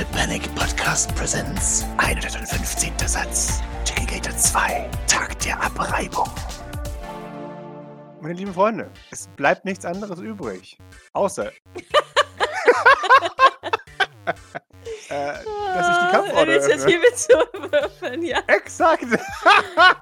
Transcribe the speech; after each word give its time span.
Little 0.00 0.16
Panic 0.16 0.54
Podcast 0.54 1.14
Presents 1.14 1.84
115. 1.98 3.06
Satz. 3.06 3.60
Chickagator 3.84 4.34
2. 4.34 4.88
Tag 5.06 5.38
der 5.40 5.62
Abreibung. 5.62 6.30
Meine 8.22 8.32
lieben 8.32 8.54
Freunde, 8.54 8.90
es 9.10 9.28
bleibt 9.36 9.66
nichts 9.66 9.84
anderes 9.84 10.18
übrig. 10.20 10.78
Außer. 11.12 11.48
äh, 11.48 11.52
dass 15.10 15.88
ich 15.90 15.96
die 15.98 16.10
Kampfrolle 16.12 16.54
öffne. 16.54 16.72
Initiative 16.72 17.14
zu 17.14 17.34
würfeln, 17.70 18.22
ja. 18.22 18.38
Exakt! 18.46 19.04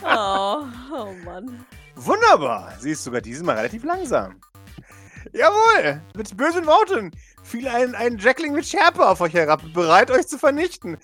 Oh, 0.04 0.62
oh 0.92 1.12
Mann. 1.24 1.66
Wunderbar! 1.96 2.72
Sie 2.78 2.92
ist 2.92 3.02
sogar 3.02 3.20
dieses 3.20 3.42
Mal 3.42 3.56
relativ 3.56 3.82
langsam. 3.82 4.40
Jawohl! 5.32 6.00
Mit 6.16 6.36
bösen 6.36 6.66
Worten 6.66 7.12
fiel 7.42 7.68
ein, 7.68 7.94
ein 7.94 8.18
Jackling 8.18 8.52
mit 8.52 8.66
Schärpe 8.66 9.06
auf 9.06 9.20
euch 9.20 9.34
herab, 9.34 9.62
bereit, 9.72 10.10
euch 10.10 10.26
zu 10.26 10.38
vernichten. 10.38 10.98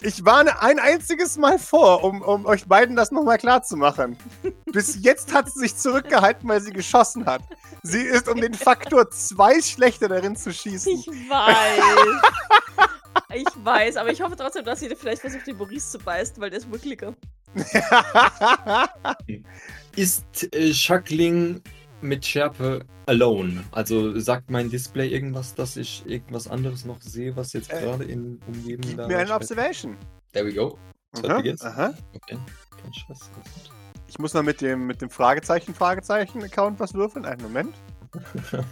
Ich 0.00 0.24
warne 0.24 0.60
ein 0.60 0.78
einziges 0.78 1.38
Mal 1.38 1.58
vor, 1.58 2.02
um, 2.04 2.20
um 2.20 2.46
euch 2.46 2.66
beiden 2.66 2.96
das 2.96 3.10
nochmal 3.10 3.38
klarzumachen. 3.38 4.16
Bis 4.66 5.02
jetzt 5.02 5.32
hat 5.32 5.50
sie 5.50 5.60
sich 5.60 5.76
zurückgehalten, 5.76 6.48
weil 6.48 6.60
sie 6.60 6.72
geschossen 6.72 7.26
hat. 7.26 7.42
Sie 7.82 8.02
ist 8.02 8.28
um 8.28 8.40
den 8.40 8.54
Faktor 8.54 9.10
zwei 9.10 9.60
schlechter 9.60 10.08
darin 10.08 10.36
zu 10.36 10.52
schießen. 10.52 10.92
Ich 10.92 11.06
weiß. 11.06 11.80
Ich 13.32 13.46
weiß, 13.64 13.96
aber 13.96 14.10
ich 14.10 14.20
hoffe 14.22 14.36
trotzdem, 14.36 14.64
dass 14.64 14.80
sie 14.80 14.94
vielleicht 14.94 15.20
versucht, 15.20 15.46
den 15.46 15.56
Maurice 15.56 15.90
zu 15.90 15.98
beißen, 15.98 16.36
weil 16.38 16.50
der 16.50 16.60
ist 16.60 16.70
Wirklicher. 16.70 17.14
Ist 19.96 20.52
äh, 20.54 20.72
Schackling 20.72 21.62
mit 22.04 22.24
Schärpe 22.24 22.84
alone? 23.06 23.64
Also 23.72 24.18
sagt 24.20 24.50
mein 24.50 24.70
Display 24.70 25.08
irgendwas, 25.08 25.54
dass 25.54 25.76
ich 25.76 26.04
irgendwas 26.06 26.46
anderes 26.48 26.84
noch 26.84 27.00
sehe, 27.02 27.34
was 27.36 27.52
jetzt 27.52 27.72
Äh, 27.72 27.80
gerade 27.80 28.04
in 28.04 28.40
Umgebung 28.46 28.82
Gib 28.88 28.96
da 28.96 29.08
mir 29.08 29.18
eine? 29.18 29.34
Observation. 29.34 29.96
There 30.32 30.46
we 30.46 30.52
go. 30.52 30.78
So, 31.14 31.28
Aha, 31.28 31.42
aha. 31.62 31.94
Okay. 32.14 32.36
Kein 32.82 32.92
alles 33.08 33.30
Ich 34.08 34.18
muss 34.18 34.34
noch 34.34 34.42
mit 34.42 34.60
dem, 34.60 34.86
mit 34.86 35.00
dem 35.00 35.10
Fragezeichen, 35.10 35.74
Fragezeichen-Account 35.74 36.78
was 36.80 36.94
würfeln. 36.94 37.24
Einen 37.24 37.42
Moment. 37.42 37.74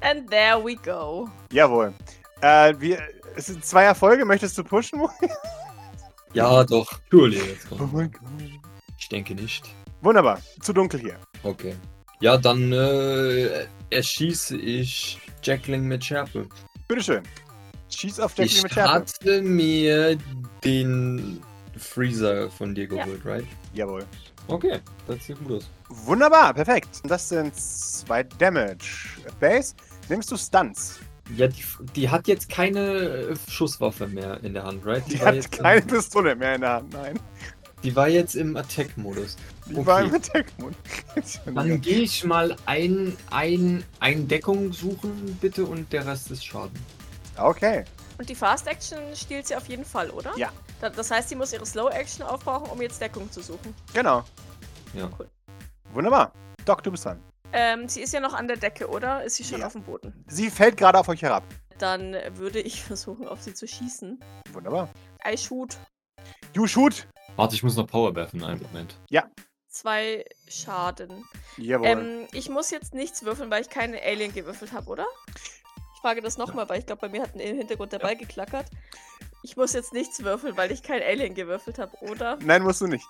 And 0.00 0.28
there 0.30 0.62
we 0.64 0.74
go. 0.76 1.28
Jawohl. 1.52 1.92
Äh, 2.40 2.74
wir, 2.78 3.00
es 3.36 3.46
sind 3.46 3.64
zwei 3.64 3.84
Erfolge. 3.84 4.24
Möchtest 4.24 4.58
du 4.58 4.64
pushen? 4.64 5.00
ja, 6.34 6.64
doch. 6.64 6.90
Surely. 7.10 7.36
Jetzt 7.38 7.66
Oh 7.70 7.88
mein 7.92 8.10
Gott. 8.10 8.22
Ich 8.98 9.08
denke 9.08 9.34
nicht. 9.34 9.68
Wunderbar. 10.00 10.40
Zu 10.60 10.72
dunkel 10.72 11.00
hier. 11.00 11.16
Okay. 11.42 11.74
Ja, 12.22 12.36
dann 12.36 12.72
äh, 12.72 13.66
erschieße 13.90 14.56
ich 14.56 15.18
Jackling 15.42 15.88
mit 15.88 16.04
Schärpe. 16.04 16.46
Bitteschön. 16.86 17.24
Schieß 17.90 18.20
auf 18.20 18.30
Jacqueline 18.38 18.56
Ich 18.58 18.62
mit 18.62 18.72
Schärpe. 18.74 18.92
hatte 18.92 19.42
mir 19.42 20.16
den 20.62 21.42
Freezer 21.76 22.48
von 22.48 22.76
dir 22.76 22.84
Ja. 22.84 23.04
geholt, 23.04 23.24
right? 23.24 23.44
Jawohl. 23.74 24.04
Okay, 24.46 24.78
das 25.08 25.26
sieht 25.26 25.36
gut 25.40 25.58
aus. 25.58 25.70
Wunderbar, 25.88 26.54
perfekt. 26.54 27.00
Das 27.04 27.28
sind 27.28 27.56
zwei 27.56 28.22
Damage. 28.22 29.18
Base, 29.40 29.74
nimmst 30.08 30.30
du 30.30 30.36
Stunts. 30.36 31.00
Ja, 31.36 31.48
die, 31.48 31.64
die 31.96 32.08
hat 32.08 32.28
jetzt 32.28 32.48
keine 32.48 33.34
Schusswaffe 33.48 34.06
mehr 34.06 34.38
in 34.44 34.54
der 34.54 34.62
Hand, 34.62 34.86
right? 34.86 35.02
Die 35.08 35.18
war 35.18 35.26
hat 35.28 35.34
jetzt 35.34 35.50
keine 35.50 35.82
Pistole 35.82 36.36
mehr 36.36 36.54
in 36.54 36.60
der 36.60 36.70
Hand, 36.74 36.92
nein. 36.92 37.18
Die 37.82 37.94
war 37.96 38.08
jetzt 38.08 38.34
im 38.34 38.56
Attack-Modus. 38.56 39.36
Die 39.66 39.74
Okay. 39.76 39.86
war 39.86 40.02
im 40.02 40.14
Attack-Mund. 40.14 40.76
Dann 41.54 41.80
gehe 41.80 42.00
ich 42.00 42.24
mal 42.24 42.56
ein, 42.66 43.16
ein, 43.30 43.84
ein 44.00 44.28
Deckung 44.28 44.72
suchen, 44.72 45.36
bitte, 45.40 45.64
und 45.64 45.92
der 45.92 46.06
Rest 46.06 46.30
ist 46.30 46.44
Schaden. 46.44 46.78
Okay. 47.36 47.84
Und 48.18 48.28
die 48.28 48.34
Fast 48.34 48.66
Action 48.66 48.98
stiehlt 49.14 49.46
sie 49.46 49.56
auf 49.56 49.66
jeden 49.68 49.84
Fall, 49.84 50.10
oder? 50.10 50.32
Ja. 50.36 50.52
Da- 50.80 50.90
Das 50.90 51.10
heißt, 51.10 51.28
sie 51.30 51.34
muss 51.34 51.52
ihre 51.52 51.64
Slow 51.66 51.90
Action 51.90 52.22
aufbrauchen, 52.24 52.70
um 52.70 52.80
jetzt 52.82 53.00
Deckung 53.00 53.30
zu 53.30 53.40
suchen. 53.40 53.74
Genau. 53.94 54.22
Ja. 54.94 55.08
Cool. 55.18 55.28
Wunderbar. 55.92 56.32
Doc, 56.64 56.82
du 56.82 56.90
bist 56.90 57.04
dran. 57.04 57.18
Ähm, 57.54 57.88
sie 57.88 58.00
ist 58.02 58.12
ja 58.14 58.20
noch 58.20 58.32
an 58.34 58.48
der 58.48 58.56
Decke, 58.56 58.88
oder? 58.88 59.24
Ist 59.24 59.36
sie 59.36 59.44
schon 59.44 59.60
Ja. 59.60 59.66
auf 59.66 59.72
dem 59.72 59.82
Boden? 59.82 60.12
Sie 60.28 60.50
fällt 60.50 60.76
gerade 60.76 60.98
auf 60.98 61.08
euch 61.08 61.22
herab. 61.22 61.42
Dann 61.78 62.14
würde 62.34 62.60
ich 62.60 62.82
versuchen, 62.84 63.26
auf 63.26 63.42
sie 63.42 63.54
zu 63.54 63.66
schießen. 63.66 64.20
Wunderbar. 64.52 64.88
I 65.26 65.36
shoot. 65.36 65.76
You 66.54 66.66
shoot. 66.66 67.06
Warte, 67.36 67.54
ich 67.54 67.62
muss 67.62 67.76
noch 67.76 67.86
Power 67.86 68.14
werfen, 68.14 68.42
einen 68.44 68.60
Moment. 68.62 68.94
Zwei 69.68 70.24
Schaden. 70.48 71.24
Jawohl. 71.56 71.86
Ähm, 71.86 72.26
ich 72.32 72.50
muss 72.50 72.70
jetzt 72.70 72.92
nichts 72.92 73.24
würfeln, 73.24 73.50
weil 73.50 73.62
ich 73.62 73.70
keine 73.70 74.02
Alien 74.02 74.34
gewürfelt 74.34 74.72
habe, 74.72 74.86
oder? 74.90 75.06
Ich 75.94 76.00
frage 76.02 76.20
das 76.20 76.36
nochmal, 76.36 76.68
weil 76.68 76.80
ich 76.80 76.86
glaube, 76.86 77.00
bei 77.00 77.08
mir 77.08 77.22
hat 77.22 77.34
im 77.34 77.56
Hintergrund 77.56 77.90
der 77.92 77.98
Ball 78.00 78.14
geklackert. 78.14 78.66
Ich 79.42 79.56
muss 79.56 79.72
jetzt 79.72 79.94
nichts 79.94 80.22
würfeln, 80.22 80.58
weil 80.58 80.70
ich 80.72 80.82
kein 80.82 81.02
Alien 81.02 81.34
gewürfelt 81.34 81.78
habe, 81.78 81.96
oder? 82.02 82.36
Nein, 82.42 82.62
musst 82.62 82.82
du 82.82 82.86
nicht. 82.86 83.06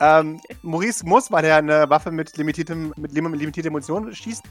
Ähm, 0.00 0.40
Maurice 0.62 1.06
muss, 1.06 1.30
weil 1.30 1.44
er 1.44 1.56
eine 1.58 1.88
Waffe 1.88 2.10
mit, 2.10 2.36
limitiertem, 2.36 2.92
mit 2.96 3.12
lim- 3.12 3.32
limitierter 3.32 3.70
Munition 3.70 4.12
schießt, 4.12 4.42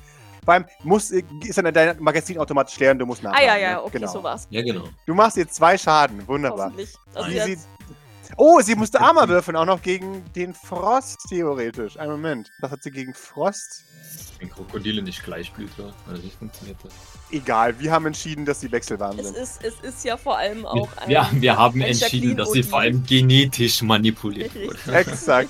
beim 0.45 0.65
muss 0.83 1.11
äh, 1.11 1.23
ist 1.43 1.57
dann 1.57 1.73
dein 1.73 2.01
Magazin 2.01 2.37
automatisch 2.37 2.79
leer 2.79 2.91
und 2.91 2.99
du 2.99 3.05
musst 3.05 3.19
Ah 3.25 3.31
nachladen. 3.31 3.47
ja, 3.47 3.57
ja, 3.57 3.71
ne? 3.73 3.83
okay, 3.83 3.99
genau. 3.99 4.11
so 4.13 4.23
war's. 4.23 4.47
Ja, 4.49 4.61
genau. 4.61 4.85
Du 5.05 5.13
machst 5.13 5.35
jetzt 5.35 5.55
zwei 5.55 5.77
Schaden. 5.77 6.25
Wunderbar. 6.25 6.67
Hoffentlich. 6.67 6.95
Also 7.13 7.27
hat, 7.39 7.45
sie, 7.47 7.57
oh, 8.37 8.59
sie 8.61 8.75
musste 8.75 8.99
Armor 9.01 9.27
würfeln, 9.27 9.57
auch 9.57 9.65
noch 9.65 9.81
gegen 9.81 10.23
den 10.33 10.53
Frost, 10.53 11.17
theoretisch. 11.29 11.97
Einen 11.97 12.11
Moment. 12.11 12.51
Was 12.59 12.71
hat 12.71 12.83
sie 12.83 12.91
gegen 12.91 13.13
Frost? 13.13 13.83
Wenn 14.39 14.49
Krokodile 14.49 15.01
nicht 15.01 15.23
Gleichblüter, 15.23 15.93
also 16.07 16.23
wie 16.23 16.29
funktioniert 16.29 16.77
das? 16.83 16.93
Egal, 17.31 17.77
wir 17.79 17.91
haben 17.91 18.05
entschieden, 18.05 18.45
dass 18.45 18.61
sie 18.61 18.71
wechselwarm 18.71 19.19
es, 19.19 19.27
sind. 19.27 19.37
ist, 19.37 19.63
es 19.63 19.79
ist 19.81 20.05
ja 20.05 20.17
vor 20.17 20.37
allem 20.37 20.65
auch 20.65 20.89
ein. 20.97 21.09
Ja, 21.09 21.29
wir 21.33 21.57
haben 21.57 21.81
entschieden, 21.81 22.37
dass 22.37 22.51
sie 22.51 22.63
vor 22.63 22.79
allem 22.79 23.03
genetisch 23.05 23.81
manipuliert 23.81 24.55
wurde. 24.55 24.97
Exakt. 24.97 25.49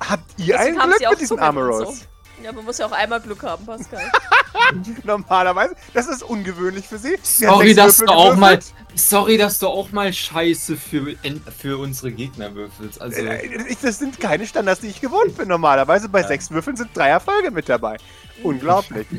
Habt 0.00 0.38
ihr 0.38 0.56
Deswegen 0.58 0.80
ein 0.80 0.88
Glück 0.90 1.10
mit 1.10 1.20
diesen 1.20 1.28
Zungen 1.28 1.44
Armor 1.44 1.64
und 1.64 1.70
Rolls? 1.70 2.08
Ja, 2.42 2.52
man 2.52 2.64
muss 2.64 2.78
ja 2.78 2.86
auch 2.86 2.92
einmal 2.92 3.20
Glück 3.20 3.42
haben, 3.42 3.64
Pascal. 3.64 4.10
Normalerweise. 5.04 5.74
Das 5.92 6.06
ist 6.06 6.22
ungewöhnlich 6.22 6.86
für 6.86 6.98
sie. 6.98 7.16
Sie 7.22 7.44
Sorry, 7.46 7.74
dass 7.74 7.98
du 7.98 8.06
auch 8.06 8.36
mal, 8.36 8.58
sorry, 8.94 9.38
dass 9.38 9.58
du 9.58 9.68
auch 9.68 9.92
mal 9.92 10.12
Scheiße 10.12 10.76
für, 10.76 11.14
für 11.58 11.78
unsere 11.78 12.12
Gegner 12.12 12.54
würfelst. 12.54 13.00
Also, 13.00 13.20
Äh, 13.22 13.46
ich- 13.68 13.78
Das 13.78 13.98
sind 13.98 14.20
keine 14.20 14.46
Standards, 14.46 14.80
die 14.80 14.88
ich 14.88 15.00
gewohnt 15.00 15.36
bin. 15.36 15.48
Normalerweise 15.48 16.08
bei 16.08 16.20
Ja. 16.22 16.28
sechs 16.28 16.50
Würfeln 16.50 16.76
sind 16.76 16.90
drei 16.94 17.08
Erfolge 17.08 17.50
mit 17.50 17.68
dabei. 17.68 17.96
Unglaublich. 18.42 19.06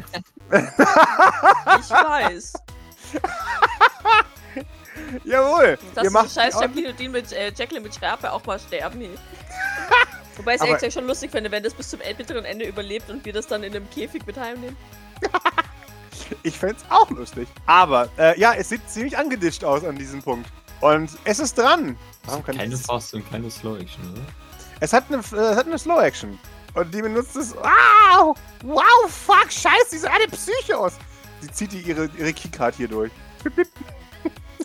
Ich 0.52 1.90
weiß. 1.90 2.54
Jawohl. 5.24 5.78
Ihr 5.96 6.02
diese 6.02 6.12
macht 6.14 6.32
scheiß 6.34 6.60
Jacqueline 6.60 7.10
mit 7.10 7.32
äh, 7.34 7.52
Jacqueline 7.56 7.82
mit 7.82 7.96
Schärpe 7.96 8.32
auch 8.32 8.46
mal 8.46 8.60
sterben 8.60 9.00
hier. 9.02 9.10
Wobei 10.38 10.56
ich 10.56 10.62
es 10.62 10.68
eigentlich 10.68 10.94
schon 10.94 11.08
lustig 11.08 11.32
finde, 11.32 11.52
wenn 11.52 11.64
das 11.64 11.74
bis 11.74 11.90
zum 11.90 12.00
bitteren 12.18 12.46
Ende 12.46 12.66
überlebt 12.66 13.10
und 13.10 13.26
wir 13.26 13.34
das 13.34 13.48
dann 13.48 13.64
in 13.64 13.76
einem 13.76 13.90
Käfig 13.90 14.26
mit 14.26 14.38
heimnehmen. 14.38 14.78
Ich 16.44 16.58
fände 16.58 16.78
es 16.78 16.92
auch 16.92 17.10
lustig. 17.12 17.48
Aber, 17.68 18.10
äh, 18.18 18.40
ja, 18.40 18.54
es 18.54 18.70
sieht 18.70 18.90
ziemlich 18.90 19.18
angedischt 19.18 19.64
aus 19.64 19.84
an 19.84 19.96
diesem 19.96 20.24
Punkt. 20.24 20.50
Und 20.82 21.12
es 21.24 21.40
ist 21.40 21.58
dran. 21.58 21.98
Warum 22.26 22.44
kann 22.44 22.58
keine 22.58 22.74
ich 22.74 22.82
Fast 22.82 23.14
und 23.14 23.30
keine 23.30 23.52
Slow 23.52 23.78
Action, 23.80 24.12
oder? 24.12 24.22
es 24.80 24.94
hat 24.94 25.06
eine, 25.10 25.18
äh, 25.18 25.52
es 25.52 25.58
hat 25.58 25.68
eine 25.68 25.78
Slow 25.78 26.02
Action. 26.02 26.40
Und 26.74 26.94
die 26.94 27.02
benutzt 27.02 27.36
es. 27.36 27.56
Wow! 27.56 28.36
Wow, 28.64 28.84
fuck, 29.08 29.52
scheiße, 29.52 29.92
diese 29.92 30.12
eine 30.12 30.26
Psychos! 30.28 30.94
Sie 31.42 31.52
zieht 31.52 31.72
die 31.72 31.82
ihre, 31.82 32.10
ihre 32.18 32.34
Keycard 32.34 32.76
hier 32.76 32.88
durch. 32.88 33.12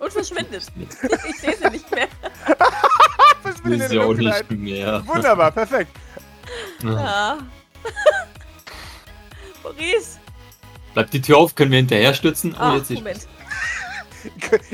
Und 0.00 0.12
verschwindet. 0.12 0.64
ich 1.28 1.40
sehe 1.40 1.56
sie 1.56 1.70
nicht 1.70 1.90
mehr. 1.90 2.08
Denn 3.64 3.92
ja 3.92 4.02
auch 4.02 4.14
nicht 4.14 4.50
mehr. 4.50 5.06
Wunderbar, 5.06 5.50
perfekt. 5.52 5.90
Ja. 6.82 7.38
Maurice! 9.62 10.18
Bleibt 10.94 11.12
die 11.12 11.20
Tür 11.22 11.38
auf, 11.38 11.54
können 11.54 11.70
wir 11.70 11.78
hinterher 11.78 12.14
stützen? 12.14 12.52
Oh, 12.58 12.62
Ah, 12.62 12.76
jetzt. 12.76 12.90
Moment. 12.90 13.28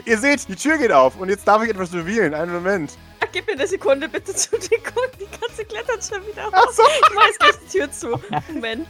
Ihr 0.06 0.18
seht, 0.18 0.48
die 0.48 0.56
Tür 0.56 0.78
geht 0.78 0.90
auf. 0.92 1.16
Und 1.16 1.28
jetzt 1.28 1.46
darf 1.46 1.62
ich 1.62 1.70
etwas 1.70 1.92
revealen. 1.92 2.32
Einen 2.34 2.52
Moment. 2.54 2.92
Ah, 3.20 3.26
Gib 3.32 3.46
mir 3.46 3.52
eine 3.52 3.66
Sekunde 3.66 4.08
bitte 4.08 4.34
zu 4.34 4.50
den 4.58 4.82
Kunden. 4.82 5.18
Die 5.20 5.26
Katze 5.38 5.64
klettert 5.64 6.02
schon 6.04 6.26
wieder 6.26 6.48
Ach 6.52 6.66
raus. 6.66 6.76
so. 6.76 6.82
Ich 6.82 7.14
mach 7.14 7.26
jetzt 7.26 7.38
gleich 7.40 7.54
die 7.64 7.78
Tür 7.78 7.92
zu. 7.92 8.20
Moment. 8.52 8.86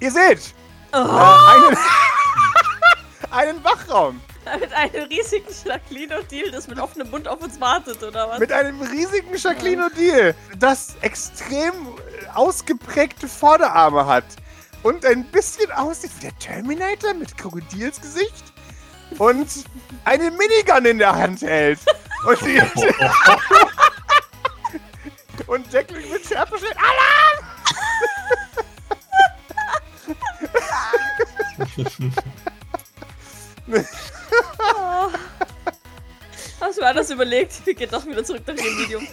Ihr 0.00 0.10
seht, 0.10 0.54
Oh, 0.92 0.96
äh, 0.96 1.00
einen, 1.00 1.78
einen 3.30 3.64
Wachraum. 3.64 4.20
Mit 4.58 4.72
einem 4.72 5.04
riesigen 5.04 5.46
Jacqueline-Deal, 5.64 6.50
das 6.50 6.66
mit 6.68 6.78
offenem 6.78 7.10
Mund 7.10 7.28
auf 7.28 7.42
uns 7.42 7.60
wartet, 7.60 8.02
oder 8.02 8.28
was? 8.28 8.38
Mit 8.38 8.52
einem 8.52 8.80
riesigen 8.80 9.36
Jacqueline 9.36 9.86
O'Deal, 9.86 10.34
das 10.58 10.96
extrem 11.02 11.72
äh, 11.72 12.28
ausgeprägte 12.34 13.28
Vorderarme 13.28 14.06
hat. 14.06 14.24
Und 14.82 15.04
ein 15.04 15.24
bisschen 15.24 15.70
aussieht 15.72 16.10
wie 16.16 16.22
der 16.22 16.38
Terminator 16.38 17.12
mit 17.14 17.36
Krokodilsgesicht. 17.36 18.54
Und 19.18 19.48
eine 20.04 20.30
Minigun 20.30 20.86
in 20.86 20.98
der 20.98 21.14
Hand 21.14 21.42
hält. 21.42 21.80
Und, 22.26 22.40
die, 22.40 22.60
und 25.46 25.70
Jacqueline 25.72 26.08
mit 26.08 26.26
Schärfe 26.26 26.58
schreit, 26.58 26.76
Alarm! 26.76 27.46
Oh. 34.30 35.08
mir 36.80 36.86
anders 36.86 37.10
überlegt. 37.10 37.60
Wir 37.66 37.74
gehen 37.74 37.90
doch 37.90 38.04
wieder 38.06 38.24
zurück 38.24 38.42
nach 38.46 38.54
dem 38.54 38.76
Medium. 38.80 39.06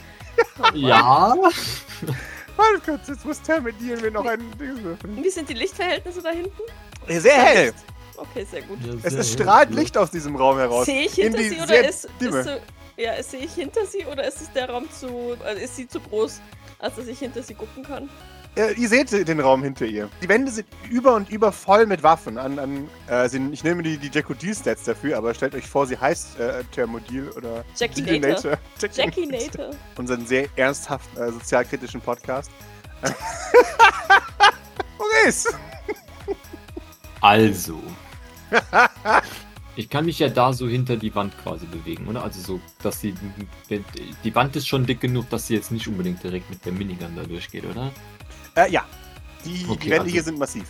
Oh. 0.59 0.75
Ja. 0.75 1.35
Warte 2.55 2.79
kurz, 2.83 3.07
jetzt 3.07 3.25
muss 3.25 3.41
Terminieren 3.41 4.01
wir 4.01 4.11
noch 4.11 4.25
ein 4.25 4.39
Ding 4.57 4.83
würfeln. 4.83 5.23
Wie 5.23 5.29
sind 5.29 5.47
die 5.47 5.53
Lichtverhältnisse 5.53 6.21
da 6.21 6.29
hinten? 6.29 6.61
Sehr 7.07 7.33
hell. 7.33 7.73
Okay, 8.17 8.47
sehr 8.49 8.63
gut. 8.63 8.79
Es, 9.03 9.13
es 9.13 9.33
strahlt 9.33 9.71
Licht 9.71 9.95
aus 9.97 10.09
diesem 10.09 10.35
Raum 10.35 10.57
heraus. 10.57 10.85
Sehe 10.85 11.03
ich 11.03 11.19
in 11.19 11.33
hinter 11.35 11.49
sie 11.49 11.57
oder 11.57 11.67
sehr 11.67 11.89
ist, 11.89 12.09
Dimme. 12.19 12.39
ist 12.39 12.45
so, 12.45 12.51
ja, 12.97 13.23
sehe 13.23 13.41
ich 13.41 13.53
hinter 13.53 13.85
sie 13.85 14.05
oder 14.05 14.27
ist 14.27 14.41
es 14.41 14.51
der 14.53 14.69
Raum 14.69 14.89
zu, 14.91 15.37
also 15.43 15.61
ist 15.61 15.75
sie 15.75 15.87
zu 15.87 15.99
groß, 15.99 16.41
als 16.79 16.95
dass 16.95 17.07
ich 17.07 17.19
hinter 17.19 17.43
sie 17.43 17.53
gucken 17.53 17.83
kann? 17.83 18.09
Äh, 18.57 18.73
ihr 18.73 18.89
seht 18.89 19.11
den 19.11 19.39
Raum 19.39 19.61
hinter 19.61 19.85
ihr. 19.85 20.09
Die 20.19 20.27
Wände 20.27 20.51
sind 20.51 20.67
über 20.89 21.13
und 21.13 21.29
über 21.29 21.51
voll 21.51 21.85
mit 21.85 22.01
Waffen. 22.01 22.39
An, 22.39 22.57
an, 22.57 22.89
äh, 23.07 23.29
sind, 23.29 23.53
ich 23.53 23.63
nehme 23.63 23.83
die, 23.83 23.99
die 23.99 24.09
Jackodil-Stats 24.09 24.83
dafür, 24.83 25.15
aber 25.15 25.35
stellt 25.35 25.53
euch 25.53 25.67
vor, 25.67 25.85
sie 25.85 25.95
heißt 25.95 26.39
äh, 26.39 26.63
Thermodil 26.71 27.29
oder 27.37 27.63
Jackie. 27.75 28.19
Nator. 28.19 28.57
Jackie 28.81 29.27
Nator. 29.27 29.69
Unseren 29.97 30.25
sehr 30.25 30.47
ernsthaften, 30.55 31.21
äh, 31.21 31.31
sozialkritischen 31.31 32.01
Podcast. 32.01 32.49
Maurice! 34.97 35.49
Also. 37.21 37.79
Ich 39.75 39.87
kann 39.87 40.05
mich 40.05 40.17
ja 40.17 40.29
da 40.29 40.51
so 40.51 40.67
hinter 40.67 40.97
die 40.97 41.13
Wand 41.13 41.37
quasi 41.43 41.67
bewegen, 41.67 42.07
oder? 42.07 42.23
Also 42.23 42.41
so, 42.41 42.59
dass 42.81 43.01
sie. 43.01 43.13
Die 44.23 44.35
Wand 44.35 44.55
ist 44.55 44.67
schon 44.67 44.87
dick 44.87 44.99
genug, 44.99 45.29
dass 45.29 45.45
sie 45.45 45.53
jetzt 45.53 45.71
nicht 45.71 45.87
unbedingt 45.87 46.23
direkt 46.23 46.49
mit 46.49 46.65
der 46.65 46.71
Minigun 46.71 47.15
da 47.15 47.23
durchgeht, 47.23 47.65
oder? 47.65 47.91
Äh, 48.57 48.71
ja. 48.71 48.83
Die, 49.45 49.53
die 49.63 49.65
Okay, 49.69 49.85
Wände 49.91 50.01
also- 50.01 50.11
hier 50.11 50.23
sind 50.23 50.39
massiv. 50.39 50.65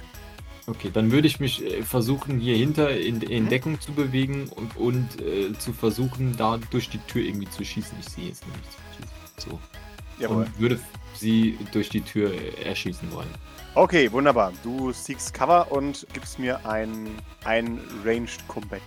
Okay, 0.70 0.92
dann 0.94 1.12
würde 1.14 1.28
ich 1.28 1.40
mich 1.40 1.64
äh, 1.64 1.82
versuchen, 1.82 2.40
hier 2.40 2.58
hinter 2.58 2.90
in, 2.92 3.22
in 3.22 3.46
Mhm. 3.46 3.50
Deckung 3.50 3.80
zu 3.80 3.94
bewegen 3.94 4.50
und, 4.50 4.76
und 4.76 5.22
äh, 5.22 5.54
zu 5.58 5.72
versuchen, 5.72 6.36
da 6.36 6.60
durch 6.72 6.90
die 6.90 6.98
Tür 7.00 7.24
irgendwie 7.24 7.50
zu 7.50 7.64
schießen. 7.64 7.98
Ich 8.02 8.10
sehe 8.10 8.28
jetzt 8.28 8.46
nämlich 8.46 8.64
zu 8.70 8.78
schießen. 8.98 9.52
So. 9.52 9.60
Jawohl. 10.20 10.44
Und 10.44 10.60
würde 10.60 10.80
sie 11.14 11.58
durch 11.72 11.88
die 11.88 12.02
Tür 12.02 12.34
äh, 12.34 12.64
erschießen 12.66 13.10
wollen. 13.14 13.30
Okay, 13.76 14.12
wunderbar. 14.12 14.52
Du 14.62 14.92
seekst 14.92 15.34
Cover 15.34 15.72
und 15.72 16.06
gibst 16.12 16.38
mir 16.38 16.66
ein, 16.66 17.08
ein 17.46 17.80
Ranged 18.04 18.46
Combat. 18.50 18.82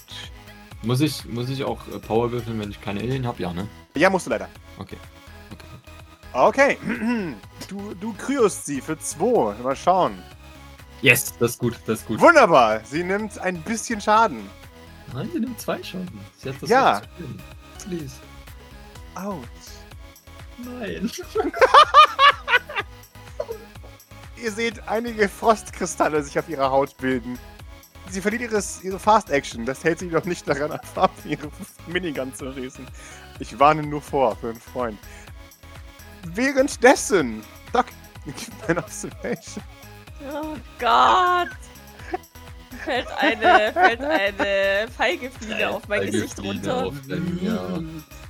Muss 0.82 1.00
ich, 1.00 1.25
muss 1.26 1.49
ich 1.49 1.64
auch 1.64 1.81
äh, 1.88 1.99
Power 1.99 2.31
würfeln, 2.31 2.61
wenn 2.61 2.70
ich 2.70 2.81
keine 2.82 3.00
Alien 3.00 3.26
habe? 3.26 3.41
Ja, 3.43 3.55
ne? 3.55 3.67
Ja, 3.97 4.11
musst 4.11 4.26
du 4.26 4.31
leider. 4.31 4.50
Okay. 4.79 4.97
Okay. 6.32 6.77
Du, 7.69 7.94
du 7.94 8.12
kryost 8.15 8.67
sie 8.67 8.81
für 8.81 8.99
zwei. 8.99 9.55
Mal 9.62 9.77
schauen. 9.77 10.21
Yes, 11.03 11.32
das 11.38 11.53
ist 11.53 11.59
gut, 11.61 11.79
das 11.87 12.00
ist 12.00 12.06
gut. 12.09 12.19
Wunderbar. 12.21 12.81
Sie 12.85 13.05
nimmt 13.05 13.38
ein 13.38 13.62
bisschen 13.62 14.00
Schaden. 14.00 14.49
Nein, 15.15 15.31
sie 15.32 15.38
nimmt 15.41 15.61
zwei 15.61 15.81
Schaden. 15.82 16.21
Sie 16.38 16.49
hat 16.49 16.56
das 16.61 16.69
Ja. 16.69 17.03
Please. 17.85 18.17
Autsch. 19.15 19.47
Nein. 20.59 21.11
Ihr 24.43 24.53
seht 24.53 24.88
einige 24.88 25.29
Frostkristalle 25.29 26.23
sich 26.23 26.38
auf 26.38 26.49
ihrer 26.49 26.71
Haut 26.71 26.97
bilden. 26.97 27.38
Sie 28.09 28.21
verliert 28.21 28.43
ihres, 28.43 28.83
ihre 28.83 28.99
Fast 28.99 29.31
Action. 29.31 29.65
Das 29.65 29.85
hält 29.85 30.00
sie 30.00 30.06
noch 30.06 30.25
nicht 30.25 30.49
daran 30.49 30.73
ab, 30.73 31.12
ihre 31.25 31.50
Minigun 31.87 32.35
zu 32.35 32.53
schießen. 32.53 32.87
Ich 33.38 33.59
warne 33.59 33.83
nur 33.83 34.03
vor 34.03 34.35
für 34.37 34.49
einen 34.50 34.61
Freund. 34.61 34.99
Währenddessen. 36.34 37.43
Doc, 37.72 37.87
gib 38.25 38.69
mir 38.69 38.78
Observation. 38.78 39.64
Oh 40.32 40.56
Gott! 40.78 41.49
Fällt 42.84 43.08
eine, 43.19 43.72
fällt 43.72 44.00
eine 44.00 44.88
Feigefliege 44.96 45.69
auf 45.69 45.87
mein 45.88 46.06
Gesicht 46.06 46.34
Feigefliege 46.37 46.70
runter. 46.72 46.87
auf 46.87 46.94
dein- 47.08 47.38
ja. 47.43 47.81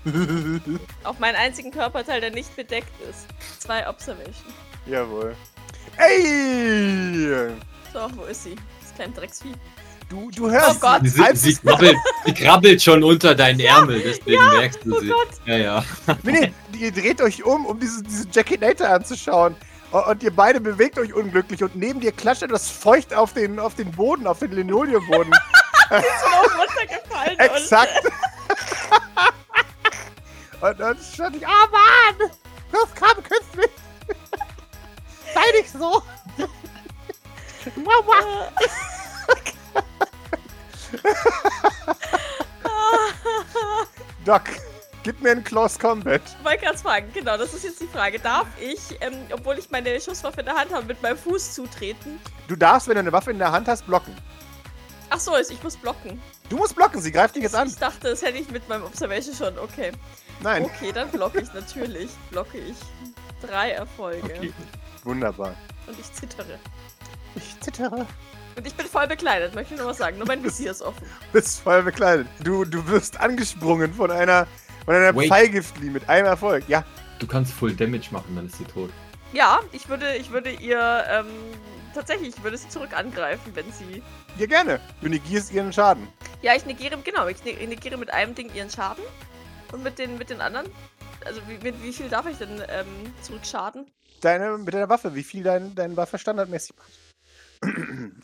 Auf 1.04 1.18
meinen 1.18 1.36
einzigen 1.36 1.70
Körperteil, 1.70 2.22
der 2.22 2.30
nicht 2.30 2.56
bedeckt 2.56 2.90
ist. 3.08 3.26
Zwei 3.60 3.86
Observation. 3.86 4.52
Jawohl. 4.86 5.36
Ey! 5.98 7.50
So, 7.92 8.08
wo 8.16 8.24
ist 8.24 8.44
sie? 8.44 8.56
Das 8.80 8.94
kleine 8.94 9.12
Drecksvieh. 9.12 9.52
Du, 10.10 10.28
du 10.32 10.50
hörst. 10.50 10.78
Oh 10.78 10.80
Gott. 10.80 11.02
Sie, 11.04 11.22
sie, 11.34 11.54
krabbelt, 11.54 11.96
sie 12.24 12.34
krabbelt 12.34 12.82
schon 12.82 13.04
unter 13.04 13.32
deinen 13.32 13.60
Ärmel, 13.60 14.00
deswegen 14.00 14.44
merkst 14.48 14.80
du 14.84 14.96
oh 14.96 15.00
sie. 15.00 15.06
Gott. 15.06 15.28
Ja, 15.46 15.56
ja. 15.56 15.84
Nee, 16.24 16.52
nee, 16.72 16.78
ihr 16.78 16.90
dreht 16.90 17.22
euch 17.22 17.44
um, 17.44 17.64
um 17.64 17.78
diese, 17.78 18.02
diese 18.02 18.26
Jackie 18.32 18.58
Nator 18.58 18.88
anzuschauen. 18.88 19.54
Und 19.92 20.06
und 20.06 20.22
ihr 20.22 20.34
beide 20.34 20.60
bewegt 20.60 20.98
euch 20.98 21.14
unglücklich 21.14 21.62
und 21.62 21.74
neben 21.76 22.00
dir 22.00 22.12
klatscht 22.12 22.42
etwas 22.42 22.70
feucht 22.70 23.14
auf 23.14 23.32
den, 23.34 23.58
auf 23.58 23.74
den 23.74 23.90
Boden, 23.92 24.26
auf 24.26 24.40
den 24.40 24.52
Linoleumboden. 24.52 25.32
Drauf 25.88 26.58
runtergefallen. 26.58 27.38
Exakt. 27.38 28.04
und 30.60 30.80
dann 30.80 30.98
stand 31.12 31.36
ich, 31.36 31.42
oh 31.42 31.70
Mann! 31.70 32.30
Los, 32.72 32.88
komm, 32.98 33.22
küss 33.24 33.56
mich! 33.56 33.70
Sei 35.34 35.58
nicht 35.58 35.70
so! 35.70 36.02
Mama! 37.76 38.52
Doc, 44.24 44.42
gib 45.02 45.20
mir 45.20 45.32
einen 45.32 45.44
Close 45.44 45.78
Combat. 45.78 46.20
Ich 46.38 46.44
wollte 46.44 46.58
gerade 46.58 46.78
fragen, 46.78 47.10
genau, 47.12 47.36
das 47.36 47.54
ist 47.54 47.64
jetzt 47.64 47.80
die 47.80 47.86
Frage. 47.86 48.18
Darf 48.18 48.46
ich, 48.60 48.80
ähm, 49.00 49.14
obwohl 49.32 49.58
ich 49.58 49.70
meine 49.70 50.00
Schusswaffe 50.00 50.40
in 50.40 50.46
der 50.46 50.56
Hand 50.56 50.72
habe, 50.72 50.86
mit 50.86 51.02
meinem 51.02 51.18
Fuß 51.18 51.54
zutreten? 51.54 52.20
Du 52.48 52.56
darfst, 52.56 52.88
wenn 52.88 52.94
du 52.94 53.00
eine 53.00 53.12
Waffe 53.12 53.30
in 53.30 53.38
der 53.38 53.52
Hand 53.52 53.68
hast, 53.68 53.86
blocken. 53.86 54.14
Ach 55.10 55.18
so, 55.18 55.36
ich 55.36 55.62
muss 55.62 55.76
blocken. 55.76 56.20
Du 56.48 56.56
musst 56.56 56.76
blocken, 56.76 57.00
sie 57.00 57.10
greift 57.10 57.34
dich 57.34 57.42
jetzt 57.42 57.54
an. 57.54 57.68
Ich 57.68 57.76
dachte, 57.76 58.10
das 58.10 58.22
hätte 58.22 58.38
ich 58.38 58.50
mit 58.50 58.68
meinem 58.68 58.84
Observation 58.84 59.34
schon. 59.34 59.58
Okay. 59.58 59.92
Nein. 60.40 60.64
Okay, 60.64 60.92
dann 60.92 61.10
blocke 61.10 61.40
ich 61.40 61.52
natürlich. 61.52 62.10
Blocke 62.30 62.58
ich. 62.58 62.76
Drei 63.40 63.72
Erfolge. 63.72 64.22
Okay. 64.22 64.52
Wunderbar. 65.04 65.54
Und 65.86 65.98
ich 65.98 66.12
zittere. 66.12 66.58
Ich 67.34 67.58
zittere. 67.60 68.06
Und 68.56 68.66
ich 68.66 68.74
bin 68.74 68.86
voll 68.86 69.06
bekleidet, 69.06 69.54
möchte 69.54 69.74
ich 69.74 69.80
noch 69.80 69.86
was 69.88 69.98
sagen. 69.98 70.18
Nur 70.18 70.26
mein 70.26 70.42
Visier 70.42 70.70
ist 70.72 70.82
offen. 70.82 71.06
bist 71.32 71.60
voll 71.60 71.82
bekleidet. 71.82 72.26
Du, 72.42 72.64
du 72.64 72.86
wirst 72.88 73.18
angesprungen 73.20 73.94
von 73.94 74.10
einer, 74.10 74.46
von 74.84 74.94
einer 74.94 75.14
Wait. 75.14 75.28
Pfeilgiftli 75.28 75.88
mit 75.90 76.08
einem 76.08 76.26
Erfolg. 76.26 76.64
Ja, 76.68 76.84
Du 77.18 77.26
kannst 77.26 77.52
Full 77.52 77.74
Damage 77.74 78.08
machen, 78.12 78.34
dann 78.34 78.46
ist 78.46 78.56
sie 78.56 78.64
tot. 78.64 78.90
Ja, 79.34 79.60
ich 79.72 79.88
würde, 79.90 80.16
ich 80.16 80.30
würde 80.30 80.50
ihr, 80.50 81.04
ähm, 81.10 81.26
tatsächlich, 81.94 82.30
ich 82.34 82.42
würde 82.42 82.56
sie 82.56 82.68
zurück 82.70 82.96
angreifen, 82.96 83.54
wenn 83.54 83.70
sie. 83.72 84.02
ja 84.38 84.46
gerne. 84.46 84.80
Du 85.02 85.08
negierst 85.08 85.52
ihren 85.52 85.70
Schaden. 85.70 86.08
Ja, 86.40 86.54
ich 86.56 86.64
negiere, 86.64 86.96
genau, 87.04 87.26
ich 87.28 87.44
ne- 87.44 87.66
negiere 87.66 87.98
mit 87.98 88.10
einem 88.10 88.34
Ding 88.34 88.50
ihren 88.54 88.70
Schaden. 88.70 89.04
Und 89.72 89.82
mit 89.82 89.98
den, 89.98 90.16
mit 90.16 90.30
den 90.30 90.40
anderen. 90.40 90.66
Also, 91.26 91.42
wie, 91.46 91.58
mit 91.62 91.80
wie 91.82 91.92
viel 91.92 92.08
darf 92.08 92.26
ich 92.26 92.38
denn 92.38 92.62
ähm, 92.70 92.86
zurückschaden? 93.20 93.86
Deine, 94.22 94.56
mit 94.56 94.72
deiner 94.72 94.88
Waffe, 94.88 95.14
wie 95.14 95.22
viel 95.22 95.42
dein, 95.42 95.74
dein 95.74 95.96
Waffe 95.98 96.18
standardmäßig 96.18 96.74
macht. 96.78 96.88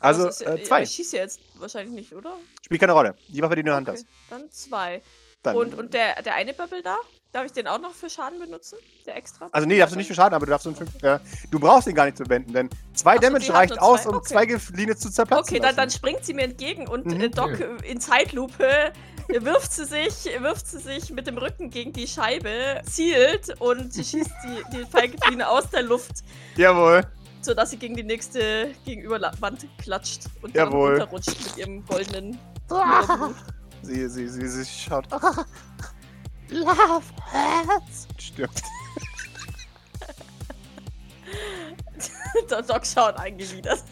Also, 0.01 0.29
ist 0.29 0.41
ja- 0.41 0.55
äh, 0.55 0.59
Ja, 0.61 0.65
zwei. 0.65 0.83
ich 0.83 0.91
schieße 0.91 1.17
jetzt 1.17 1.41
wahrscheinlich 1.59 1.95
nicht, 1.95 2.15
oder? 2.15 2.37
Spielt 2.65 2.81
keine 2.81 2.93
Rolle. 2.93 3.15
Die 3.29 3.43
Waffe, 3.43 3.57
die 3.57 3.63
du 3.63 3.67
in 3.67 3.67
der 3.67 3.77
Hand 3.77 3.89
Okay, 3.89 3.99
hast. 3.99 4.07
Dann 4.31 4.51
zwei. 4.51 5.03
Dann. 5.43 5.57
Und, 5.57 5.75
und 5.75 5.95
der, 5.95 6.23
der 6.23 6.35
eine 6.35 6.55
Bubble 6.55 6.83
da? 6.83 6.97
Darf 7.33 7.45
ich 7.45 7.53
den 7.53 7.67
auch 7.67 7.79
noch 7.81 7.93
für 7.93 8.09
Schaden 8.09 8.39
benutzen? 8.39 8.79
Der 9.05 9.17
extra? 9.17 9.49
also, 9.53 9.67
nee, 9.69 9.79
darfst 9.79 9.95
du 9.95 9.99
nicht 9.99 10.07
für 10.09 10.15
Schaden, 10.15 10.33
aber 10.35 10.47
du 10.47 10.51
darfst 10.51 10.65
so 10.65 10.71
einen 10.71 10.77
fünf, 10.79 11.03
äh, 11.03 11.19
Du 11.51 11.59
brauchst 11.61 11.87
ihn 11.87 11.95
gar 11.95 12.07
nicht 12.07 12.17
zu 12.17 12.27
wenden, 12.31 12.53
denn 12.55 12.71
zwei 12.95 13.17
Ach 13.17 13.21
Damage 13.21 13.53
reicht 13.53 13.79
aus, 13.79 14.07
um 14.07 14.15
okay. 14.17 14.29
zwei 14.33 14.47
Giftlinien 14.47 14.97
zu 14.97 15.11
zerplatzen. 15.11 15.55
Okay, 15.55 15.63
dann, 15.63 15.77
dann 15.77 15.91
springt 15.91 16.25
sie 16.25 16.33
mir 16.33 16.45
entgegen 16.45 16.89
und 16.89 17.05
Mhm. 17.05 17.21
äh, 17.21 17.29
Doc 17.29 17.51
Okay. 17.53 17.67
äh, 17.83 17.91
in 17.91 18.01
Zeitlupe 18.01 18.93
wirft 19.29 19.71
sie 19.73 19.85
sich, 19.85 20.31
wirft 20.41 20.67
sie 20.67 20.79
sich 20.79 21.11
mit 21.11 21.27
dem 21.27 21.37
Rücken 21.37 21.69
gegen 21.71 21.93
die 21.93 22.07
Scheibe, 22.07 22.81
zielt 22.91 23.61
und 23.61 23.93
sie 23.93 24.05
schießt 24.05 24.31
die, 24.45 24.77
die 24.79 24.85
Feigefliege 24.87 25.47
aus 25.47 25.69
der 25.71 25.83
Luft, 25.83 26.23
Jawohl. 26.57 27.03
Sodass 27.47 27.71
sie 27.71 27.79
gegen 27.79 27.97
die 27.97 28.03
nächste 28.03 28.75
Gegenüberwand 28.85 29.67
klatscht 29.79 30.25
und 30.43 30.55
Jawohl. 30.55 30.99
dann 30.99 31.09
runterrutscht 31.09 31.43
mit 31.45 31.57
ihrem 31.57 31.85
goldenen 31.87 32.39
Ah. 32.71 33.31
Sie, 33.83 34.09
sie, 34.09 34.27
sie, 34.29 34.49
sie 34.49 34.65
schaut. 34.65 35.07
Love 36.49 37.03
hurts. 37.33 38.07
Und 38.11 38.23
stirbt. 38.23 38.63
Der 42.51 42.63
Doc 42.63 42.87
schaut 42.87 43.17
eingewidert. 43.19 43.83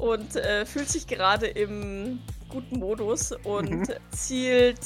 und 0.00 0.36
äh, 0.36 0.64
fühlt 0.66 0.88
sich 0.88 1.06
gerade 1.06 1.46
im 1.46 2.20
guten 2.48 2.78
Modus 2.78 3.32
und 3.44 3.70
Mhm. 3.70 3.86
zielt, 4.12 4.80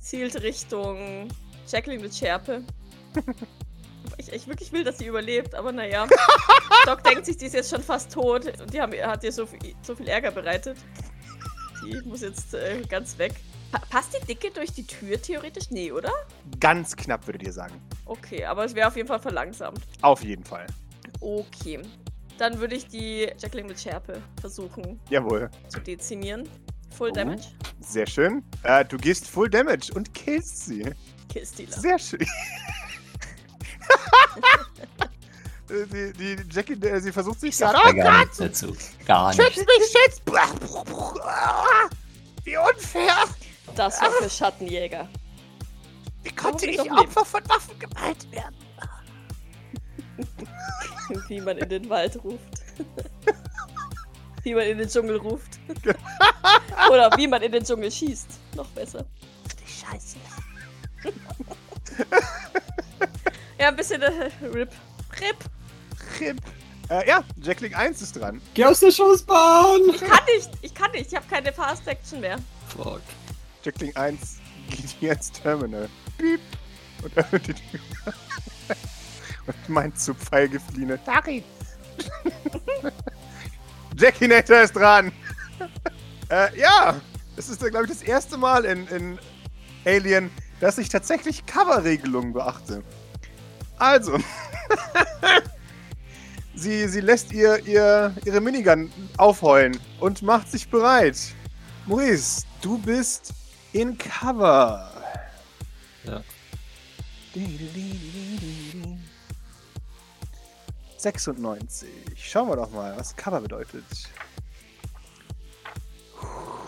zielt 0.00 0.42
Richtung 0.42 1.28
Jacqueline 1.68 2.02
mit 2.02 2.14
Schärpe. 2.14 2.62
Ich, 4.18 4.32
ich 4.32 4.46
wirklich 4.46 4.72
will, 4.72 4.82
dass 4.84 4.98
sie 4.98 5.06
überlebt, 5.06 5.54
aber 5.54 5.72
naja. 5.72 6.06
Doc 6.86 7.02
denkt 7.04 7.26
sich, 7.26 7.36
die 7.36 7.46
ist 7.46 7.54
jetzt 7.54 7.68
schon 7.68 7.82
fast 7.82 8.10
tot 8.12 8.46
und 8.62 8.72
die 8.72 8.80
haben, 8.80 8.92
hat 8.92 9.22
ihr 9.24 9.32
so 9.32 9.44
viel, 9.44 9.58
so 9.82 9.94
viel 9.94 10.08
Ärger 10.08 10.30
bereitet. 10.30 10.78
Die 11.84 12.00
muss 12.08 12.22
jetzt 12.22 12.54
äh, 12.54 12.82
ganz 12.88 13.18
weg. 13.18 13.34
Pa 13.72 13.78
passt 13.90 14.16
die 14.18 14.24
Dicke 14.26 14.50
durch 14.52 14.72
die 14.72 14.86
Tür 14.86 15.20
theoretisch? 15.20 15.70
Nee, 15.70 15.92
oder? 15.92 16.12
Ganz 16.60 16.96
knapp, 16.96 17.26
würde 17.26 17.38
ich 17.40 17.44
dir 17.48 17.52
sagen. 17.52 17.74
Okay, 18.06 18.44
aber 18.44 18.64
es 18.64 18.74
wäre 18.74 18.88
auf 18.88 18.96
jeden 18.96 19.08
Fall 19.08 19.20
verlangsamt. 19.20 19.80
Auf 20.02 20.22
jeden 20.24 20.44
Fall. 20.44 20.66
Okay. 21.20 21.80
Dann 22.38 22.58
würde 22.60 22.76
ich 22.76 22.86
die 22.88 23.28
Jackling 23.38 23.66
mit 23.66 23.78
Schärpe 23.78 24.22
versuchen 24.40 24.98
Jawohl. 25.10 25.50
zu 25.68 25.80
dezimieren. 25.80 26.48
Full 26.96 27.10
Oh. 27.10 27.14
Damage. 27.14 27.48
Sehr 27.80 28.06
schön. 28.06 28.42
Äh, 28.62 28.84
du 28.84 28.96
gehst 28.96 29.28
Full 29.28 29.50
Damage 29.50 29.92
und 29.94 30.14
killst 30.14 30.64
sie. 30.64 30.84
Killstealer. 31.28 31.78
Sehr 31.78 31.98
schön. 31.98 32.26
Äh, 35.68 35.86
die, 35.86 36.12
die 36.12 36.36
Jackie, 36.48 36.74
äh, 36.74 37.00
sie 37.00 37.10
versucht 37.10 37.40
sich 37.40 37.58
gerade. 37.58 37.78
da 37.84 37.92
gar 37.92 38.20
nichts 38.20 38.36
dazu. 38.36 38.76
Gar 39.04 39.32
Schütz 39.32 39.56
nicht. 39.56 39.66
mich, 39.66 39.90
schütz! 39.90 40.22
Wie 42.44 42.56
unfair! 42.56 43.24
Das 43.74 44.00
war 44.00 44.12
für 44.12 44.30
Schattenjäger. 44.30 45.08
Wie 46.22 46.30
konnte 46.30 46.66
Warum 46.66 46.86
ich 46.86 46.92
Opfer 46.92 47.24
von 47.24 47.48
Waffengewalt 47.48 48.30
werden? 48.30 48.56
Wie 51.28 51.40
man 51.40 51.58
in 51.58 51.68
den 51.68 51.90
Wald 51.90 52.22
ruft. 52.22 52.62
wie 54.42 54.54
man 54.54 54.64
in 54.64 54.78
den 54.78 54.88
Dschungel 54.88 55.16
ruft. 55.16 55.58
Oder 56.90 57.10
wie 57.16 57.26
man 57.26 57.42
in 57.42 57.52
den 57.52 57.64
Dschungel 57.64 57.90
schießt. 57.90 58.28
Noch 58.54 58.68
besser. 58.68 59.04
Die 59.60 59.70
Scheiße. 59.70 60.16
Ja, 63.58 63.68
ein 63.68 63.76
bisschen 63.76 64.02
äh, 64.02 64.30
RIP. 64.42 64.70
RIP. 65.18 65.36
Rip. 66.20 66.36
Äh, 66.90 67.08
ja, 67.08 67.24
Jackling 67.40 67.74
1 67.74 68.02
ist 68.02 68.16
dran. 68.16 68.40
Geh 68.54 68.64
aus 68.64 68.80
der 68.80 68.92
Schussbahn! 68.92 69.80
Ich 69.94 70.00
kann 70.00 70.24
nicht. 70.26 70.50
Ich 70.62 70.74
kann 70.74 70.90
nicht. 70.92 71.06
Ich 71.08 71.16
habe 71.16 71.26
keine 71.28 71.52
Fast 71.52 71.86
Action 71.88 72.20
mehr. 72.20 72.36
Fuck. 72.68 73.00
Jackling 73.64 73.96
1 73.96 74.36
geht 74.68 74.90
hier 75.00 75.12
ins 75.12 75.32
Terminal. 75.32 75.88
Piep. 76.18 76.40
Und 77.02 77.16
öffnet 77.16 77.48
die 77.48 77.54
Tür. 77.54 77.80
Und 79.46 79.68
meint 79.68 79.98
zu 79.98 80.14
Pfeilgefliehene. 80.14 81.02
Taki. 81.04 81.42
Jackie 83.96 84.28
Nator 84.28 84.60
ist 84.60 84.76
dran. 84.76 85.12
äh, 86.28 86.58
ja. 86.58 87.00
Es 87.36 87.48
ist, 87.48 87.60
glaube 87.60 87.84
ich, 87.84 87.90
das 87.90 88.02
erste 88.02 88.36
Mal 88.36 88.64
in, 88.64 88.86
in 88.88 89.18
Alien, 89.84 90.30
dass 90.60 90.78
ich 90.78 90.88
tatsächlich 90.88 91.46
Coverregelungen 91.46 92.32
beachte. 92.32 92.82
Also. 93.78 94.16
sie, 96.54 96.88
sie 96.88 97.00
lässt 97.00 97.32
ihr, 97.32 97.64
ihr 97.66 98.14
ihre 98.24 98.40
Minigun 98.40 98.90
aufheulen 99.16 99.78
und 100.00 100.22
macht 100.22 100.50
sich 100.50 100.68
bereit. 100.68 101.18
Maurice, 101.86 102.44
du 102.62 102.78
bist 102.78 103.32
in 103.72 103.96
Cover. 103.98 104.90
Ja. 106.04 106.22
96. 110.96 111.88
Schauen 112.16 112.48
wir 112.48 112.56
doch 112.56 112.70
mal, 112.70 112.96
was 112.96 113.14
Cover 113.14 113.40
bedeutet. 113.40 113.84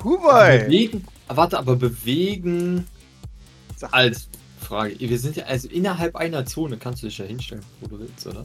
Huboy! 0.05 0.65
Bewegen. 0.65 1.05
Warte, 1.27 1.59
aber 1.59 1.75
bewegen 1.75 2.87
Sag- 3.79 3.93
als 3.93 4.29
Frage. 4.61 4.99
Wir 4.99 5.19
sind 5.19 5.37
ja, 5.37 5.45
also 5.45 5.69
innerhalb 5.69 6.17
einer 6.17 6.45
Zone 6.45 6.77
kannst 6.79 7.03
du 7.03 7.07
dich 7.07 7.19
ja 7.19 7.25
hinstellen, 7.25 7.63
wo 7.81 7.87
du 7.89 8.01
willst, 8.01 8.27
oder? 8.27 8.45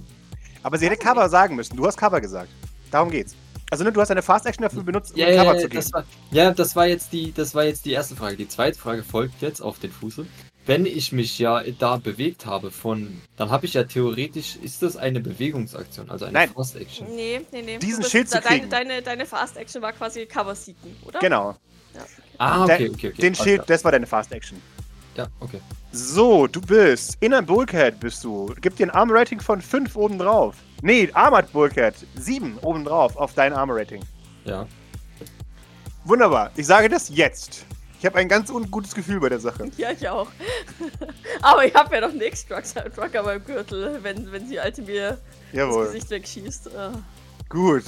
Aber 0.61 0.77
sie 0.77 0.85
hätte 0.85 0.97
Cover 0.97 1.27
sagen 1.29 1.55
müssen. 1.55 1.75
Du 1.75 1.85
hast 1.85 1.97
Cover 1.97 2.21
gesagt. 2.21 2.49
Darum 2.91 3.09
geht's. 3.11 3.35
Also, 3.71 3.83
ne, 3.83 3.91
du 3.91 3.99
hast 3.99 4.11
eine 4.11 4.21
Fast 4.21 4.45
Action 4.45 4.61
dafür 4.61 4.83
benutzt, 4.83 5.13
um 5.13 5.19
Ja, 5.19 5.29
ja, 5.29 5.43
Cover 5.43 5.55
ja, 5.55 5.61
zu 5.61 5.69
gehen. 5.69 5.79
das 5.79 5.91
war, 5.93 6.03
ja, 6.31 6.51
das 6.51 6.75
war 6.75 6.85
jetzt 6.87 7.11
die, 7.11 7.31
das 7.33 7.55
war 7.55 7.63
jetzt 7.65 7.85
die 7.85 7.91
erste 7.91 8.15
Frage. 8.15 8.37
Die 8.37 8.47
zweite 8.47 8.77
Frage 8.77 9.03
folgt 9.03 9.41
jetzt 9.41 9.61
auf 9.61 9.79
den 9.79 9.91
Fuße. 9.91 10.25
Wenn 10.65 10.85
ich 10.85 11.11
mich 11.11 11.39
ja 11.39 11.61
da 11.79 11.97
bewegt 11.97 12.45
habe 12.45 12.71
von, 12.71 13.19
dann 13.35 13.49
habe 13.49 13.65
ich 13.65 13.73
ja 13.73 13.83
theoretisch, 13.83 14.55
ist 14.61 14.81
das 14.83 14.95
eine 14.95 15.19
Bewegungsaktion, 15.19 16.09
also 16.09 16.25
eine 16.25 16.33
Nein. 16.33 16.49
Fast 16.55 16.75
Action. 16.77 17.07
Nee, 17.15 17.41
nee, 17.51 17.63
nee. 17.63 17.79
Diesen 17.79 18.03
Schild 18.03 18.29
zu 18.29 18.39
deine, 18.39 18.47
kriegen. 18.59 18.69
Deine, 18.69 19.01
deine 19.01 19.25
Fast 19.25 19.57
Action 19.57 19.81
war 19.81 19.91
quasi 19.91 20.25
Cover 20.27 20.55
seeken, 20.55 20.95
oder? 21.05 21.19
Genau. 21.19 21.57
Ah, 22.37 22.65
Der- 22.65 22.75
okay, 22.75 22.89
okay, 22.89 23.07
okay. 23.09 23.21
Den 23.21 23.35
Schild, 23.35 23.63
das 23.67 23.83
war 23.83 23.91
deine 23.91 24.07
Fast 24.07 24.31
Action. 24.31 24.61
Ja, 25.15 25.27
okay. 25.39 25.61
So, 25.91 26.47
du 26.47 26.59
bist 26.59 27.17
in 27.19 27.33
einem 27.33 27.45
Bulkhead 27.45 27.99
bist 27.99 28.23
du. 28.23 28.53
Gib 28.61 28.75
dir 28.77 28.87
ein 28.87 28.89
Armor 28.89 29.17
Rating 29.17 29.39
von 29.39 29.61
5 29.61 29.95
oben 29.95 30.17
drauf. 30.17 30.55
Nee, 30.81 31.09
Armored 31.13 31.51
Bulkhead 31.53 31.95
7 32.15 32.57
oben 32.59 32.83
drauf 32.83 33.15
auf 33.15 33.33
dein 33.33 33.53
Armor 33.53 33.77
Rating. 33.77 34.03
Ja. 34.43 34.67
Wunderbar. 36.05 36.51
Ich 36.55 36.65
sage 36.65 36.89
das 36.89 37.09
jetzt. 37.09 37.65
Ich 37.99 38.05
habe 38.05 38.17
ein 38.17 38.27
ganz 38.27 38.49
ungutes 38.49 38.93
Gefühl 38.93 39.19
bei 39.19 39.29
der 39.29 39.39
Sache. 39.39 39.69
Ja, 39.77 39.91
ich 39.91 40.09
auch. 40.09 40.27
Aber 41.41 41.65
ich 41.65 41.73
habe 41.73 41.95
ja 41.95 42.01
noch 42.01 42.09
einen 42.09 42.21
X-Trucker 42.21 43.23
beim 43.23 43.45
Gürtel, 43.45 43.99
wenn, 44.01 44.29
wenn 44.31 44.49
die 44.49 44.59
Alte 44.59 44.81
mir 44.81 45.11
das 45.11 45.19
Jawohl. 45.53 45.85
Gesicht 45.85 46.09
wegschießt. 46.09 46.75
Ah. 46.75 46.91
Gut. 47.47 47.85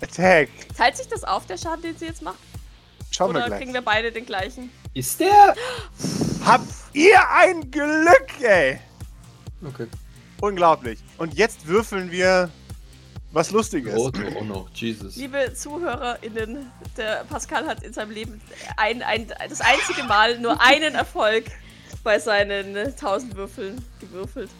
Attack. 0.00 0.50
Teilt 0.76 0.96
sich 0.96 1.08
das 1.08 1.24
auf, 1.24 1.46
der 1.46 1.56
Schaden, 1.56 1.82
den 1.82 1.96
sie 1.96 2.06
jetzt 2.06 2.22
macht? 2.22 2.38
Schauen 3.14 3.34
wir 3.34 3.38
Oder 3.38 3.46
gleich. 3.48 3.60
kriegen 3.60 3.74
wir 3.74 3.82
beide 3.82 4.10
den 4.10 4.24
gleichen? 4.24 4.70
Ist 4.94 5.20
der? 5.20 5.54
Habt 6.44 6.66
ihr 6.92 7.20
ein 7.30 7.70
Glück, 7.70 8.40
ey! 8.40 8.80
Okay. 9.64 9.86
Unglaublich. 10.40 10.98
Und 11.18 11.34
jetzt 11.34 11.66
würfeln 11.66 12.10
wir 12.10 12.50
was 13.32 13.50
Lustiges. 13.50 13.94
Roto, 13.94 14.20
oh 14.38 14.44
no, 14.44 14.68
Jesus. 14.74 15.16
Liebe 15.16 15.52
ZuhörerInnen, 15.54 16.70
der 16.96 17.24
Pascal 17.24 17.66
hat 17.66 17.82
in 17.82 17.92
seinem 17.92 18.10
Leben 18.10 18.40
ein, 18.76 19.02
ein, 19.02 19.26
das 19.48 19.60
einzige 19.60 20.04
Mal 20.04 20.38
nur 20.38 20.60
einen 20.60 20.94
Erfolg 20.94 21.44
bei 22.02 22.18
seinen 22.18 22.76
1000 22.76 23.36
Würfeln 23.36 23.84
gewürfelt. 24.00 24.50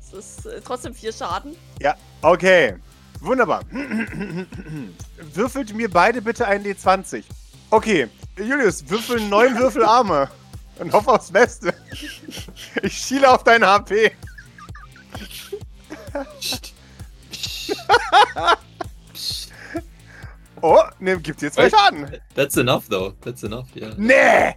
Das 0.00 0.12
ist 0.12 0.46
äh, 0.46 0.60
trotzdem 0.64 0.94
vier 0.94 1.12
Schaden. 1.12 1.56
Ja, 1.80 1.96
okay. 2.22 2.76
Wunderbar. 3.20 3.62
Würfelt 5.34 5.74
mir 5.74 5.90
beide 5.90 6.22
bitte 6.22 6.46
ein 6.46 6.64
D20. 6.64 7.24
Okay, 7.70 8.08
Julius, 8.36 8.88
würfel 8.88 9.20
neun 9.28 9.56
Würfel 9.56 9.84
Arme. 9.84 10.30
Und 10.78 10.92
hoff 10.92 11.08
aufs 11.08 11.30
Beste. 11.30 11.74
Ich 12.82 12.96
schiele 12.96 13.28
auf 13.28 13.42
dein 13.42 13.64
HP. 13.64 14.12
Psst. 16.38 16.72
Psst. 17.30 17.74
Psst. 19.12 19.52
Oh, 20.62 20.82
ne, 20.98 21.18
gibt 21.18 21.40
dir 21.40 21.52
zwei 21.52 21.64
Echt? 21.66 21.76
Schaden. 21.76 22.20
That's 22.34 22.56
enough, 22.56 22.88
though. 22.88 23.12
That's 23.20 23.42
enough, 23.42 23.66
ja. 23.74 23.90
Nee! 23.96 24.54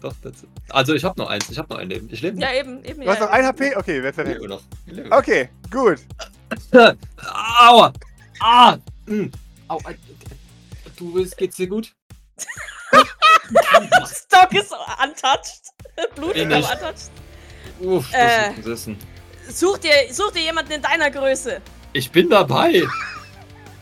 Doch, 0.00 0.14
that's 0.22 0.44
Also, 0.70 0.94
ich 0.94 1.04
hab 1.04 1.16
noch 1.16 1.28
eins. 1.28 1.50
Ich 1.50 1.58
hab 1.58 1.68
noch 1.70 1.78
ein 1.78 1.88
Leben. 1.88 2.08
Ich 2.10 2.22
lebe 2.22 2.38
noch. 2.38 2.46
Ja, 2.46 2.54
eben, 2.54 2.84
eben. 2.84 3.00
Du 3.02 3.08
hast 3.08 3.18
ja, 3.18 3.26
noch 3.26 3.32
ein. 3.32 3.44
HP? 3.44 3.76
Okay, 3.76 4.02
wer 4.02 4.10
Ich 4.10 4.16
lebe 4.16 4.24
perfekt. 4.24 4.48
noch. 4.48 4.62
Ich 4.86 4.92
lebe 4.94 5.08
noch. 5.08 5.18
Okay, 5.18 5.48
gut. 5.70 5.98
Aua! 7.60 7.92
Ah! 8.40 8.78
Mm. 9.06 9.26
Au, 9.68 9.78
äh, 9.78 9.94
du 10.96 11.14
willst, 11.14 11.36
geht's 11.36 11.56
dir 11.56 11.66
gut? 11.66 11.92
Stock 14.06 14.52
ist 14.52 14.72
untouched. 14.72 15.62
Blutig, 16.14 16.46
aber 16.46 16.56
nicht. 16.56 16.72
untouched. 16.72 17.10
Uff, 17.80 18.10
das 18.10 18.20
Äh. 18.20 18.50
ist 18.50 18.56
gesessen. 18.56 18.98
Such 19.50 19.78
dir, 19.78 19.92
such 20.12 20.32
dir 20.32 20.42
jemanden 20.42 20.72
in 20.72 20.82
deiner 20.82 21.10
Größe. 21.10 21.60
Ich 21.92 22.10
bin 22.10 22.28
dabei. 22.28 22.82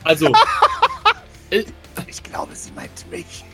Also, 0.04 0.32
Ich 1.50 2.22
glaube, 2.22 2.54
sie 2.54 2.70
meint 2.72 3.10
mich. 3.10 3.44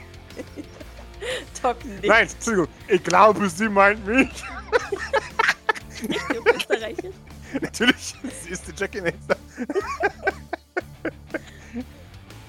Doc 1.62 1.82
nicht. 1.85 2.04
Nein, 2.04 2.28
Entschuldigung. 2.28 2.68
Ich 2.88 3.02
glaube, 3.04 3.49
sie 3.49 3.68
meint 3.68 4.04
mich. 4.06 4.28
Du 6.02 6.44
Österreichisch. 6.54 7.14
Natürlich, 7.61 8.14
sie 8.42 8.50
ist 8.50 8.66
die 8.66 8.73
Jackie 8.76 9.00
Naster. 9.00 9.37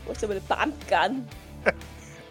Du 0.05 0.09
hast 0.11 0.23
aber 0.23 0.33
eine 0.33 0.41
Pumpgun. 0.41 1.27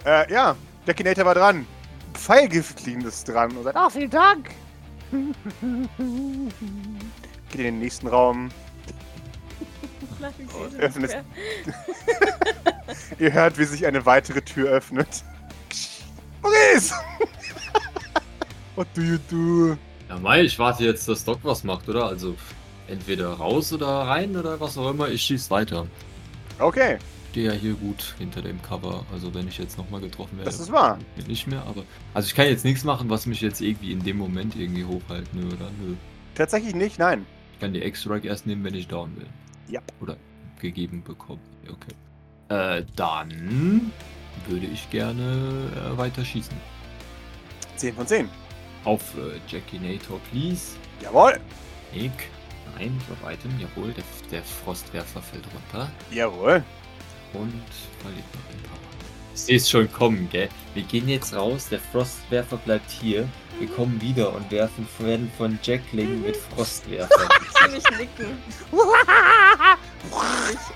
Äh, 0.05 0.33
ja, 0.33 0.57
Jackie 0.87 1.05
Nator 1.05 1.25
war 1.25 1.35
dran. 1.35 1.67
Pfeilgift 2.15 2.87
ist 2.87 3.29
dran 3.29 3.57
und 3.57 3.65
sagt, 3.65 3.77
ah, 3.77 3.89
vielen 3.89 4.11
Dank. 4.11 4.51
Geht 5.11 5.31
in 7.55 7.63
den 7.63 7.79
nächsten 7.79 8.09
Raum. 8.09 8.51
Öffnet-. 10.79 11.17
Ihr 13.19 13.33
hört, 13.33 13.59
wie 13.59 13.65
sich 13.65 13.87
eine 13.87 14.05
weitere 14.07 14.43
Tür 14.43 14.71
öffnet. 14.71 15.25
Maurice! 16.43 16.95
What 18.77 18.89
do 18.95 19.03
you 19.03 19.19
do? 19.31 19.77
ja, 20.09 20.19
Mai, 20.19 20.43
ich 20.43 20.59
warte 20.59 20.85
jetzt, 20.85 21.09
dass 21.09 21.25
Doc 21.25 21.41
was 21.43 21.65
macht, 21.65 21.89
oder? 21.89 22.07
Also, 22.07 22.37
entweder 22.89 23.33
raus 23.35 23.73
oder 23.73 23.87
rein 23.87 24.37
oder 24.37 24.59
was 24.61 24.79
auch 24.79 24.91
immer. 24.91 25.09
Ich 25.09 25.23
schieß 25.23 25.51
weiter. 25.51 25.87
Okay, 26.59 26.99
Stehe 27.33 27.47
ja 27.47 27.53
hier 27.53 27.73
gut 27.73 28.15
hinter 28.19 28.43
dem 28.43 28.61
Cover. 28.61 29.07
Also, 29.11 29.33
wenn 29.33 29.49
ich 29.49 29.57
jetzt 29.57 29.79
nochmal 29.79 30.03
getroffen 30.03 30.37
werde. 30.37 30.51
das 30.51 30.61
ist 30.61 30.71
wahr. 30.71 30.99
Nicht 31.27 31.47
mehr, 31.47 31.63
aber. 31.63 31.83
Also, 32.13 32.27
ich 32.27 32.35
kann 32.35 32.45
jetzt 32.45 32.63
nichts 32.63 32.85
machen, 32.85 33.09
was 33.09 33.25
mich 33.25 33.41
jetzt 33.41 33.63
irgendwie 33.63 33.91
in 33.91 34.05
dem 34.05 34.19
Moment 34.19 34.55
irgendwie 34.55 34.85
hochhalten, 34.85 35.41
nö, 35.41 35.47
oder? 35.47 35.71
Nö. 35.81 35.95
Tatsächlich 36.35 36.75
nicht, 36.75 36.99
nein. 36.99 37.25
Ich 37.55 37.61
kann 37.61 37.73
die 37.73 37.83
X-Strike 37.83 38.29
erst 38.29 38.47
nehmen, 38.47 38.63
wenn 38.65 38.75
ich 38.75 38.87
down 38.87 39.17
will. 39.17 39.27
Ja. 39.67 39.81
Oder 40.03 40.19
gegeben 40.61 41.03
bekommen. 41.03 41.41
Okay. 41.71 41.95
Äh, 42.51 42.85
dann 42.97 43.91
würde 44.47 44.67
ich 44.67 44.91
gerne 44.91 45.71
äh, 45.75 45.97
weiter 45.97 46.27
schießen. 46.27 46.55
10 47.77 47.95
von 47.95 48.07
10. 48.07 48.29
Auf 48.85 49.15
äh, 49.17 49.41
Jackie 49.49 49.79
Nator, 49.79 50.21
please. 50.31 50.77
Jawohl. 51.03 51.41
Nick. 51.95 52.13
Nein, 52.77 53.01
Drop 53.09 53.33
Item, 53.33 53.53
jawohl. 53.59 53.95
Der, 53.95 54.05
der 54.31 54.43
Frostwerfer 54.43 55.23
fällt 55.23 55.45
runter 55.55 55.91
Jawohl. 56.11 56.63
Und 57.35 57.63
verliert 58.01 58.25
noch 58.35 58.51
den 58.51 58.63
Power. 58.63 58.79
Ich 59.35 59.41
sehe 59.41 59.57
es 59.57 59.71
schon 59.71 59.91
kommen, 59.93 60.29
gell? 60.31 60.49
Wir 60.75 60.83
gehen 60.83 61.09
jetzt 61.09 61.35
raus, 61.35 61.69
der 61.71 61.81
Frostwerfer 61.81 62.57
bleibt 62.59 62.91
hier. 62.91 63.29
Wir 63.59 63.69
kommen 63.69 64.01
wieder 64.01 64.35
und 64.35 64.51
werfen 64.51 64.87
werden 64.99 65.31
von 65.37 65.59
Jackling 65.63 66.23
mit 66.23 66.37
Frostwerfer. 66.37 67.29
Ziemlich 67.63 67.85
nicken. 67.99 68.39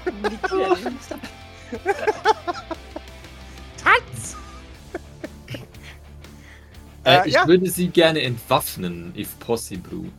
Ziemlich 0.04 0.42
nicken. 0.42 0.98
Tanz! 3.82 4.36
Äh, 7.04 7.18
Äh, 7.22 7.28
ich 7.28 7.34
ja. 7.34 7.46
würde 7.46 7.70
sie 7.70 7.88
gerne 7.88 8.20
entwaffnen, 8.22 9.14
if 9.16 9.38
possible. 9.38 10.10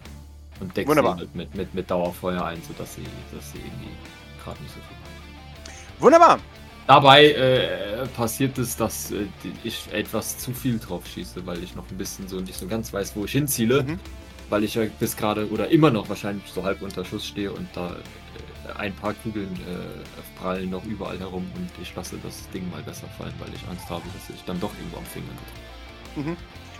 Und 0.60 0.76
decke 0.76 0.94
sie 0.94 1.02
halt 1.02 1.36
mit, 1.36 1.54
mit, 1.54 1.74
mit 1.74 1.92
Dauerfeuer 1.92 2.44
ein, 2.44 2.62
sodass 2.64 2.96
sie, 2.96 3.04
dass 3.32 3.52
sie 3.52 3.60
irgendwie 3.60 3.90
gerade 4.44 4.62
nicht 4.64 4.74
so 4.74 4.80
viel. 4.80 5.07
Wunderbar. 6.00 6.40
Dabei 6.88 7.32
äh, 7.32 8.08
passiert 8.16 8.58
es, 8.58 8.78
dass 8.78 9.12
äh, 9.12 9.26
ich 9.64 9.90
etwas 9.92 10.38
zu 10.38 10.54
viel 10.54 10.80
drauf 10.80 11.06
schieße, 11.06 11.46
weil 11.46 11.62
ich 11.62 11.76
noch 11.76 11.90
ein 11.92 11.98
bisschen 11.98 12.28
so 12.28 12.40
nicht 12.40 12.58
so 12.58 12.66
ganz 12.68 12.94
weiß, 12.94 13.16
wo 13.16 13.26
ich 13.26 13.32
hinziele. 13.32 13.84
Mhm. 13.84 14.00
Weil 14.50 14.64
ich 14.64 14.76
ja 14.76 14.84
bis 14.98 15.18
gerade 15.18 15.50
oder 15.50 15.68
immer 15.68 15.92
noch 15.92 16.08
wahrscheinlich 16.08 16.46
so 16.50 16.64
halb 16.64 16.82
unter 16.82 17.04
Schuss 17.04 17.28
stehe 17.28 17.52
und 17.52 17.68
da 17.74 17.90
äh, 17.90 18.80
ein 18.80 18.94
paar 18.94 19.14
Kugeln 19.16 19.54
äh, 19.54 20.40
prallen 20.40 20.70
noch 20.70 20.86
überall 20.86 21.20
herum 21.20 21.46
und 21.56 21.70
ich 21.82 21.94
lasse 21.94 22.18
das 22.24 22.50
Ding 22.52 22.70
mal 22.72 22.82
besser 22.82 23.08
fallen, 23.18 23.34
weil 23.40 23.50
ich 23.54 23.68
Angst 23.70 23.90
habe, 23.90 24.04
dass 24.14 24.34
ich 24.34 24.42
dann 24.46 24.58
doch 24.62 24.72
irgendwo 24.78 24.98
am 24.98 25.06
Finger 25.06 25.26
bin. 25.28 26.24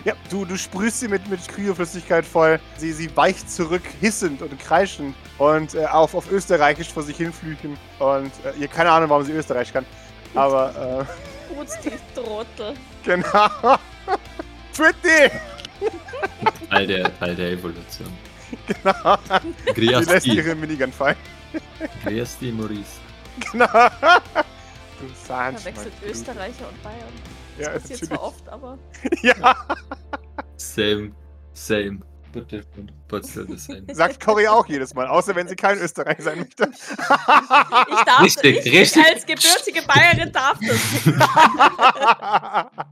Ja, 0.08 0.14
du, 0.30 0.46
du 0.46 0.58
sprühst 0.58 1.02
sie 1.02 1.10
mit, 1.10 1.28
mit 1.28 1.46
Kryoflüssigkeit 1.50 2.26
voll. 2.26 2.62
Sie, 2.78 2.94
sie 2.94 3.14
weicht 3.18 3.52
zurück, 3.52 3.82
hissend 4.00 4.42
und 4.42 4.58
kreischend 4.58 5.14
und 5.38 5.76
äh, 5.76 5.86
auf, 5.86 6.16
auf 6.16 6.32
Österreichisch 6.32 6.88
vor 6.94 7.04
sich 7.04 7.18
hinflüchen. 7.18 7.78
Und 8.00 8.32
äh, 8.46 8.58
ihr 8.58 8.70
keine 8.70 8.90
Ahnung, 8.90 9.10
warum 9.10 9.26
sie 9.26 9.34
Österreich 9.34 9.74
kann. 9.74 9.86
Aber, 10.34 11.06
äh, 11.52 11.54
Gut, 11.54 11.68
die 11.84 11.92
Trottel. 12.16 12.74
genau. 13.04 13.78
Pretty! 14.74 15.30
Teil 16.70 16.88
der, 16.88 17.20
Teil 17.20 17.36
der 17.36 17.52
Evolution. 17.52 18.08
Genau. 18.66 19.18
Sie 19.76 19.82
lässt 19.82 20.06
Griasti, 20.06 20.36
ihre 20.36 20.56
Minigun 20.56 20.94
fallen. 20.94 21.18
Griasti 22.06 22.54
Maurice. 22.54 23.02
Genau. 23.52 23.68
Du 23.68 25.08
Verwechselt 25.26 25.94
Österreicher 26.02 26.70
und 26.70 26.82
Bayern. 26.82 27.37
Das 27.58 27.66
Ja, 27.66 27.72
passiert 27.74 28.02
natürlich. 28.02 28.10
zwar 28.10 28.24
oft, 28.24 28.50
aber. 28.50 28.78
Ja, 29.22 29.56
Same, 30.58 31.12
same, 31.54 32.00
but 32.34 32.52
different, 32.52 32.92
but 33.08 33.26
still 33.26 33.46
the 33.48 33.58
same. 33.58 33.84
sagt 33.94 34.20
Cory 34.24 34.48
auch 34.48 34.66
jedes 34.68 34.94
Mal, 34.94 35.08
außer 35.08 35.36
wenn 35.36 35.48
sie 35.48 35.56
kein 35.56 35.78
Österreicher 35.80 36.22
sein 36.24 36.40
möchte. 36.40 36.70
Ich 36.72 38.04
darf 38.06 38.22
Richtig, 38.22 38.66
ich, 38.66 38.74
richtig. 38.74 39.06
als 39.06 39.26
gebürtige 39.26 39.82
Bayerin 39.88 40.32
darf 40.32 40.60
das. 40.60 40.80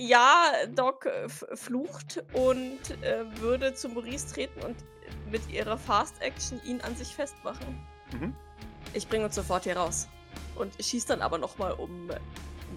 Ja, 0.00 0.52
Doc 0.76 1.06
äh, 1.06 1.28
flucht 1.56 2.22
und 2.32 2.78
äh, 3.02 3.24
würde 3.40 3.74
zu 3.74 3.88
Maurice 3.88 4.32
treten 4.32 4.60
und 4.62 4.76
mit 5.30 5.48
ihrer 5.50 5.76
Fast 5.76 6.20
Action 6.22 6.60
ihn 6.64 6.80
an 6.82 6.94
sich 6.94 7.08
festmachen. 7.08 7.84
Mhm. 8.12 8.32
Ich 8.94 9.08
bringe 9.08 9.24
uns 9.24 9.34
sofort 9.34 9.64
hier 9.64 9.76
raus. 9.76 10.06
Und 10.54 10.72
schießt 10.80 11.10
dann 11.10 11.20
aber 11.20 11.38
nochmal, 11.38 11.72
um 11.72 12.10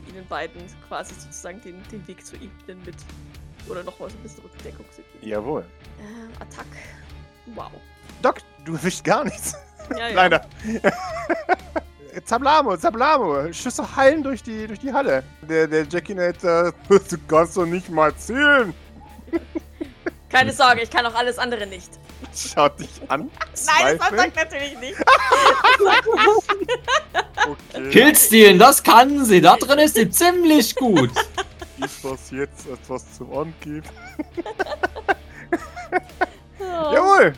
ihnen 0.07 0.25
beiden 0.27 0.61
quasi 0.87 1.13
sozusagen 1.15 1.61
den, 1.61 1.81
den 1.91 2.07
Weg 2.07 2.25
zu 2.25 2.35
ihnen 2.35 2.51
mit. 2.85 2.95
Oder 3.67 3.83
nochmal 3.83 4.09
so 4.09 4.17
ein 4.17 4.23
bisschen 4.23 4.43
Rückdeckung 4.43 4.85
geben. 4.95 5.07
Jawohl. 5.21 5.61
Äh, 5.99 6.41
Attack. 6.41 6.65
Wow. 7.47 7.71
Doc, 8.21 8.37
du 8.65 8.73
erwischt 8.73 9.03
gar 9.03 9.23
nichts. 9.23 9.55
Ja, 9.91 10.07
ja. 10.07 10.15
Leider. 10.15 10.45
Zablamo, 12.25 12.77
Zablamo. 12.77 13.53
Schüsse 13.53 13.95
hallen 13.95 14.23
durch 14.23 14.43
die, 14.43 14.67
durch 14.67 14.79
die 14.79 14.91
Halle. 14.91 15.23
Der, 15.41 15.67
der 15.67 15.85
Jackinator, 15.87 16.73
du 16.89 17.17
kannst 17.27 17.57
doch 17.57 17.65
nicht 17.65 17.89
mal 17.89 18.15
zählen. 18.15 18.73
Keine 20.29 20.53
Sorge, 20.53 20.81
ich 20.81 20.89
kann 20.89 21.05
auch 21.05 21.15
alles 21.15 21.37
andere 21.37 21.67
nicht. 21.67 21.91
Schaut 22.33 22.79
dich 22.79 22.89
an. 23.09 23.29
Nein, 23.65 23.97
das 23.97 24.09
sagt 24.09 24.35
natürlich 24.35 24.77
nicht. 24.79 24.97
Okay. 27.47 27.89
Killstealen, 27.89 28.59
das 28.59 28.83
kann 28.83 29.25
sie. 29.25 29.41
Da 29.41 29.55
drin 29.55 29.79
ist 29.79 29.95
sie 29.95 30.09
ziemlich 30.09 30.75
gut. 30.75 31.09
Ist 31.83 32.03
das 32.03 32.31
jetzt 32.31 32.67
etwas 32.67 33.17
zum 33.17 33.33
Angeben? 33.33 33.83
Ja. 36.59 36.93
Jawohl. 36.93 37.33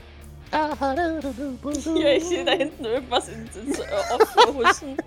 Hier, 1.83 2.17
ich 2.17 2.25
sehe 2.25 2.45
da 2.45 2.51
hinten 2.51 2.85
irgendwas 2.85 3.27
ins, 3.29 3.55
ins 3.55 3.79
äh, 3.79 3.85
Off 4.13 4.35
huschen. 4.53 4.97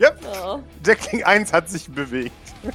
Yep. 0.00 0.20
Ja. 0.22 0.60
Jackling 0.84 1.24
1 1.24 1.52
hat 1.52 1.68
sich 1.68 1.88
bewegt. 1.88 2.32
Ja. 2.62 2.70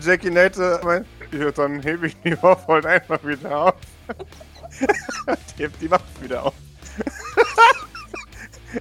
Jackinator 0.00 0.80
meint, 0.84 1.06
ja, 1.30 1.50
dann 1.52 1.80
hebe 1.82 2.08
ich 2.08 2.16
die 2.22 2.40
Waffe 2.42 2.66
halt 2.66 2.86
einfach 2.86 3.24
wieder 3.24 3.56
auf. 3.56 3.74
hebt 5.56 5.80
die 5.80 5.90
Waffe 5.90 6.04
wieder 6.20 6.46
auf. 6.46 6.54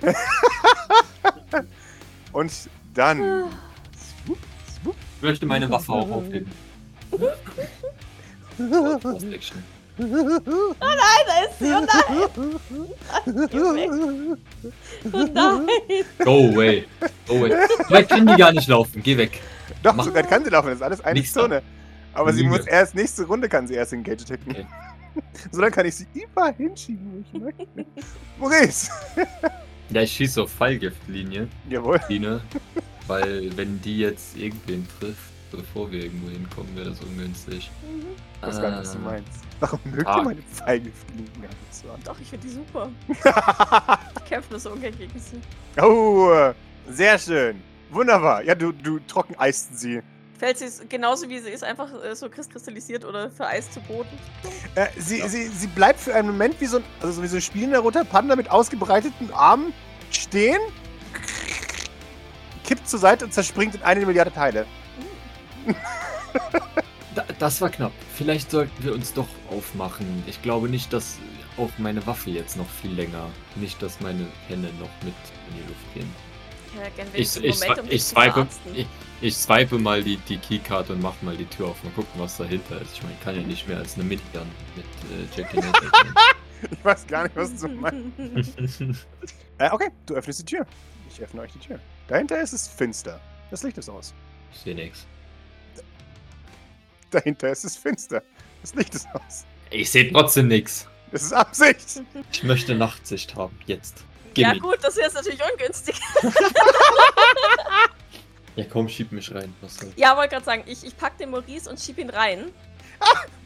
Und 2.32 2.52
dann. 2.94 3.18
Swoop, 4.26 4.38
swoop. 4.82 4.96
Ich 5.18 5.24
möchte 5.24 5.46
meine 5.46 5.70
Waffe 5.70 5.92
auch 5.92 6.10
aufheben. 6.10 6.50
Fast 9.02 9.26
Action. 9.26 9.62
Da 9.96 10.06
ist 10.06 10.10
sie, 11.60 11.72
oh 11.72 11.86
nein! 11.86 11.98
Oh 15.14 15.28
nein! 15.34 15.68
Go 16.24 16.50
away. 16.50 16.86
Go 17.28 17.36
away. 17.36 17.52
Vielleicht 17.88 18.10
kann 18.10 18.26
die 18.26 18.36
gar 18.36 18.52
nicht 18.52 18.68
laufen. 18.68 19.04
Geh 19.04 19.16
weg. 19.18 19.40
Doch, 19.84 19.94
Mach- 19.94 20.06
so 20.06 20.14
weit 20.16 20.28
kann 20.30 20.44
sie 20.44 20.50
laufen, 20.50 20.70
das 20.70 20.78
ist 20.78 20.82
alles 20.82 21.02
eine 21.02 21.20
Nichts 21.20 21.34
Zone. 21.34 21.62
Aber 22.14 22.34
sie 22.34 22.42
Lüge. 22.42 22.58
muss 22.58 22.66
erst, 22.68 22.96
nächste 22.96 23.24
Runde 23.26 23.48
kann 23.50 23.68
sie 23.68 23.76
erst 23.76 23.94
Engage 23.94 24.24
attacken. 24.24 24.52
Okay. 24.52 24.66
So 25.52 25.62
dann 25.62 25.72
kann 25.72 25.86
ich 25.86 25.94
sie 25.96 26.08
überall 26.16 26.56
hinschieben, 26.56 27.24
wo 27.34 27.38
ich 27.38 27.40
möchte. 27.40 27.68
Maurice! 28.40 28.90
Ja, 29.94 30.02
ich 30.02 30.12
schieße 30.12 30.42
auf 30.44 30.52
Fallgiftlinie. 30.52 31.48
Jawohl. 31.70 32.00
Linie. 32.10 32.42
Weil, 33.08 33.56
wenn 33.58 33.82
die 33.82 34.00
jetzt 34.00 34.36
irgendwen 34.38 34.88
trifft, 35.00 35.20
bevor 35.52 35.92
wir 35.92 36.04
irgendwo 36.06 36.30
hinkommen, 36.30 36.76
wäre 36.76 36.90
das 36.90 37.00
ungünstig. 37.02 37.70
Ich 38.42 38.48
weiß 38.48 38.62
gar 38.62 38.70
nicht, 38.72 38.80
was 38.80 38.92
du 38.94 38.98
Ah. 39.00 39.02
meinst. 39.02 39.40
Warum 39.60 39.80
mögt 39.86 40.08
Ah. 40.08 40.18
ihr 40.18 40.24
meine 40.24 40.42
Pfeilgiftlinien 40.42 41.34
gar 41.42 41.50
nicht 41.50 41.76
so 41.76 41.90
an? 41.92 42.00
Doch, 42.06 42.20
ich 42.20 42.28
finde 42.28 42.48
die 42.48 42.54
super. 42.54 42.90
Ich 44.18 44.26
kämpfe 44.30 44.52
nur 44.52 44.60
so 44.60 44.72
ungern 44.72 44.98
gegen 44.98 45.20
sie. 45.20 45.38
oh, 45.82 46.52
sehr 46.90 47.20
schön. 47.20 47.62
Wunderbar. 47.92 48.42
Ja, 48.44 48.56
du, 48.56 48.72
du 48.72 49.00
trockeneist 49.08 49.78
sie. 49.78 50.02
Fällt 50.44 50.58
sie 50.58 50.86
genauso 50.90 51.30
wie 51.30 51.40
sie 51.40 51.52
ist, 51.52 51.64
einfach 51.64 51.88
äh, 52.04 52.14
so 52.18 52.28
kristallisiert 52.28 53.06
oder 53.06 53.32
vereist 53.32 53.72
zu 53.72 53.80
Boden. 53.80 54.10
Äh, 54.76 54.88
sie, 54.98 55.22
sie, 55.22 55.48
sie 55.48 55.68
bleibt 55.68 56.02
für 56.02 56.14
einen 56.14 56.28
Moment 56.28 56.60
wie 56.60 56.66
so 56.66 56.80
ein, 56.80 56.84
also 57.00 57.14
so 57.14 57.24
wie 57.24 57.28
so 57.28 57.38
ein 57.38 57.42
spielender 57.42 57.80
roter 57.80 58.04
Panda 58.04 58.36
mit 58.36 58.52
ausgebreiteten 58.52 59.32
Armen 59.32 59.72
stehen, 60.12 60.60
kippt 62.66 62.90
zur 62.90 63.00
Seite 63.00 63.24
und 63.24 63.34
zerspringt 63.34 63.76
in 63.76 63.84
eine 63.84 64.06
Milliarde 64.06 64.34
Teile. 64.34 64.66
Da, 67.16 67.24
das 67.40 67.62
war 67.62 67.70
knapp. 67.70 67.94
Vielleicht 68.14 68.52
sollten 68.52 68.84
wir 68.84 68.94
uns 68.94 69.14
doch 69.14 69.30
aufmachen. 69.50 70.26
Ich 70.28 70.42
glaube 70.42 70.68
nicht, 70.68 70.92
dass 70.92 71.20
auch 71.56 71.70
meine 71.78 72.06
Waffe 72.06 72.32
jetzt 72.32 72.58
noch 72.58 72.70
viel 72.82 72.92
länger, 72.92 73.30
nicht, 73.56 73.82
dass 73.82 74.02
meine 74.02 74.28
Hände 74.50 74.68
noch 74.80 74.90
mit 75.06 75.14
in 75.50 75.56
die 75.56 75.68
Luft 75.70 75.94
gehen. 75.94 76.33
Gern 76.96 77.08
Ich, 77.14 77.36
ich, 77.38 77.38
einen 77.38 77.60
Moment, 77.60 77.80
um 77.80 77.86
ich, 77.88 77.94
ich, 77.94 78.04
swipe, 78.04 78.48
ich, 78.74 78.88
ich 79.22 79.36
swipe 79.36 79.78
mal 79.78 80.04
die, 80.04 80.18
die 80.18 80.38
Keycard 80.38 80.90
und 80.90 81.02
mach 81.02 81.22
mal 81.22 81.36
die 81.38 81.46
Tür 81.46 81.68
auf. 81.68 81.84
Mal 81.84 81.92
gucken, 81.92 82.12
was 82.20 82.38
dahinter 82.38 82.82
ist. 82.82 82.94
Ich 82.94 83.04
meine, 83.04 83.16
kann 83.24 83.36
ja 83.36 83.42
nicht 83.42 83.68
mehr 83.68 83.78
als 83.78 83.96
eine 83.96 84.04
Minigun 84.04 84.48
mit 84.76 84.86
äh, 84.86 85.38
Jackie 85.38 85.60
Ich 86.72 86.86
weiß 86.86 87.08
gar 87.08 87.24
nicht, 87.24 87.36
was 87.36 87.56
du 87.56 87.68
meinst. 87.68 88.54
Äh, 89.60 89.70
okay, 89.70 89.90
du 90.08 90.16
öffnest 90.16 90.40
die 90.40 90.46
Tür. 90.46 90.66
Ich 91.08 91.22
öffne 91.22 91.42
euch 91.42 91.52
die 91.52 91.60
Tür. 91.60 91.80
Dahinter 92.08 92.42
ist 92.42 92.54
es 92.54 92.68
finster. 92.68 93.20
Das 93.52 93.62
Licht 93.62 93.78
ist 93.78 93.88
aus. 93.88 94.14
ich 94.52 94.60
sehe 94.60 94.74
nichts. 94.74 95.06
Dahinter 97.12 97.52
ist 97.52 97.64
es 97.64 97.78
finster. 97.78 98.24
Das 98.62 98.74
Licht 98.74 98.96
ist 98.96 99.08
aus. 99.14 99.46
Ich 99.70 99.92
sehe 99.92 100.12
trotzdem 100.12 100.48
nichts. 100.48 100.88
Das 101.12 101.22
ist 101.22 101.34
Absicht. 101.34 102.02
Ich 102.32 102.44
möchte 102.44 102.74
Nachtsicht 102.74 103.36
haben. 103.36 103.58
Jetzt. 103.68 104.04
Ja, 104.36 104.54
gut, 104.54 104.78
das 104.82 104.96
wäre 104.96 105.08
jetzt 105.08 105.16
natürlich 105.16 105.42
ungünstig. 105.52 106.00
Ja, 108.56 108.66
komm, 108.72 108.88
schieb 108.88 109.12
mich 109.12 109.34
rein. 109.34 109.54
Was 109.62 109.78
soll. 109.78 109.92
Ja, 109.96 110.16
wollte 110.16 110.30
gerade 110.30 110.46
sagen, 110.46 110.64
ich, 110.68 110.84
ich 110.86 110.96
pack 110.96 111.18
den 111.18 111.32
Maurice 111.32 111.68
und 111.70 111.80
schieb 111.80 111.98
ihn 111.98 112.12
rein. 112.12 112.54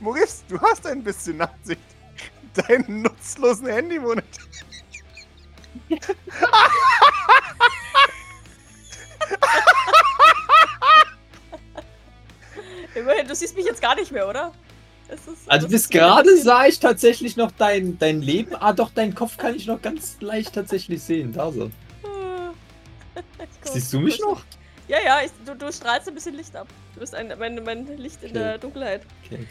Maurice, 0.01 0.43
du 0.49 0.59
hast 0.59 0.85
ein 0.85 1.01
bisschen 1.03 1.37
Nachsicht. 1.37 1.79
Deinen 2.53 3.03
nutzlosen 3.03 3.67
Handymonitor. 3.67 4.43
Immerhin, 12.95 13.27
du 13.27 13.35
siehst 13.35 13.55
mich 13.55 13.65
jetzt 13.65 13.81
gar 13.81 13.95
nicht 13.95 14.11
mehr, 14.11 14.27
oder? 14.27 14.51
Ist, 15.09 15.29
Also 15.47 15.67
bis 15.69 15.87
gerade 15.89 16.35
sah 16.37 16.65
ich 16.67 16.79
tatsächlich 16.79 17.37
noch 17.37 17.51
dein, 17.51 17.97
dein 17.97 18.21
Leben. 18.21 18.55
Ah, 18.59 18.73
doch, 18.73 18.91
deinen 18.91 19.15
Kopf 19.15 19.37
kann 19.37 19.55
ich 19.55 19.65
noch 19.67 19.81
ganz 19.81 20.17
leicht 20.19 20.53
tatsächlich 20.53 21.01
sehen. 21.01 21.31
Da 21.33 21.51
so. 21.51 21.71
Ich 23.63 23.71
Siehst 23.71 23.93
du 23.93 23.99
mich 23.99 24.19
noch? 24.19 24.43
Ja, 24.87 24.97
ja, 25.03 25.19
ich, 25.25 25.31
du, 25.45 25.55
du 25.55 25.71
strahlst 25.71 26.07
ein 26.07 26.13
bisschen 26.13 26.35
Licht 26.35 26.55
ab. 26.55 26.67
Du 26.93 26.99
bist 27.01 27.13
ein, 27.15 27.33
mein, 27.39 27.61
mein 27.63 27.85
Licht 27.97 28.21
in 28.23 28.29
Okay. 28.29 28.39
der 28.39 28.57
Dunkelheit. 28.57 29.01
Okay. 29.25 29.45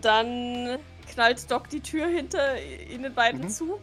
Dann 0.00 0.78
knallt 1.12 1.50
Doc 1.50 1.68
die 1.70 1.80
Tür 1.80 2.06
hinter 2.06 2.56
ihnen 2.90 3.12
beiden 3.14 3.42
Mhm. 3.42 3.48
zu. 3.50 3.78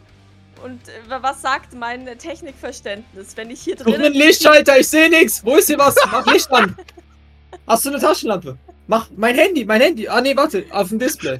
Und 0.64 0.88
äh, 0.88 0.92
was 1.20 1.42
sagt 1.42 1.74
mein 1.74 2.06
Technikverständnis, 2.18 3.36
wenn 3.36 3.50
ich 3.50 3.60
hier 3.60 3.76
Such 3.78 3.86
einen. 3.92 4.14
Lichtschalter, 4.14 4.78
ich 4.78 4.88
sehe 4.88 5.10
nichts. 5.10 5.44
Wo 5.44 5.56
ist 5.56 5.66
hier 5.66 5.78
was? 5.78 5.94
Mach 6.10 6.24
Licht 6.32 6.50
an. 6.52 6.76
Hast 7.66 7.84
du 7.84 7.90
eine 7.90 7.98
Taschenlampe? 7.98 8.56
Mach 8.86 9.08
mein 9.16 9.34
Handy, 9.34 9.64
mein 9.64 9.80
Handy. 9.80 10.08
Ah 10.08 10.20
nee, 10.20 10.36
warte, 10.36 10.64
auf 10.70 10.88
dem 10.88 10.98
Display. 10.98 11.38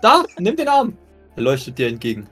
Da, 0.00 0.24
nimm 0.38 0.56
den 0.56 0.68
Arm. 0.68 0.96
Er 1.36 1.42
leuchtet 1.42 1.78
dir 1.78 1.88
entgegen. 1.88 2.28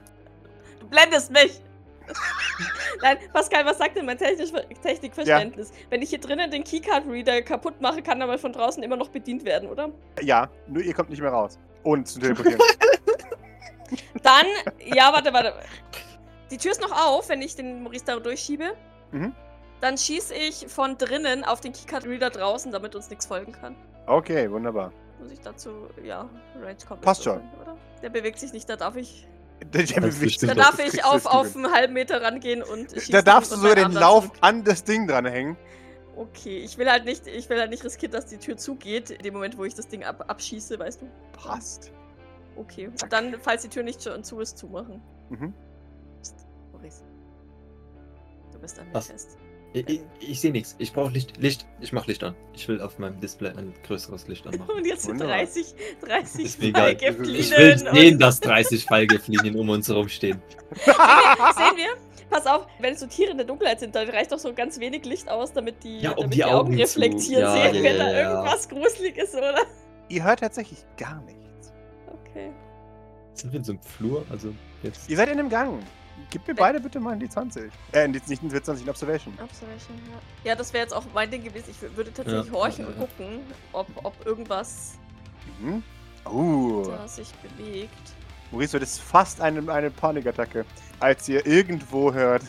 Du 0.79 0.87
blendest 0.87 1.31
mich! 1.31 1.61
Nein, 3.01 3.17
Pascal, 3.33 3.65
was 3.65 3.77
sagt 3.77 3.97
denn 3.97 4.05
mein 4.05 4.17
Technisch 4.17 4.51
Technikverständnis? 4.81 5.71
Wenn 5.89 6.01
ich 6.01 6.09
hier 6.09 6.19
drinnen 6.19 6.51
den 6.51 6.63
Keycard-Reader 6.63 7.41
kaputt 7.41 7.81
mache, 7.81 8.01
kann 8.01 8.21
er 8.21 8.27
mal 8.27 8.37
von 8.37 8.53
draußen 8.53 8.81
immer 8.83 8.95
noch 8.95 9.09
bedient 9.09 9.43
werden, 9.45 9.69
oder? 9.69 9.91
Ja, 10.21 10.49
nur 10.67 10.83
ihr 10.83 10.93
kommt 10.93 11.09
nicht 11.09 11.21
mehr 11.21 11.31
raus. 11.31 11.57
Ohne 11.83 12.03
zu 12.03 12.19
teleportieren. 12.19 12.59
Dann, 14.23 14.45
ja, 14.79 15.11
warte, 15.13 15.33
warte. 15.33 15.53
Die 16.51 16.57
Tür 16.57 16.71
ist 16.71 16.81
noch 16.81 16.91
auf, 16.91 17.29
wenn 17.29 17.41
ich 17.41 17.55
den 17.55 17.83
Maurice 17.83 18.05
da 18.05 18.19
durchschiebe. 18.19 18.75
Mhm. 19.11 19.33
Dann 19.81 19.97
schieße 19.97 20.33
ich 20.33 20.67
von 20.67 20.97
drinnen 20.97 21.43
auf 21.43 21.61
den 21.61 21.73
Keycard-Reader 21.73 22.29
draußen, 22.29 22.71
damit 22.71 22.95
uns 22.95 23.09
nichts 23.09 23.25
folgen 23.25 23.51
kann. 23.51 23.75
Okay, 24.07 24.49
wunderbar. 24.51 24.91
Muss 25.19 25.31
ich 25.31 25.39
dazu, 25.39 25.87
ja, 26.03 26.29
Range 26.61 26.77
kommen. 26.87 27.01
Passt 27.01 27.23
schon. 27.23 27.41
Oder? 27.61 27.77
Der 28.01 28.09
bewegt 28.09 28.39
sich 28.39 28.53
nicht, 28.53 28.69
da 28.69 28.75
darf 28.75 28.95
ich. 28.95 29.27
Der, 29.73 29.83
der 29.83 30.01
bewegt 30.01 30.19
bestimmt 30.19 30.51
Da 30.51 30.55
sich. 30.55 30.63
darf 30.63 30.93
ich 30.93 31.05
auf, 31.05 31.25
auf 31.25 31.55
einen 31.55 31.71
halben 31.71 31.93
Meter 31.93 32.21
rangehen 32.21 32.61
und 32.61 32.91
schießen 32.91 33.13
Da 33.13 33.21
darfst 33.21 33.51
du 33.51 33.55
sogar 33.55 33.75
den 33.75 33.93
Lauf 33.93 34.27
dazu. 34.27 34.37
an 34.41 34.63
das 34.63 34.83
Ding 34.83 35.07
dranhängen. 35.07 35.55
Okay, 36.17 36.57
ich 36.59 36.77
will 36.77 36.89
halt 36.89 37.05
nicht, 37.05 37.25
ich 37.27 37.49
will 37.49 37.59
halt 37.59 37.69
nicht 37.71 37.83
riskieren, 37.83 38.11
dass 38.11 38.25
die 38.25 38.37
Tür 38.37 38.57
zugeht, 38.57 39.09
in 39.09 39.23
dem 39.23 39.33
Moment, 39.33 39.57
wo 39.57 39.65
ich 39.65 39.73
das 39.73 39.87
Ding 39.87 40.03
ab, 40.03 40.23
abschieße, 40.27 40.77
weißt 40.77 41.01
du? 41.01 41.07
Passt. 41.33 41.91
Okay. 42.57 42.87
Und 42.87 43.11
dann, 43.11 43.35
falls 43.41 43.63
die 43.63 43.69
Tür 43.69 43.83
nicht 43.83 44.03
schon 44.03 44.23
zu 44.23 44.39
ist, 44.39 44.57
zumachen. 44.57 45.01
Mhm. 45.29 45.53
Psst, 46.21 46.35
Maurice. 46.71 47.03
Du 48.51 48.59
bist 48.59 48.79
an 48.79 48.87
mir 48.91 49.01
fest. 49.01 49.37
Ich, 49.75 49.89
ich, 49.89 50.01
ich 50.19 50.39
sehe 50.41 50.51
nichts. 50.51 50.75
Ich 50.79 50.93
brauche 50.93 51.11
Licht. 51.11 51.35
Licht. 51.37 51.65
Ich 51.81 51.91
mach 51.91 52.07
Licht 52.07 52.23
an. 52.23 52.33
Ich 52.53 52.65
will 52.67 52.81
auf 52.81 52.97
meinem 52.97 53.19
Display 53.19 53.49
ein 53.49 53.73
größeres 53.85 54.27
Licht 54.29 54.47
anmachen. 54.47 54.71
Und 54.73 54.85
jetzt 54.87 55.01
sind 55.03 55.15
Wunderbar. 55.19 55.37
30, 55.37 55.75
30 56.01 56.45
Ist 56.45 56.59
mir 56.61 56.67
egal. 56.69 56.83
Fallgiftlinien. 56.97 57.35
Ich 57.41 57.57
will 57.57 57.77
sehen, 57.93 58.19
dass 58.19 58.39
30 58.39 58.85
Fallgiftlinien 58.85 59.55
um 59.57 59.67
uns 59.69 59.87
herum 59.89 60.07
stehen. 60.07 60.41
Sehen 60.85 60.93
wir? 61.75 61.89
Pass 62.29 62.45
auf, 62.47 62.65
wenn 62.79 62.95
so 62.97 63.05
Tiere 63.05 63.31
in 63.31 63.37
der 63.37 63.45
Dunkelheit 63.45 63.79
sind, 63.81 63.93
dann 63.95 64.09
reicht 64.09 64.31
doch 64.31 64.39
so 64.39 64.51
ganz 64.53 64.79
wenig 64.79 65.05
Licht 65.05 65.29
aus, 65.29 65.53
damit 65.53 65.83
die, 65.83 65.99
Ja, 65.99 66.11
um 66.11 66.21
damit 66.23 66.33
die 66.35 66.43
Augen 66.45 66.73
zu- 66.73 66.79
reflektieren. 66.79 67.43
ja, 67.43 67.71
Sehen 67.71 67.83
ja, 67.83 67.91
ja, 67.91 67.97
da 67.97 68.11
ja. 68.11 68.31
irgendwas 68.31 68.67
Gruseliges, 68.69 69.35
oder? 69.35 69.55
Ihr 70.09 70.23
hört 70.23 70.39
tatsächlich 70.39 70.79
gar 70.97 71.21
nichts. 71.23 71.71
Okay. 72.29 72.51
Sind 73.33 73.51
wir 73.53 73.59
in 73.59 73.63
so 73.63 73.73
einem 73.73 73.81
Flur? 73.83 74.25
Also 74.29 74.53
jetzt. 74.83 75.09
Ihr 75.09 75.17
seid 75.17 75.27
in 75.29 75.39
einem 75.39 75.49
Gang. 75.49 75.79
Gib 76.31 76.47
mir 76.47 76.55
beide 76.55 76.79
bitte 76.79 76.99
mal 76.99 77.11
ein 77.13 77.21
D20. 77.21 77.69
Äh, 77.91 78.07
nicht 78.07 78.27
nicht 78.27 78.41
ein 78.43 78.51
D20, 78.51 78.81
ein 78.83 78.89
Observation. 78.89 79.33
Observation, 79.41 79.97
ja. 80.11 80.49
Ja, 80.51 80.55
das 80.55 80.73
wäre 80.73 80.83
jetzt 80.83 80.93
auch 80.93 81.03
mein 81.13 81.29
Ding 81.29 81.43
gewesen. 81.43 81.69
Ich 81.71 81.77
wür- 81.77 81.95
würde 81.95 82.11
tatsächlich 82.13 82.47
Ja, 82.47 82.51
horchen 82.53 82.85
ja, 82.85 82.87
und 82.87 82.97
gucken, 82.99 83.39
ob, 83.73 83.87
ob 84.03 84.25
irgendwas 84.25 84.97
Mhm. 85.59 85.83
Uh. 86.29 86.85
da 86.87 87.07
sich 87.07 87.31
bewegt. 87.35 87.91
Maurice 88.51 88.73
wird 88.73 88.83
es 88.83 88.97
fast 88.97 89.41
eine, 89.41 89.71
eine 89.71 89.91
Panikattacke, 89.91 90.65
als 90.99 91.27
ihr 91.29 91.45
irgendwo 91.45 92.11
hört. 92.13 92.43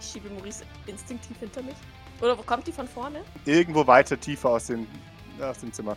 Ich 0.00 0.06
schiebe 0.12 0.28
Maurice 0.30 0.64
instinktiv 0.86 1.36
hinter 1.38 1.62
mich. 1.62 1.76
Oder 2.20 2.36
wo 2.36 2.42
kommt 2.42 2.66
die 2.66 2.72
von 2.72 2.86
vorne? 2.88 3.20
irgendwo 3.44 3.86
weiter 3.86 4.18
tiefer 4.18 4.50
aus 4.50 4.66
dem, 4.66 4.86
aus 5.40 5.58
dem 5.58 5.72
Zimmer. 5.72 5.96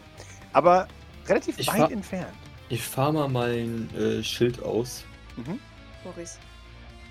Aber 0.53 0.87
relativ 1.27 1.57
Ich 1.59 1.67
weit 1.67 1.91
entfernt. 1.91 2.33
Ich 2.69 2.81
fahr 2.83 3.11
mal 3.11 3.27
mein 3.27 3.89
äh, 3.95 4.23
Schild 4.23 4.61
aus. 4.63 5.03
Mhm. 5.35 5.59
Maurice, 6.05 6.37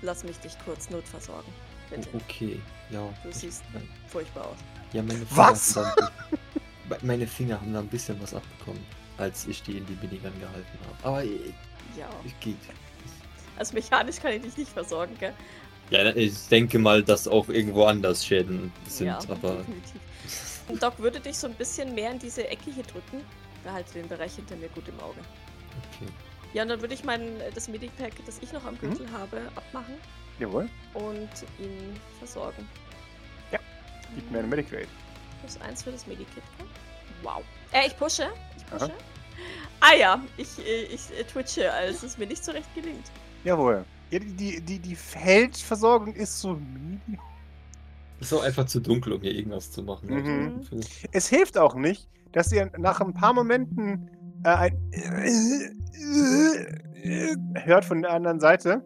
lass 0.01 0.23
mich 0.23 0.37
dich 0.39 0.53
kurz 0.65 0.89
notversorgen. 0.89 1.51
Bitte. 1.89 2.09
Oh, 2.13 2.17
okay. 2.17 2.59
Ja. 2.89 3.07
Du 3.23 3.31
siehst 3.31 3.63
furchtbar 4.07 4.45
aus. 4.47 4.57
Ja, 4.93 5.01
meine 5.01 5.25
Finger 5.25 5.29
Was? 5.51 5.75
Haben 5.75 6.07
meine 7.01 7.27
Finger 7.27 7.59
haben 7.59 7.73
da 7.73 7.79
ein 7.79 7.87
bisschen 7.87 8.21
was 8.21 8.33
abbekommen, 8.33 8.83
als 9.17 9.47
ich 9.47 9.61
die 9.63 9.77
in 9.77 9.85
die 9.85 9.95
Minigun 9.95 10.31
gehalten 10.39 10.77
habe. 10.85 11.07
Aber 11.07 11.23
äh, 11.23 11.53
Ja. 11.97 12.09
es 12.25 12.31
geht. 12.39 12.57
Also 13.57 13.73
mechanisch 13.75 14.17
kann 14.17 14.33
ich 14.33 14.41
dich 14.41 14.57
nicht 14.57 14.71
versorgen, 14.71 15.15
gell? 15.19 15.33
Ja, 15.89 16.15
ich 16.15 16.47
denke 16.47 16.79
mal, 16.79 17.03
dass 17.03 17.27
auch 17.27 17.49
irgendwo 17.49 17.83
anders 17.85 18.25
Schäden 18.25 18.71
sind, 18.87 19.07
ja, 19.07 19.19
aber. 19.27 19.57
definitiv. 19.57 20.01
Und 20.69 20.81
Doc 20.81 20.97
würde 20.97 21.19
dich 21.19 21.37
so 21.37 21.47
ein 21.47 21.53
bisschen 21.55 21.93
mehr 21.93 22.11
in 22.11 22.19
diese 22.19 22.47
Ecke 22.47 22.71
hier 22.71 22.83
drücken. 22.83 23.21
Behalte 23.63 23.93
den 23.93 24.07
Bereich 24.07 24.33
hinter 24.35 24.55
mir 24.55 24.69
gut 24.69 24.87
im 24.87 24.99
Auge. 25.01 25.19
Okay. 25.99 26.11
Ja, 26.53 26.63
und 26.63 26.69
dann 26.69 26.81
würde 26.81 26.93
ich 26.93 27.03
mein, 27.03 27.21
äh, 27.41 27.51
das 27.53 27.67
Medipack, 27.67 28.13
das 28.25 28.39
ich 28.41 28.51
Mhm. 28.51 28.57
noch 28.59 28.65
am 28.65 28.79
Gürtel 28.79 29.11
habe, 29.11 29.41
abmachen 29.55 29.95
Jawohl. 30.39 30.69
und 30.93 31.29
ihn 31.59 31.95
versorgen. 32.19 32.67
Ja, 33.51 33.59
Gib 34.15 34.29
mir 34.31 34.39
eine 34.39 34.47
Medic 34.47 34.71
Rate. 34.71 34.87
Plus 35.41 35.59
eins 35.61 35.83
für 35.83 35.91
das 35.91 36.05
Medikit. 36.07 36.35
gell? 36.35 36.67
Wow. 37.23 37.43
Äh, 37.71 37.87
ich 37.87 37.97
pushe. 37.97 38.27
Ich 38.57 38.63
Aha. 38.71 38.77
pushe. 38.79 38.91
Ah 39.79 39.93
ja, 39.95 40.21
ich, 40.37 40.59
äh, 40.59 40.83
ich 40.83 41.11
äh, 41.19 41.23
twitche, 41.23 41.71
als 41.73 42.03
es 42.03 42.17
mir 42.17 42.27
nicht 42.27 42.43
so 42.45 42.51
recht 42.51 42.73
gelingt. 42.75 43.11
Jawohl. 43.43 43.83
Ja, 44.11 44.19
die, 44.19 44.31
die, 44.33 44.61
die, 44.61 44.79
die 44.79 44.95
Feldversorgung 44.95 46.13
ist 46.13 46.39
so 46.39 46.53
medium. 46.53 47.19
Ist 48.19 48.31
auch 48.31 48.43
einfach 48.43 48.65
zu 48.67 48.79
dunkel, 48.79 49.13
um 49.13 49.21
hier 49.21 49.33
irgendwas 49.33 49.71
zu 49.71 49.81
machen. 49.81 50.07
Mhm. 50.09 50.53
Also, 50.71 50.87
Es 51.11 51.27
hilft 51.27 51.57
auch 51.57 51.75
nicht, 51.75 52.07
dass 52.31 52.51
ihr 52.51 52.71
nach 52.77 53.01
ein 53.01 53.13
paar 53.13 53.33
Momenten 53.33 54.07
äh, 54.43 54.49
ein 54.49 54.73
hört 57.65 57.85
von 57.85 58.01
der 58.01 58.11
anderen 58.11 58.39
Seite 58.39 58.81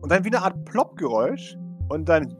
und 0.00 0.10
dann 0.10 0.24
wie 0.24 0.28
eine 0.28 0.42
Art 0.42 0.64
Plopp-Geräusch 0.64 1.56
und 1.88 2.08
dann 2.08 2.36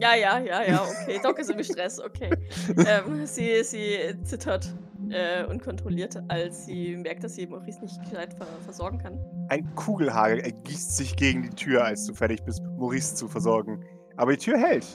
Ja, 0.00 0.14
ja, 0.14 0.38
ja, 0.38 0.62
ja, 0.62 0.82
okay. 0.82 1.18
Doc 1.22 1.38
ist 1.38 1.50
im 1.50 1.62
Stress, 1.62 2.00
okay. 2.00 2.30
ähm, 2.86 3.26
sie, 3.26 3.62
sie 3.64 4.14
zittert 4.24 4.74
äh, 5.10 5.44
unkontrolliert, 5.44 6.22
als 6.28 6.66
sie 6.66 6.96
merkt, 6.96 7.24
dass 7.24 7.34
sie 7.34 7.46
Maurice 7.46 7.80
nicht 7.80 8.00
gescheit 8.02 8.34
ver 8.34 8.46
versorgen 8.64 8.98
kann. 8.98 9.18
ein 9.48 9.74
Kugelhagel 9.74 10.40
ergießt 10.40 10.96
sich 10.96 11.16
gegen 11.16 11.42
die 11.42 11.50
Tür, 11.50 11.84
als 11.84 12.04
du 12.06 12.14
fertig 12.14 12.42
bist, 12.44 12.62
Maurice 12.76 13.14
zu 13.14 13.28
versorgen. 13.28 13.84
Aber 14.16 14.32
die 14.32 14.38
Tür 14.38 14.58
hält. 14.58 14.86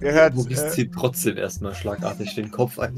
Ihr 0.00 0.12
hört. 0.12 0.34
Maurice 0.34 0.66
Äh, 0.66 0.70
zieht 0.70 0.92
trotzdem 0.92 1.36
erstmal 1.36 1.74
schlagartig 1.74 2.34
den 2.34 2.50
Kopf 2.50 2.78
ein. 2.78 2.96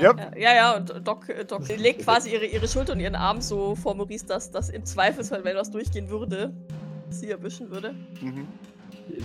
Ja, 0.00 0.12
Yep. 0.12 0.18
ja, 0.18 0.38
ja, 0.38 0.54
ja, 0.54 0.76
und 0.76 0.92
Doc, 1.06 1.26
Doc 1.48 1.68
legt 1.76 2.02
quasi 2.02 2.30
ihre, 2.32 2.44
ihre 2.46 2.68
Schulter 2.68 2.92
und 2.92 3.00
ihren 3.00 3.14
Arm 3.14 3.40
so 3.40 3.74
vor 3.74 3.94
Maurice, 3.94 4.26
dass 4.26 4.50
das 4.50 4.68
im 4.70 4.84
Zweifelsfall, 4.84 5.44
wenn 5.44 5.56
was 5.56 5.70
durchgehen 5.70 6.08
würde, 6.10 6.52
sie 7.10 7.30
erwischen 7.30 7.70
würde. 7.70 7.94
mhm. 8.20 8.46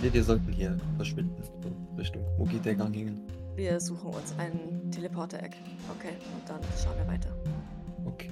Wir, 0.00 0.12
wir 0.14 0.22
sollten 0.22 0.52
hier 0.52 0.76
verschwinden. 0.96 1.34
Richtung. 1.98 2.22
Wo 2.38 2.44
geht 2.44 2.64
der 2.64 2.76
Gang 2.76 2.94
hin? 2.94 3.20
Wir 3.56 3.80
suchen 3.80 4.10
uns 4.14 4.32
ein 4.38 4.90
Teleporter-Eck. 4.92 5.56
Okay, 5.98 6.14
und 6.34 6.48
dann 6.48 6.60
schauen 6.82 6.94
wir 6.98 7.12
weiter. 7.12 7.30
Okay. 8.04 8.30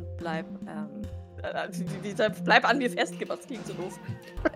Und 0.00 0.16
bleib, 0.16 0.46
ähm, 0.66 1.02
äh, 1.42 1.68
wie, 2.02 2.14
bleib 2.44 2.68
an 2.68 2.78
mir 2.78 2.90
festgemacht, 2.90 3.40
das 3.40 3.46
klingt 3.46 3.66
so 3.66 3.74
doof. 3.74 3.98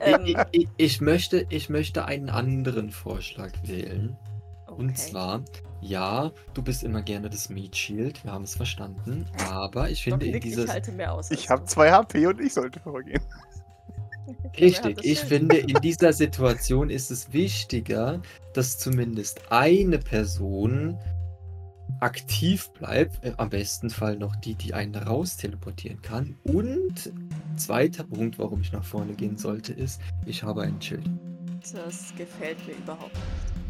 Ähm, 0.01 0.25
Ich, 0.25 0.37
ich, 0.53 0.69
ich, 0.77 1.01
möchte, 1.01 1.47
ich 1.51 1.69
möchte 1.69 2.05
einen 2.05 2.31
anderen 2.31 2.91
Vorschlag 2.91 3.53
wählen. 3.65 4.17
Und 4.67 4.91
okay. 4.91 4.95
zwar, 4.95 5.45
ja, 5.81 6.33
du 6.55 6.63
bist 6.63 6.83
immer 6.83 7.03
gerne 7.03 7.31
das 7.31 7.49
Meat 7.49 7.77
Shield, 7.77 8.25
wir 8.25 8.33
haben 8.33 8.45
es 8.45 8.57
verstanden. 8.57 9.27
Aber 9.51 9.91
ich 9.91 10.03
finde 10.03 10.27
in 10.27 10.33
nickt, 10.33 10.47
ich 10.47 10.55
dieser. 10.55 10.73
halte 10.73 10.93
mehr 10.93 11.13
aus. 11.13 11.31
Ich 11.31 11.49
habe 11.49 11.63
du. 11.63 11.69
2 11.69 11.93
HP 11.93 12.27
und 12.27 12.41
ich 12.41 12.55
sollte 12.55 12.81
vorgehen. 12.81 13.23
Richtig, 14.59 15.05
ich 15.05 15.21
finde, 15.21 15.59
in 15.59 15.81
dieser 15.83 16.13
Situation 16.13 16.89
ist 16.89 17.11
es 17.11 17.33
wichtiger, 17.33 18.23
dass 18.55 18.79
zumindest 18.79 19.53
eine 19.53 19.99
Person 19.99 20.99
aktiv 22.05 22.69
bleibt. 22.71 23.25
Äh, 23.25 23.33
am 23.39 23.51
besten 23.51 23.91
Fall 23.91 24.17
noch 24.17 24.37
die, 24.37 24.55
die 24.55 24.75
einen 24.75 24.95
raus 24.95 25.37
teleportieren 25.37 26.01
kann. 26.03 26.37
Und 26.45 27.13
zweiter 27.57 28.05
Punkt, 28.05 28.39
warum 28.39 28.61
ich 28.61 28.73
nach 28.73 28.85
vorne 28.85 29.15
gehen 29.15 29.37
sollte, 29.37 29.73
ist, 29.73 30.01
ich 30.27 30.43
habe 30.43 30.63
ein 30.63 30.81
Schild. 30.81 31.09
Das 31.73 32.13
gefällt 32.17 32.65
mir 32.67 32.75
überhaupt 32.75 33.15
nicht. 33.15 33.25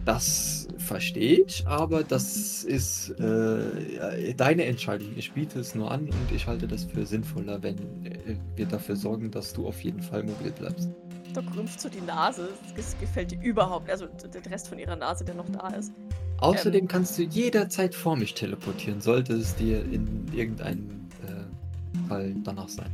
Das 0.04 0.68
verstehe 0.76 1.44
ich, 1.46 1.66
aber 1.66 2.04
das 2.04 2.62
ist 2.64 3.10
äh, 3.20 4.34
deine 4.34 4.64
Entscheidung. 4.64 5.08
Ich 5.16 5.32
biete 5.32 5.60
es 5.60 5.74
nur 5.74 5.90
an 5.90 6.10
und 6.10 6.32
ich 6.34 6.46
halte 6.46 6.68
das 6.68 6.84
für 6.84 7.06
sinnvoller, 7.06 7.62
wenn 7.62 7.78
äh, 8.04 8.36
wir 8.56 8.66
dafür 8.66 8.96
sorgen, 8.96 9.30
dass 9.30 9.54
du 9.54 9.66
auf 9.66 9.82
jeden 9.82 10.02
Fall 10.02 10.24
mobil 10.24 10.50
bleibst. 10.50 10.90
Doc 11.32 11.44
rümpft 11.56 11.80
so 11.80 11.88
die 11.88 12.02
Nase. 12.02 12.50
Das 12.76 12.98
gefällt 12.98 13.32
ihr 13.32 13.40
überhaupt. 13.40 13.88
Also 13.88 14.06
der 14.06 14.44
Rest 14.52 14.68
von 14.68 14.78
ihrer 14.78 14.96
Nase, 14.96 15.24
der 15.24 15.36
noch 15.36 15.48
da 15.48 15.68
ist. 15.68 15.92
Außerdem 16.44 16.88
kannst 16.88 17.18
du 17.18 17.22
jederzeit 17.22 17.94
vor 17.94 18.16
mich 18.16 18.34
teleportieren, 18.34 19.00
sollte 19.00 19.32
es 19.34 19.54
dir 19.54 19.82
in 19.82 20.26
irgendeinem 20.32 21.08
äh, 21.26 22.08
Fall 22.08 22.34
danach 22.44 22.68
sein. 22.68 22.90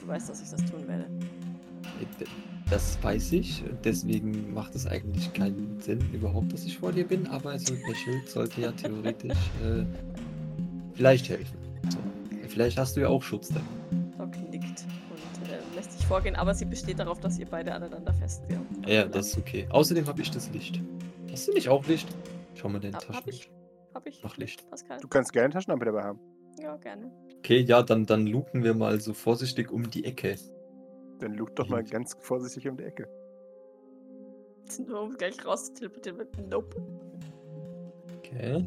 Du 0.00 0.06
weißt, 0.06 0.28
dass 0.28 0.42
ich 0.42 0.50
das 0.50 0.64
tun 0.70 0.86
werde. 0.86 1.04
Äh, 1.04 2.24
Das 2.68 3.02
weiß 3.02 3.32
ich, 3.32 3.64
deswegen 3.84 4.52
macht 4.52 4.74
es 4.74 4.86
eigentlich 4.86 5.32
keinen 5.32 5.80
Sinn 5.80 5.98
überhaupt, 6.12 6.52
dass 6.52 6.64
ich 6.64 6.78
vor 6.78 6.92
dir 6.92 7.06
bin, 7.06 7.26
aber 7.26 7.58
so 7.58 7.74
der 7.74 7.94
Schild 7.94 8.28
sollte 8.28 8.60
ja 8.60 8.72
theoretisch 8.72 9.38
äh, 9.64 9.84
vielleicht 10.94 11.28
helfen. 11.28 11.56
So. 11.88 11.98
Vielleicht 12.48 12.78
hast 12.78 12.96
du 12.96 13.00
ja 13.00 13.08
auch 13.08 13.22
Schutz 13.22 13.48
dann. 13.48 13.62
Doc 14.18 14.36
nickt 14.50 14.84
und 15.10 15.48
äh, 15.50 15.58
lässt 15.74 15.92
sich 15.92 16.06
vorgehen, 16.06 16.36
aber 16.36 16.54
sie 16.54 16.64
besteht 16.66 16.98
darauf, 16.98 17.18
dass 17.20 17.38
ihr 17.38 17.46
beide 17.46 17.72
aneinander 17.74 18.12
fest 18.14 18.42
ja. 18.50 18.60
Ja, 18.86 19.04
das 19.06 19.28
ist 19.28 19.38
okay. 19.38 19.66
Außerdem 19.70 20.06
habe 20.06 20.20
ich 20.20 20.30
das 20.30 20.50
Licht. 20.50 20.80
Hast 21.32 21.48
du 21.48 21.52
nicht 21.52 21.68
auch 21.68 21.86
Licht? 21.86 22.08
Schau 22.54 22.68
mal 22.68 22.78
den 22.80 22.94
Hab- 22.94 23.08
hab 23.08 23.24
Taschen. 23.24 23.28
ich. 23.30 23.50
Hab 23.94 24.06
ich. 24.06 24.22
Noch 24.22 24.36
Licht. 24.36 24.68
Pascal? 24.70 24.98
Du 25.00 25.08
kannst 25.08 25.32
gerne 25.32 25.52
Taschenlampe 25.52 25.86
dabei 25.86 26.02
haben. 26.04 26.18
Ja, 26.60 26.76
gerne. 26.76 27.10
Okay, 27.38 27.60
ja, 27.60 27.82
dann, 27.82 28.06
dann 28.06 28.26
luken 28.26 28.62
wir 28.64 28.74
mal 28.74 29.00
so 29.00 29.14
vorsichtig 29.14 29.70
um 29.70 29.88
die 29.90 30.04
Ecke. 30.04 30.36
Dann 31.20 31.34
lugt 31.34 31.58
doch 31.58 31.68
mal 31.68 31.82
ganz 31.84 32.16
vorsichtig 32.20 32.68
um 32.68 32.76
die 32.76 32.84
Ecke. 32.84 33.08
Nur 34.86 35.02
um 35.02 35.16
gleich 35.16 35.44
raus 35.44 35.66
zu 35.66 35.74
teleportieren 35.74 36.18
mit 36.18 36.48
Nope. 36.48 36.76
Okay. 38.18 38.64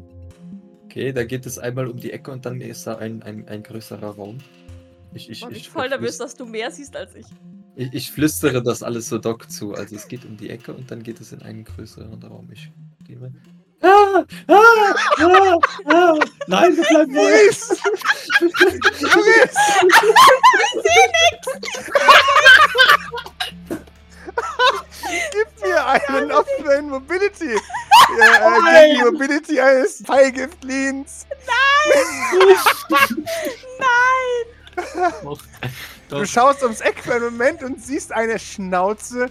Okay, 0.84 1.12
da 1.12 1.24
geht 1.24 1.46
es 1.46 1.58
einmal 1.58 1.88
um 1.88 1.96
die 1.96 2.12
Ecke 2.12 2.30
und 2.30 2.44
dann 2.44 2.60
ist 2.60 2.86
da 2.86 2.96
ein, 2.96 3.22
ein, 3.22 3.48
ein 3.48 3.62
größerer 3.62 4.14
Raum. 4.16 4.38
Ich, 5.14 5.30
ich, 5.30 5.40
Ich 5.42 5.46
bin 5.48 5.56
ich, 5.56 5.70
voll 5.70 5.88
nervös, 5.88 6.18
dass 6.18 6.34
du 6.34 6.44
mehr 6.44 6.70
siehst 6.70 6.94
als 6.96 7.14
ich. 7.14 7.26
ich, 7.76 7.92
ich 7.94 8.12
flüstere 8.12 8.62
das 8.62 8.82
alles 8.82 9.08
so 9.08 9.18
Doc 9.18 9.50
zu. 9.50 9.72
Also 9.74 9.96
es 9.96 10.06
geht 10.08 10.24
um 10.24 10.36
die 10.36 10.50
Ecke 10.50 10.74
und 10.74 10.90
dann 10.90 11.02
geht 11.02 11.20
es 11.20 11.32
in 11.32 11.40
einen 11.42 11.64
größeren 11.64 12.22
Raum. 12.22 12.50
Ich 12.52 12.70
gehe 13.04 13.16
mal. 13.18 13.32
Ah, 13.84 14.24
ah, 14.48 14.94
ah, 15.18 15.58
ah. 15.86 16.14
Nein, 16.46 16.76
wir 16.76 16.84
bleiben 16.84 17.12
hier. 17.12 17.20
Maurice! 17.22 17.76
Maurice! 19.02 19.58
Gib 25.32 25.62
mir 25.62 25.86
einen 25.86 26.32
Offline 26.32 26.88
Mobility! 26.88 27.56
Ja, 28.18 28.36
äh, 28.36 28.88
gegen 28.88 28.98
die 28.98 29.04
Mobility 29.12 29.60
eines 29.60 30.02
Pfeilgiftlins! 30.04 31.26
Doch, 35.22 35.38
Du 36.08 36.16
doch. 36.20 36.26
schaust 36.26 36.62
ums 36.62 36.80
Eck 36.80 37.00
für 37.02 37.14
einen 37.14 37.24
Moment 37.24 37.62
und 37.62 37.84
siehst 37.84 38.12
eine 38.12 38.38
Schnauze, 38.38 39.26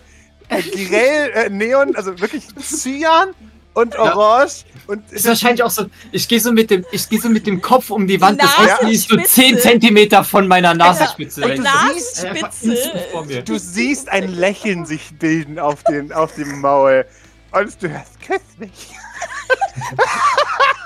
äh, 0.50 0.62
grell, 0.62 1.32
äh, 1.32 1.50
neon, 1.50 1.96
also 1.96 2.20
wirklich 2.20 2.48
Cyan 2.60 3.34
und 3.74 3.98
Orange. 3.98 4.66
Und 4.88 5.10
Ist 5.12 5.26
wahrscheinlich 5.28 5.64
auch 5.64 5.70
so. 5.70 5.86
Ich 6.12 6.28
gehe 6.28 6.40
so 6.40 6.52
mit 6.52 6.70
dem, 6.70 6.86
ich 6.92 7.08
gehe 7.10 7.20
so 7.20 7.30
mit 7.30 7.48
dem 7.48 7.62
Kopf 7.62 7.90
um 7.90 8.06
die 8.06 8.20
Wand. 8.20 8.42
Das 8.42 8.58
heißt, 8.58 8.82
die 8.84 8.94
ist 8.94 9.08
so 9.10 9.16
Nasenspitze. 9.16 9.42
10 9.56 9.60
Zentimeter 9.60 10.24
von 10.24 10.48
meiner 10.48 10.74
Nasenspitze 10.74 11.42
Und 11.44 11.50
du 11.50 11.54
Einfach 11.64 11.86
Nasenspitze. 11.86 13.44
Du 13.46 13.58
siehst 13.58 14.10
ein 14.10 14.34
Lächeln 14.36 14.86
sich 14.86 15.18
bilden 15.18 15.58
auf, 15.60 15.84
den, 15.84 16.12
auf 16.12 16.36
dem 16.36 16.60
Maul. 16.62 17.06
Und 17.52 17.82
du 17.82 17.90
hörst, 17.90 18.20
küss 18.22 18.42
mich. 18.58 18.90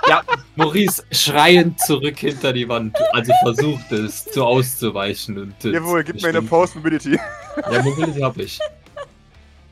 Ja, 0.08 0.21
Maurice 0.56 1.04
schreiend 1.12 1.80
zurück 1.82 2.19
hinter 2.19 2.54
die 2.54 2.67
Wand. 2.69 2.95
Also 3.12 3.34
versucht 3.43 3.91
es, 3.91 4.26
so 4.34 4.45
auszuweichen. 4.45 5.38
Und, 5.38 5.63
Jawohl, 5.63 6.04
gib 6.04 6.15
mir 6.15 6.30
eine 6.30 6.41
bestimmt- 6.41 6.50
Post-Mobility. 6.50 7.19
Ja, 7.71 7.82
Mobility 7.82 8.19
hab 8.21 8.38
ich. 8.38 8.60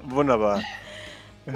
Wunderbar. 0.03 0.61
Oh 1.47 1.51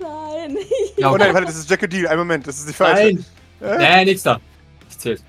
nein. 0.00 0.56
Ja, 0.96 1.10
Oh 1.12 1.16
nein, 1.16 1.34
warte, 1.34 1.46
das 1.46 1.56
ist 1.56 1.68
Jack 1.70 1.88
Deal. 1.90 2.06
Ein 2.08 2.18
Moment, 2.18 2.46
das 2.46 2.58
ist 2.58 2.68
die 2.68 2.72
falsche. 2.72 3.14
Nein! 3.60 3.78
Nee, 3.78 4.04
nix 4.06 4.22
da. 4.22 4.40
Ich 4.90 4.98
zählt. 4.98 5.22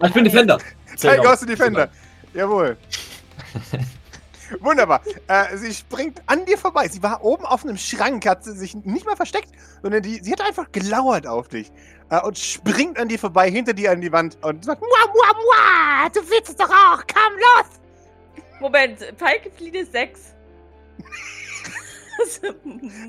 Ah, 0.00 0.06
Ich 0.06 0.12
bin 0.12 0.24
Defender. 0.24 0.56
Auch. 0.56 1.26
aus 1.26 1.40
Defender. 1.40 1.88
Jawohl. 2.34 2.76
Wunderbar. 4.60 5.02
Äh, 5.26 5.56
sie 5.56 5.74
springt 5.74 6.22
an 6.26 6.44
dir 6.46 6.56
vorbei. 6.56 6.88
Sie 6.88 7.02
war 7.02 7.22
oben 7.22 7.44
auf 7.44 7.64
einem 7.64 7.76
Schrank, 7.76 8.24
hat 8.26 8.44
sie 8.44 8.52
sich 8.56 8.74
nicht 8.74 9.04
mal 9.06 9.16
versteckt, 9.16 9.50
sondern 9.82 10.02
die, 10.02 10.20
sie 10.22 10.32
hat 10.32 10.40
einfach 10.40 10.72
gelauert 10.72 11.26
auf 11.26 11.48
dich. 11.48 11.70
Äh, 12.10 12.20
und 12.22 12.38
springt 12.38 12.98
an 12.98 13.08
dir 13.08 13.18
vorbei, 13.18 13.50
hinter 13.50 13.74
dir 13.74 13.90
an 13.92 14.00
die 14.00 14.10
Wand 14.10 14.38
und 14.42 14.64
sagt, 14.64 14.80
Mua, 14.80 14.88
mua, 15.12 15.32
mua, 15.34 16.08
du 16.08 16.20
willst 16.30 16.50
es 16.50 16.56
doch 16.56 16.70
auch, 16.70 17.02
komm 17.12 17.32
los. 17.38 17.80
Moment, 18.60 19.00
Pfeilgefliede 19.16 19.84
6. 19.84 20.34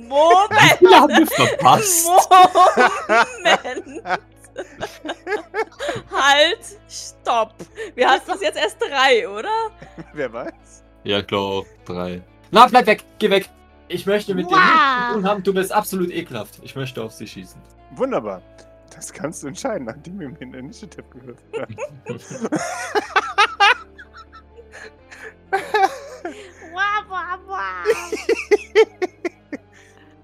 Moment! 0.07 0.77
Viele 0.79 0.95
haben 0.95 1.17
wir 1.17 1.27
verpasst. 1.27 2.07
Moment! 3.07 4.03
halt, 6.11 6.79
stopp! 6.87 7.53
Wir 7.95 8.09
hatten 8.09 8.27
das 8.27 8.41
jetzt 8.41 8.57
erst 8.57 8.81
drei, 8.81 9.27
oder? 9.27 9.71
Wer 10.13 10.31
weiß? 10.31 10.83
Ja, 11.03 11.21
klar. 11.21 11.63
Drei. 11.85 12.21
Na, 12.51 12.67
bleib 12.67 12.85
weg. 12.87 13.03
Geh 13.19 13.29
weg. 13.29 13.49
Ich 13.87 14.05
möchte 14.05 14.35
mit 14.35 14.49
dir 14.49 14.55
nichts 14.55 15.07
zu 15.07 15.13
tun 15.13 15.27
haben. 15.27 15.43
Du 15.43 15.53
bist 15.53 15.71
absolut 15.71 16.11
ekelhaft. 16.11 16.59
Ich 16.61 16.75
möchte 16.75 17.01
auf 17.01 17.13
sie 17.13 17.27
schießen. 17.27 17.59
Wunderbar. 17.91 18.41
Das 18.93 19.11
kannst 19.13 19.43
du 19.43 19.47
entscheiden, 19.47 19.85
nachdem 19.85 20.19
wir 20.19 20.29
in 20.39 20.53
Initiative 20.53 21.03
gehört 21.13 21.39
haben. 21.57 21.75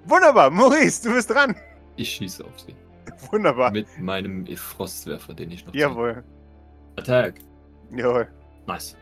Wunderbar, 0.05 0.49
Maurice, 0.51 1.01
du 1.03 1.13
bist 1.13 1.29
dran. 1.29 1.55
Ich 1.95 2.09
schieße 2.11 2.43
auf 2.45 2.59
sie. 2.59 2.75
Wunderbar. 3.31 3.71
Mit 3.71 3.87
meinem 3.99 4.45
Frostwerfer, 4.55 5.33
den 5.33 5.51
ich 5.51 5.65
noch. 5.65 5.73
Jawohl. 5.73 6.23
Attack. 6.97 7.35
Jawohl. 7.91 8.27
Nice. 8.67 8.95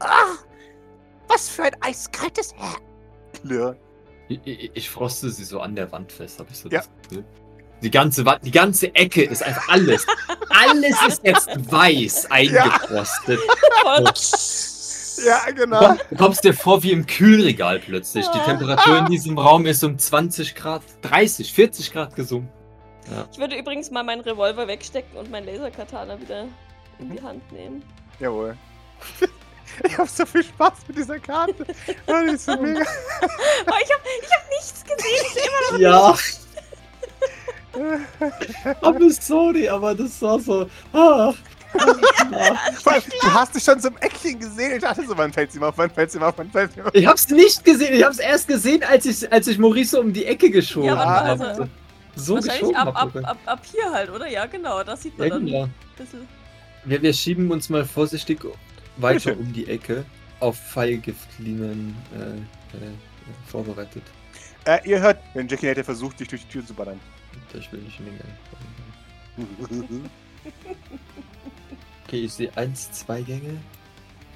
Ach, 0.00 0.36
was 1.28 1.48
für 1.48 1.64
ein 1.64 1.76
eiskaltes. 1.80 2.54
Klirr. 3.32 3.76
Ich, 4.28 4.40
ich, 4.44 4.70
ich 4.74 4.90
froste 4.90 5.30
sie 5.30 5.44
so 5.44 5.60
an 5.60 5.74
der 5.74 5.90
Wand 5.92 6.12
fest, 6.12 6.38
habe 6.38 6.50
ich 6.50 6.58
so 6.58 6.68
Ja. 6.68 6.80
das 6.80 6.90
Gefühl. 7.08 7.24
Die 7.82 7.90
ganze 7.90 8.26
Wand, 8.26 8.44
die 8.44 8.50
ganze 8.50 8.94
Ecke 8.94 9.22
ist 9.24 9.42
einfach 9.42 9.68
alles. 9.68 10.06
alles 10.50 10.96
ist 11.08 11.24
jetzt 11.24 11.48
weiß 11.72 12.30
eingefrostet. 12.30 13.40
Voll- 13.82 14.04
Ja, 15.26 15.40
Du 15.48 15.54
genau. 15.54 15.96
Du 16.10 16.16
kommst 16.16 16.44
dir 16.44 16.54
vor 16.54 16.82
wie 16.82 16.92
im 16.92 17.06
Kühlregal 17.06 17.78
plötzlich. 17.80 18.26
Die 18.28 18.38
Ah. 18.38 18.44
Temperatur 18.44 18.98
in 18.98 19.06
diesem 19.06 19.38
Raum 19.38 19.66
ist 19.66 19.82
um 19.84 19.98
20 19.98 20.54
Grad, 20.54 20.82
30, 21.02 21.52
40 21.52 21.92
Grad 21.92 22.14
gesunken. 22.14 22.48
Ich 23.32 23.38
würde 23.38 23.56
übrigens 23.56 23.90
mal 23.90 24.04
meinen 24.04 24.20
Revolver 24.20 24.68
wegstecken 24.68 25.16
und 25.18 25.30
mein 25.30 25.44
Laserkatana 25.44 26.20
wieder 26.20 26.46
in 27.00 27.10
die 27.10 27.20
Hand 27.22 27.50
nehmen. 27.52 27.82
Jawohl. 28.18 28.56
Ich 29.84 29.96
hab 29.96 30.08
so 30.08 30.26
viel 30.26 30.42
Spaß 30.42 30.72
mit 30.88 30.98
dieser 30.98 31.20
Karte. 31.20 31.64
Oh, 32.08 32.12
die 32.28 32.34
ist 32.34 32.44
so 32.44 32.56
mega. 32.60 32.80
Oh, 32.82 33.78
ich 33.82 33.92
habe 33.92 34.02
ich 34.20 34.30
hab 34.30 34.48
nichts 34.50 34.84
gesehen. 34.84 35.26
Ich 35.32 35.46
immer 35.46 35.62
noch 35.72 35.78
Ja. 35.78 36.16
aber 38.82 39.10
sorry, 39.10 39.68
aber 39.68 39.94
das 39.94 40.20
war 40.22 40.38
so. 40.40 40.66
Ah. 40.92 41.32
Allem, 41.74 42.54
Du 43.22 43.34
hast 43.34 43.54
dich 43.54 43.62
schon 43.62 43.80
so 43.80 43.88
im 43.88 43.96
Eckchen 43.98 44.38
gesehen. 44.38 44.72
Ich 44.76 44.82
dachte 44.82 45.06
so, 45.06 45.16
wann 45.16 45.32
fällt 45.32 45.52
sie 45.52 45.58
mal 45.58 45.68
auf, 45.68 45.78
wann 45.78 45.90
fällt 45.90 46.10
sie 46.10 46.18
mal 46.18 46.28
auf, 46.28 46.38
wann 46.38 46.50
fällt 46.50 46.72
sie 46.72 46.80
mal 46.80 46.88
auf. 46.88 46.94
Ich 46.94 47.06
hab's 47.06 47.28
nicht 47.28 47.64
gesehen, 47.64 47.94
ich 47.94 48.04
hab's 48.04 48.18
erst 48.18 48.48
gesehen, 48.48 48.82
als 48.84 49.06
ich, 49.06 49.30
als 49.32 49.46
ich 49.46 49.58
Maurice 49.58 50.00
um 50.00 50.12
die 50.12 50.24
Ecke 50.26 50.50
geschoben 50.50 50.86
Ja, 50.88 50.96
habe. 50.96 51.38
mal, 51.38 51.68
so 52.16 52.34
Wahrscheinlich 52.34 52.60
geschoben 52.60 52.76
ab, 52.76 52.96
ab, 52.96 53.16
ab, 53.22 53.38
ab 53.46 53.62
hier 53.70 53.90
halt, 53.92 54.10
oder? 54.10 54.26
Ja, 54.28 54.46
genau. 54.46 54.82
Das 54.82 55.02
sieht 55.02 55.16
man 55.18 55.28
Ja, 55.28 55.34
dann 55.34 55.46
genau. 55.46 55.68
Wir, 56.84 57.02
wir 57.02 57.12
schieben 57.12 57.50
uns 57.50 57.68
mal 57.68 57.84
vorsichtig 57.84 58.40
weiter 58.96 59.36
um 59.38 59.52
die 59.52 59.68
Ecke 59.68 60.04
auf 60.40 60.58
Pfeilgiftlinien 60.58 61.94
äh, 62.14 62.76
äh, 62.76 62.90
vorbereitet. 63.46 64.02
Äh, 64.64 64.78
ihr 64.88 65.00
hört, 65.00 65.18
wenn 65.34 65.48
Jackie 65.48 65.66
Nader 65.66 65.84
versucht, 65.84 66.20
dich 66.20 66.28
durch 66.28 66.42
die 66.46 66.48
Tür 66.52 66.66
zu 66.66 66.74
ballern. 66.74 66.98
Ich 67.58 67.70
will 67.72 67.80
nicht 67.80 67.98
in 68.00 68.06
den 68.06 68.18
Gang. 68.18 70.10
Okay, 72.10 72.24
ich 72.24 72.32
sehe 72.32 72.50
eins, 72.56 72.90
zwei 72.90 73.22
Gänge. 73.22 73.56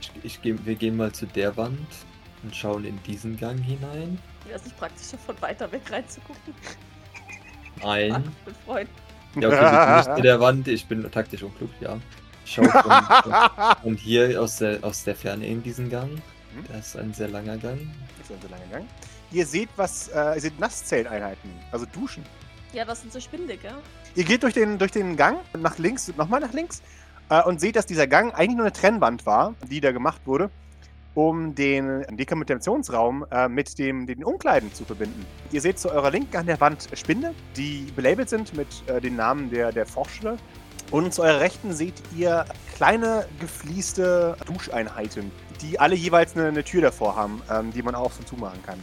Ich, 0.00 0.12
ich 0.22 0.42
geh, 0.42 0.54
wir 0.62 0.76
gehen 0.76 0.96
mal 0.96 1.10
zu 1.10 1.26
der 1.26 1.56
Wand 1.56 1.88
und 2.44 2.54
schauen 2.54 2.84
in 2.84 3.02
diesen 3.02 3.36
Gang 3.36 3.58
hinein. 3.58 4.16
Wäre 4.46 4.60
es 4.60 4.64
nicht 4.64 4.78
praktischer, 4.78 5.18
von 5.18 5.34
weiter 5.42 5.72
weg 5.72 5.82
reinzugucken? 5.90 6.54
Ein. 7.82 8.32
Mit 8.46 8.56
Freunden. 8.64 8.92
Ja, 9.40 9.48
okay, 9.48 9.58
gehen 9.58 9.96
nicht 9.96 10.16
zu 10.16 10.22
der 10.22 10.38
Wand. 10.38 10.68
Ich 10.68 10.86
bin 10.86 11.10
taktisch 11.10 11.42
unklug, 11.42 11.70
ja. 11.80 11.98
Ich 12.44 12.52
schau 12.52 12.62
von, 12.62 13.80
von 13.82 13.96
hier 13.96 14.40
aus 14.40 14.58
der, 14.58 14.78
aus 14.82 15.02
der 15.02 15.16
Ferne 15.16 15.44
in 15.44 15.60
diesen 15.60 15.90
Gang. 15.90 16.10
Hm? 16.10 16.64
Das 16.68 16.86
ist 16.86 16.96
ein 16.96 17.12
sehr 17.12 17.26
langer 17.26 17.56
Gang. 17.56 17.80
Das 18.18 18.30
ist 18.30 18.36
ein 18.36 18.40
so 18.40 18.48
langer 18.54 18.66
Gang. 18.70 18.86
Ihr 19.32 19.46
seht 19.46 19.70
was, 19.74 20.06
äh, 20.14 20.36
ihr 20.36 20.40
seht 20.42 20.60
Nasszelleinheiten, 20.60 21.50
also 21.72 21.86
Duschen. 21.86 22.22
Ja, 22.72 22.84
das 22.84 23.00
sind 23.00 23.12
so 23.12 23.18
Spinde, 23.18 23.56
gell? 23.56 23.74
Ihr 24.14 24.24
geht 24.24 24.44
durch 24.44 24.54
den, 24.54 24.78
durch 24.78 24.92
den 24.92 25.16
Gang 25.16 25.38
nach 25.58 25.78
links, 25.78 26.12
nochmal 26.16 26.38
nach 26.38 26.52
links 26.52 26.80
äh, 27.30 27.42
und 27.42 27.60
seht, 27.60 27.76
dass 27.76 27.86
dieser 27.86 28.06
Gang 28.06 28.34
eigentlich 28.34 28.56
nur 28.56 28.66
eine 28.66 28.72
Trennwand 28.72 29.26
war, 29.26 29.54
die 29.70 29.80
da 29.80 29.92
gemacht 29.92 30.22
wurde. 30.26 30.50
um 31.14 31.54
den 31.54 32.04
Dekontaminationsraum 32.16 33.24
äh, 33.30 33.48
mit 33.48 33.78
dem, 33.78 34.06
den 34.06 34.24
Umkleiden 34.24 34.72
zu 34.74 34.84
verbinden. 34.84 35.24
Ihr 35.52 35.60
seht 35.60 35.78
zu 35.78 35.90
eurer 35.90 36.10
Linken 36.10 36.36
an 36.36 36.46
der 36.46 36.60
Wand 36.60 36.88
Spinde, 36.94 37.34
die 37.56 37.86
belabelt 37.94 38.28
sind 38.28 38.54
mit 38.56 38.66
äh, 38.88 39.00
den 39.00 39.16
Namen 39.16 39.48
der, 39.50 39.70
der 39.72 39.86
Forscher. 39.86 40.36
Und 40.90 41.14
zu 41.14 41.22
eurer 41.22 41.40
Rechten 41.40 41.72
seht 41.72 41.94
ihr 42.16 42.44
kleine 42.76 43.26
geflieste 43.40 44.36
Duscheinheiten, 44.46 45.30
die 45.60 45.78
alle 45.78 45.94
jeweils 45.94 46.36
eine, 46.36 46.48
eine 46.48 46.64
Tür 46.64 46.82
davor 46.82 47.16
haben, 47.16 47.40
ähm, 47.50 47.72
die 47.72 47.82
man 47.82 47.94
auf 47.94 48.18
und 48.18 48.28
zu 48.28 48.34
machen 48.36 48.60
kann. 48.66 48.78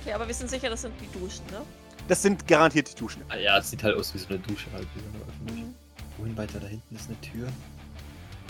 Okay, 0.00 0.12
aber 0.12 0.26
wir 0.26 0.34
sind 0.34 0.48
sicher, 0.48 0.70
das 0.70 0.82
sind 0.82 0.94
die 1.00 1.18
Duschen, 1.18 1.44
ne? 1.50 1.60
Das 2.06 2.22
sind 2.22 2.46
garantiert 2.46 2.90
die 2.90 2.94
Duschen. 2.94 3.22
Ah, 3.28 3.36
ja, 3.36 3.58
es 3.58 3.70
sieht 3.70 3.82
halt 3.82 3.96
aus 3.96 4.14
wie 4.14 4.18
so 4.18 4.28
eine 4.28 4.38
Dusche 4.38 4.66
halt. 4.72 4.86
Wie 4.94 5.00
so 5.00 5.06
eine 5.12 5.24
öffentliche. 5.28 5.66
Mhm. 5.66 5.74
Wohin 6.18 6.36
weiter? 6.36 6.60
Da 6.60 6.66
hinten 6.66 6.94
ist 6.94 7.08
eine 7.08 7.20
Tür. 7.20 7.48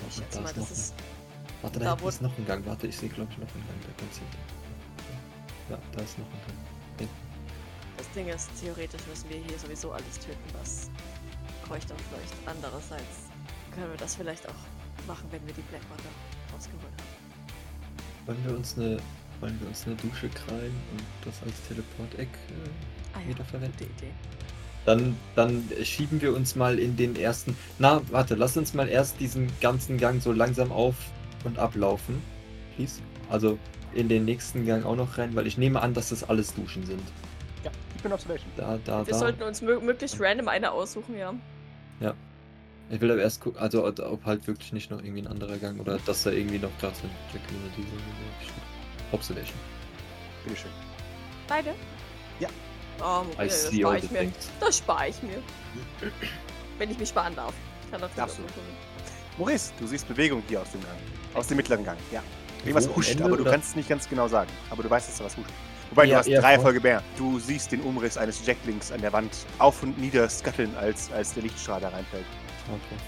Ich 0.08 0.14
schätze 0.16 0.38
da 0.38 0.40
mal, 0.42 0.50
ist 0.50 0.56
noch 0.56 0.68
das 0.68 0.78
ist. 0.78 0.94
ein, 0.94 1.04
warte, 1.62 1.78
da, 1.78 1.84
da, 1.84 1.90
hinten 1.92 2.08
ist 2.08 2.22
noch 2.22 2.38
ein 2.38 2.46
Gang. 2.46 2.66
Warte, 2.66 2.86
ich 2.86 2.96
sehe, 2.96 3.08
glaube 3.08 3.30
ich, 3.32 3.38
noch 3.38 3.54
einen 3.54 3.66
Gang. 3.66 3.80
Da 3.82 4.02
ganz 4.02 4.18
hinten. 4.18 4.36
Ja, 5.70 5.78
da 5.92 6.02
ist 6.02 6.18
noch 6.18 6.26
ein 6.26 6.40
Gang. 6.46 7.08
Das 7.96 8.08
Ding 8.12 8.28
ist, 8.28 8.48
theoretisch 8.60 9.00
müssen 9.08 9.28
wir 9.28 9.38
hier 9.38 9.58
sowieso 9.58 9.92
alles 9.92 10.18
töten, 10.20 10.38
was 10.60 10.88
keucht 11.68 11.90
und 11.90 12.00
fleucht. 12.02 12.32
Andererseits 12.46 13.26
können 13.74 13.90
wir 13.90 13.96
das 13.98 14.14
vielleicht 14.14 14.48
auch 14.48 14.54
machen, 15.06 15.26
wenn 15.30 15.44
wir 15.46 15.52
die 15.54 15.62
Blackwater 15.62 16.08
rausgeholt 16.52 16.82
haben. 16.84 18.26
Wollen 18.26 18.44
wir 18.44 18.56
uns 18.56 18.76
eine, 18.76 18.98
wollen 19.40 19.60
wir 19.60 19.68
uns 19.68 19.84
eine 19.86 19.96
Dusche 19.96 20.28
krallen 20.28 20.74
und 20.92 21.02
das 21.24 21.42
als 21.42 21.60
Teleporteck 21.66 22.28
äh, 22.28 22.70
Ah 23.12 23.20
ja, 23.20 23.28
wiederverwenden? 23.28 23.72
gute 23.72 23.84
Idee. 23.84 24.14
Dann, 24.88 25.18
dann 25.36 25.68
schieben 25.82 26.22
wir 26.22 26.34
uns 26.34 26.56
mal 26.56 26.78
in 26.78 26.96
den 26.96 27.14
ersten. 27.14 27.54
Na, 27.78 28.00
warte, 28.10 28.36
lass 28.36 28.56
uns 28.56 28.72
mal 28.72 28.88
erst 28.88 29.20
diesen 29.20 29.48
ganzen 29.60 29.98
Gang 29.98 30.22
so 30.22 30.32
langsam 30.32 30.72
auf 30.72 30.94
und 31.44 31.58
ablaufen. 31.58 32.22
Please. 32.74 33.02
Also 33.28 33.58
in 33.92 34.08
den 34.08 34.24
nächsten 34.24 34.64
Gang 34.64 34.86
auch 34.86 34.96
noch 34.96 35.18
rein, 35.18 35.36
weil 35.36 35.46
ich 35.46 35.58
nehme 35.58 35.82
an, 35.82 35.92
dass 35.92 36.08
das 36.08 36.26
alles 36.26 36.54
Duschen 36.54 36.86
sind. 36.86 37.02
Ja, 37.64 37.70
ich 37.96 38.02
bin 38.02 38.14
Observation. 38.14 38.50
Da, 38.56 38.78
da, 38.86 39.06
Wir 39.06 39.12
da. 39.12 39.18
sollten 39.18 39.42
uns 39.42 39.60
mö 39.60 39.78
möglichst 39.78 40.18
random 40.18 40.48
eine 40.48 40.72
aussuchen, 40.72 41.18
ja. 41.18 41.34
Ich 42.90 43.00
will 43.02 43.10
aber 43.10 43.20
erst 43.20 43.42
gucken, 43.42 43.60
also 43.60 43.86
ob 43.86 44.24
halt 44.24 44.46
wirklich 44.46 44.72
nicht 44.72 44.90
noch 44.90 45.02
irgendwie 45.02 45.20
ein 45.20 45.26
anderer 45.26 45.58
Gang 45.58 45.78
oder 45.78 45.98
dass 46.06 46.22
da 46.22 46.30
irgendwie 46.30 46.58
noch 46.58 46.70
gerade 46.80 46.94
Jacqueline 47.32 47.64
oder 47.64 47.74
diese 47.76 47.88
Observation. 49.12 49.58
Bitteschön. 50.44 50.70
Beide? 51.46 51.74
Ja. 52.40 52.48
Oh, 53.00 53.22
I 53.22 53.32
okay, 53.32 53.46
das 53.48 53.72
spare 53.74 53.98
ich 53.98 54.10
mir. 54.10 54.18
things. 54.20 54.34
Das 54.60 54.78
spare 54.78 55.08
ich 55.08 55.22
mir. 55.22 55.38
Wenn 56.78 56.90
ich 56.90 56.98
mich 56.98 57.08
sparen 57.08 57.34
darf. 57.34 57.54
Ich 57.84 57.90
kann 57.90 58.00
natürlich 58.00 58.16
Darfst 58.16 58.38
auch 58.40 58.54
du. 58.54 59.38
Maurice, 59.42 59.72
du 59.78 59.86
siehst 59.86 60.06
Bewegung 60.08 60.42
hier 60.48 60.60
aus 60.62 60.70
dem 60.72 60.80
Gang. 60.82 60.96
Aus 61.34 61.46
dem 61.46 61.56
mittleren 61.56 61.84
Gang, 61.84 61.96
ja. 62.10 62.22
Irgendwas 62.64 62.88
huscht, 62.94 63.12
Ende, 63.12 63.24
aber 63.24 63.36
du 63.36 63.42
oder? 63.42 63.52
kannst 63.52 63.70
es 63.70 63.76
nicht 63.76 63.88
ganz 63.88 64.08
genau 64.08 64.26
sagen. 64.26 64.50
Aber 64.70 64.82
du 64.82 64.90
weißt, 64.90 65.08
dass 65.08 65.18
da 65.18 65.24
was 65.24 65.36
huscht. 65.36 65.50
Wobei, 65.90 66.06
du 66.06 66.12
Ja, 66.12 66.18
hast 66.18 66.26
eher 66.26 66.40
drei 66.40 66.54
Erfolge 66.54 66.80
mehr. 66.80 67.02
Du 67.16 67.38
siehst 67.38 67.70
den 67.72 67.80
Umriss 67.82 68.18
eines 68.18 68.44
Jacklings 68.44 68.90
an 68.92 69.00
der 69.00 69.12
Wand 69.12 69.30
auf 69.58 69.82
und 69.82 69.96
nieder 69.98 70.28
skatteln, 70.28 70.74
als, 70.76 71.10
als 71.12 71.32
der 71.34 71.44
Lichtstrahl 71.44 71.80
da 71.80 71.88
reinfällt. 71.90 72.26
Okay. 72.68 73.00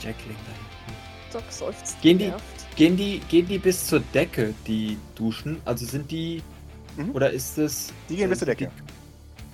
Jacqueline 0.00 0.38
da 0.46 0.52
hinten. 0.52 1.32
Doc 1.32 1.44
seufzt. 1.50 2.00
Gehen 2.02 2.18
die-. 2.18 2.32
Gehen 2.76 2.96
die, 2.96 3.20
gehen 3.28 3.46
die 3.48 3.58
bis 3.58 3.86
zur 3.86 4.00
Decke, 4.00 4.54
die 4.66 4.98
Duschen? 5.14 5.60
Also 5.64 5.86
sind 5.86 6.10
die. 6.10 6.42
Mhm. 6.96 7.10
Oder 7.14 7.30
ist 7.30 7.56
es. 7.58 7.92
Die 8.08 8.16
gehen 8.16 8.28
bis 8.30 8.40
zur 8.40 8.46
Decke. 8.46 8.66
die- 8.66 8.97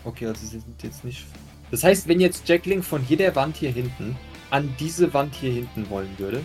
Okay, 0.04 0.26
also 0.26 0.40
sie 0.46 0.58
sind 0.58 0.82
jetzt 0.82 1.04
nicht. 1.04 1.24
Das 1.70 1.82
heißt, 1.82 2.06
wenn 2.08 2.20
jetzt 2.20 2.48
Jackling 2.48 2.82
von 2.82 3.04
jeder 3.08 3.34
Wand 3.34 3.56
hier 3.56 3.70
hinten 3.70 4.16
an 4.50 4.74
diese 4.78 5.12
Wand 5.14 5.34
hier 5.34 5.52
hinten 5.52 5.88
wollen 5.90 6.10
würde, 6.18 6.42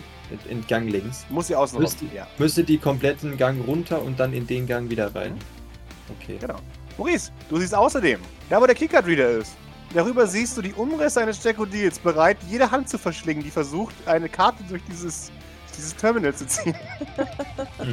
in- 0.48 0.66
Gang 0.66 0.88
links, 0.88 1.26
Muss 1.28 1.48
sie 1.48 1.56
außen. 1.56 1.78
Müsste- 1.80 2.06
Ja, 2.14 2.26
müsste 2.38 2.64
die 2.64 2.78
kompletten 2.78 3.36
Gang 3.36 3.64
runter 3.66 4.00
und 4.02 4.18
dann 4.18 4.32
in 4.32 4.46
den 4.46 4.66
Gang 4.66 4.88
wieder 4.90 5.14
rein. 5.14 5.34
Okay. 6.20 6.38
genau. 6.40 6.56
Maurice, 6.96 7.30
du 7.48 7.56
siehst 7.58 7.74
außerdem, 7.74 8.18
da 8.48 8.60
wo 8.60 8.66
der 8.66 8.74
Keycard-Reader 8.74 9.30
ist, 9.30 9.52
darüber 9.94 10.26
siehst 10.26 10.56
du 10.56 10.62
die 10.62 10.72
Umrisse 10.72 11.20
eines 11.20 11.42
Jackodils 11.42 11.98
bereit, 11.98 12.36
jede 12.48 12.70
Hand 12.70 12.88
zu 12.88 12.98
verschlingen, 12.98 13.42
die 13.44 13.50
versucht, 13.50 13.94
eine 14.06 14.28
Karte 14.28 14.62
durch 14.68 14.82
dieses, 14.90 15.30
dieses 15.76 15.94
Terminal 15.96 16.34
zu 16.34 16.46
ziehen. 16.46 16.74
Oh 17.78 17.84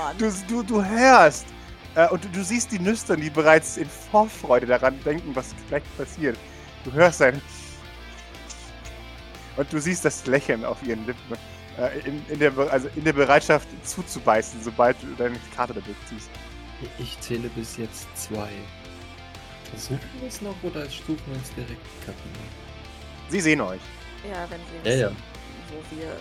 Mann. 0.00 0.16
Du, 0.18 0.30
du, 0.48 0.62
du 0.64 0.84
hörst 0.84 1.46
äh, 1.94 2.08
und 2.08 2.24
du, 2.24 2.28
du 2.28 2.44
siehst 2.44 2.72
die 2.72 2.78
Nüstern, 2.78 3.20
die 3.20 3.30
bereits 3.30 3.76
in 3.76 3.88
Vorfreude 3.88 4.66
daran 4.66 5.02
denken, 5.04 5.34
was 5.34 5.54
gleich 5.68 5.84
passiert. 5.96 6.38
Du 6.84 6.92
hörst 6.92 7.22
ein 7.22 7.40
und 9.56 9.72
du 9.72 9.80
siehst 9.80 10.04
das 10.04 10.26
Lächeln 10.26 10.64
auf 10.64 10.82
ihren 10.82 11.06
Lippen, 11.06 11.36
äh, 11.78 12.00
in, 12.00 12.26
in, 12.28 12.38
der, 12.38 12.56
also 12.58 12.88
in 12.96 13.04
der 13.04 13.12
Bereitschaft 13.12 13.68
zuzubeißen, 13.86 14.62
sobald 14.62 15.00
du 15.02 15.14
deine 15.16 15.38
Karte 15.54 15.74
dadurch 15.74 15.96
ziehst. 16.08 16.30
Ich 16.98 17.18
zähle 17.20 17.48
bis 17.50 17.76
jetzt 17.76 18.06
zwei. 18.16 18.50
Versuchen 19.70 20.00
wir 20.20 20.28
es 20.28 20.40
noch 20.42 20.56
oder 20.62 20.84
suchen 20.86 21.22
wir 21.26 21.36
uns 21.36 21.52
direkt 21.54 21.86
Katina? 22.04 22.38
Sie 23.28 23.40
sehen 23.40 23.60
euch. 23.60 23.80
Ja, 24.22 24.48
wenn 24.50 24.60
wir 24.70 24.92
Ja, 24.92 24.96
ja. 24.98 25.06
wissen, 25.10 25.22
Wo, 25.70 25.96
wir, 25.96 26.16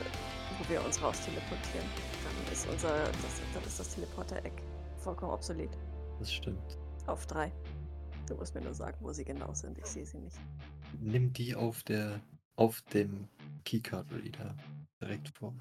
wo 0.58 0.70
wir 0.70 0.86
uns 0.86 1.02
raus 1.02 1.18
teleportieren, 1.22 1.88
dann 2.24 2.54
ist 2.54 2.68
unser, 2.68 2.90
das, 3.06 3.42
dann 3.54 3.64
ist 3.64 3.80
das 3.80 3.90
Teleporter-Eck 3.96 4.54
vollkommen 5.04 5.32
obsolet. 5.32 5.78
Das 6.20 6.32
stimmt. 6.32 6.78
Auf 7.08 7.26
drei. 7.28 7.52
Du 8.28 8.36
musst 8.36 8.56
mir 8.56 8.62
nur 8.62 8.74
sagen, 8.74 8.98
wo 9.02 9.12
sie 9.12 9.26
genau 9.26 9.54
sind. 9.54 9.78
Ich 9.78 9.86
sehe 9.86 10.06
sie 10.06 10.18
nicht. 10.18 10.38
Nimm 11.00 11.34
die 11.34 11.56
auf 11.56 11.84
der 11.84 12.22
auf 12.56 12.82
dem 12.94 13.28
Keycard 13.66 14.08
Reader 14.12 14.56
direkt 15.02 15.30
vor. 15.30 15.54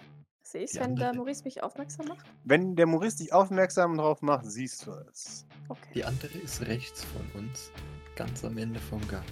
Sehe 0.42 0.64
ich 0.64 0.72
Die 0.72 0.80
wenn 0.80 0.96
der 0.96 1.14
Maurice 1.14 1.44
mich 1.44 1.62
aufmerksam 1.62 2.06
macht? 2.06 2.26
Wenn 2.44 2.76
der 2.76 2.86
Maurice 2.86 3.18
dich 3.18 3.32
aufmerksam 3.32 3.96
drauf 3.96 4.22
macht, 4.22 4.44
siehst 4.44 4.86
du 4.86 4.92
es. 5.10 5.46
Okay. 5.68 5.90
Die 5.94 6.04
andere 6.04 6.36
ist 6.38 6.60
rechts 6.62 7.04
von 7.04 7.42
uns, 7.42 7.70
ganz 8.16 8.44
am 8.44 8.58
Ende 8.58 8.78
vom 8.78 9.06
Gang. 9.08 9.24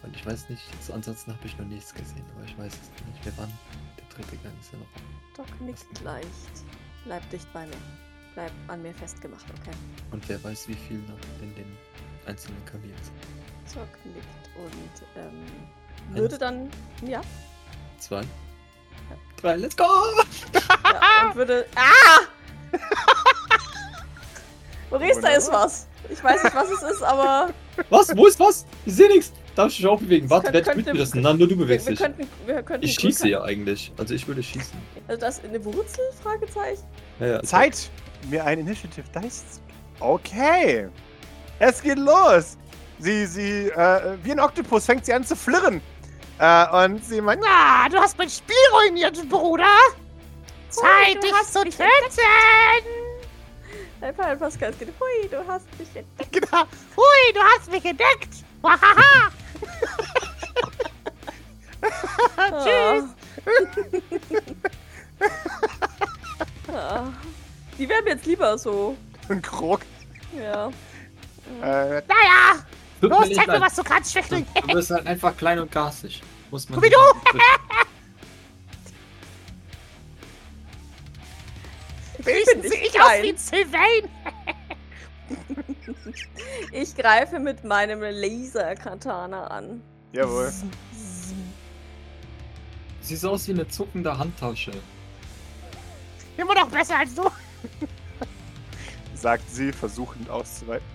Weil 0.00 0.12
ich 0.14 0.24
weiß 0.24 0.48
nicht, 0.48 0.62
ansonsten 0.92 1.32
habe 1.32 1.46
ich 1.46 1.56
noch 1.58 1.66
nichts 1.66 1.92
gesehen, 1.92 2.24
aber 2.34 2.44
ich 2.44 2.56
weiß 2.58 2.72
es 2.72 3.06
nicht. 3.06 3.24
Wir 3.24 3.36
waren, 3.36 3.52
der 3.98 4.06
dritte 4.16 4.36
Gang 4.38 4.58
ist 4.60 4.72
ja 4.72 4.78
noch. 4.78 5.36
Doc 5.36 5.60
nickt 5.60 6.02
leicht. 6.02 6.64
Bleib 7.04 7.28
dicht 7.30 7.52
bei 7.52 7.66
mir. 7.66 8.11
Bleib 8.34 8.50
an 8.68 8.82
mir 8.82 8.94
festgemacht, 8.94 9.44
okay? 9.60 9.76
Und 10.10 10.26
wer 10.28 10.42
weiß, 10.42 10.68
wie 10.68 10.74
viel 10.74 10.98
noch 11.00 11.18
in 11.42 11.54
den 11.54 11.76
einzelnen 12.26 12.64
Kabinen 12.64 12.96
sind. 13.02 13.74
Doc 13.74 13.88
nickt 14.04 14.50
und 14.56 15.22
ähm, 15.22 16.16
würde 16.16 16.38
dann, 16.38 16.70
ja, 17.06 17.20
Zwei. 17.98 18.22
Drei, 19.40 19.56
let's 19.56 19.76
go! 19.76 19.84
ja 20.54 21.28
und 21.28 21.36
würde, 21.36 21.66
ah! 21.76 22.20
Maurice, 24.90 25.20
da 25.20 25.28
ist 25.28 25.50
was. 25.50 25.86
Ich 26.10 26.22
weiß 26.22 26.42
nicht, 26.44 26.54
was 26.54 26.70
es 26.70 26.82
ist, 26.82 27.02
aber 27.02 27.50
Was? 27.90 28.14
Wo 28.16 28.26
ist 28.26 28.38
was? 28.38 28.66
Ich 28.84 28.94
sehe 28.94 29.08
nichts. 29.08 29.32
Darf 29.54 29.70
ich 29.72 29.78
mich 29.78 29.86
auch 29.88 29.98
bewegen? 30.00 30.28
Warte, 30.28 30.50
Könnt- 30.50 30.66
wer 30.66 30.72
spielt 30.72 30.86
mir 30.86 30.98
das? 30.98 31.14
Na, 31.14 31.32
nur 31.32 31.46
du 31.48 31.50
wir, 31.50 31.64
bewegst 31.64 31.86
wir 31.86 31.92
dich. 31.92 32.00
könnten, 32.00 32.26
wir 32.46 32.62
könnten 32.62 32.84
Ich 32.84 32.94
schieße 32.94 33.28
ja 33.28 33.42
eigentlich. 33.42 33.92
Also 33.96 34.14
ich 34.14 34.26
würde 34.26 34.42
schießen. 34.42 34.76
Also 35.08 35.20
das 35.20 35.38
ist 35.38 35.44
eine 35.44 35.64
Wurzel? 35.64 36.04
Fragezeichen. 36.22 36.82
Ja, 37.20 37.26
ja, 37.26 37.42
Zeit, 37.42 37.88
mir 38.28 38.44
ein 38.44 38.60
Initiative 38.60 39.04
Dice. 39.14 39.60
Okay. 40.00 40.88
Es 41.58 41.80
geht 41.82 41.98
los. 41.98 42.56
Sie, 42.98 43.26
sie, 43.26 43.68
äh, 43.68 44.16
wie 44.22 44.32
ein 44.32 44.40
Oktopus 44.40 44.86
fängt 44.86 45.04
sie 45.06 45.12
an 45.12 45.24
zu 45.24 45.34
flirren. 45.36 45.80
Äh, 46.38 46.84
und 46.84 47.04
sie 47.04 47.20
meint, 47.20 47.42
Ah, 47.46 47.88
du 47.88 47.98
hast 47.98 48.16
mein 48.18 48.30
Spiel 48.30 48.56
ruiniert, 48.74 49.28
Bruder. 49.28 49.64
Zeit, 50.70 51.16
du 51.16 51.20
dich 51.20 51.32
hast 51.32 51.52
zu 51.52 51.62
töten. 51.64 51.82
Ein 54.00 54.14
Fall 54.16 54.36
Pascal, 54.36 54.72
geht. 54.72 54.88
Hui, 54.98 55.28
du 55.28 55.46
hast 55.46 55.66
mich 55.78 55.88
entdeckt. 55.94 56.32
genau. 56.32 56.64
Hui, 56.96 57.32
du 57.34 57.40
hast 57.40 57.70
mich 57.70 57.84
entdeckt. 57.84 58.44
Wahaha. 58.60 59.30
Tschüss. 62.64 63.04
Ah. 66.72 67.04
Die 67.82 67.88
wären 67.88 68.04
mir 68.04 68.10
jetzt 68.10 68.26
lieber 68.26 68.56
so. 68.56 68.96
Und 69.28 69.42
Krog. 69.42 69.80
Ja. 70.38 70.68
Äh, 71.60 72.00
Naja, 72.06 72.64
los, 73.00 73.28
zeig 73.34 73.48
mir, 73.48 73.60
was 73.60 73.74
du 73.74 73.82
kannst, 73.82 74.12
Schwächling. 74.12 74.46
Du 74.54 74.68
bist 74.68 74.88
halt 74.92 75.04
einfach 75.04 75.36
klein 75.36 75.58
und 75.58 75.72
garstig. 75.72 76.22
Muss 76.52 76.68
man. 76.68 76.78
Bin 76.80 76.90
sehe 82.24 82.56
nicht 82.60 82.94
ich 82.94 83.00
aus 83.00 83.10
wie 83.20 83.30
ein 83.30 83.36
Sylvain. 83.36 84.08
Ich 86.72 86.94
greife 86.94 87.38
mit 87.40 87.64
meinem 87.64 88.00
Laser-Katana 88.00 89.48
an. 89.48 89.82
jawohl. 90.12 90.52
Siehst 93.00 93.24
aus 93.24 93.48
wie 93.48 93.52
eine 93.52 93.66
zuckende 93.66 94.16
Handtasche. 94.16 94.70
Immer 96.36 96.54
noch 96.54 96.68
besser 96.68 96.98
als 96.98 97.14
du. 97.14 97.28
sagt 99.14 99.48
sie, 99.50 99.72
versuchend 99.72 100.28
auszuweichen. 100.30 100.86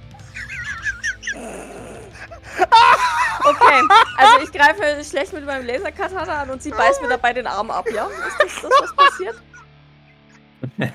Okay, 3.44 3.84
also 4.18 4.40
ich 4.44 4.52
greife 4.52 5.04
schlecht 5.04 5.32
mit 5.34 5.46
meinem 5.46 5.66
Laserkatana 5.66 6.42
an 6.42 6.50
und 6.50 6.62
sie 6.62 6.72
beißt 6.72 7.02
mir 7.02 7.10
dabei 7.10 7.34
den 7.34 7.48
Arm 7.48 7.72
ab, 7.72 7.86
ja? 7.94 8.08
Ist 8.08 8.40
das, 8.40 8.62
das 8.62 8.72
was 8.82 8.96
passiert? 8.96 9.42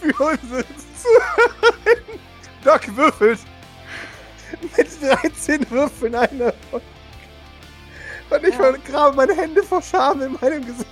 Für 0.00 0.24
unsere 0.24 0.64
Doc 2.64 2.96
würfelt 2.96 3.40
mit 4.76 5.02
13 5.02 5.70
Würfeln 5.70 6.14
eine 6.14 6.54
Runde. 6.72 6.91
Und 8.34 8.44
ich 8.44 8.54
Ja. 8.54 8.60
vergrabe 8.60 9.16
meine 9.16 9.34
Hände 9.36 9.62
vor 9.62 9.82
Scham 9.82 10.22
in 10.22 10.36
meinem 10.40 10.64
Gesicht. 10.64 10.86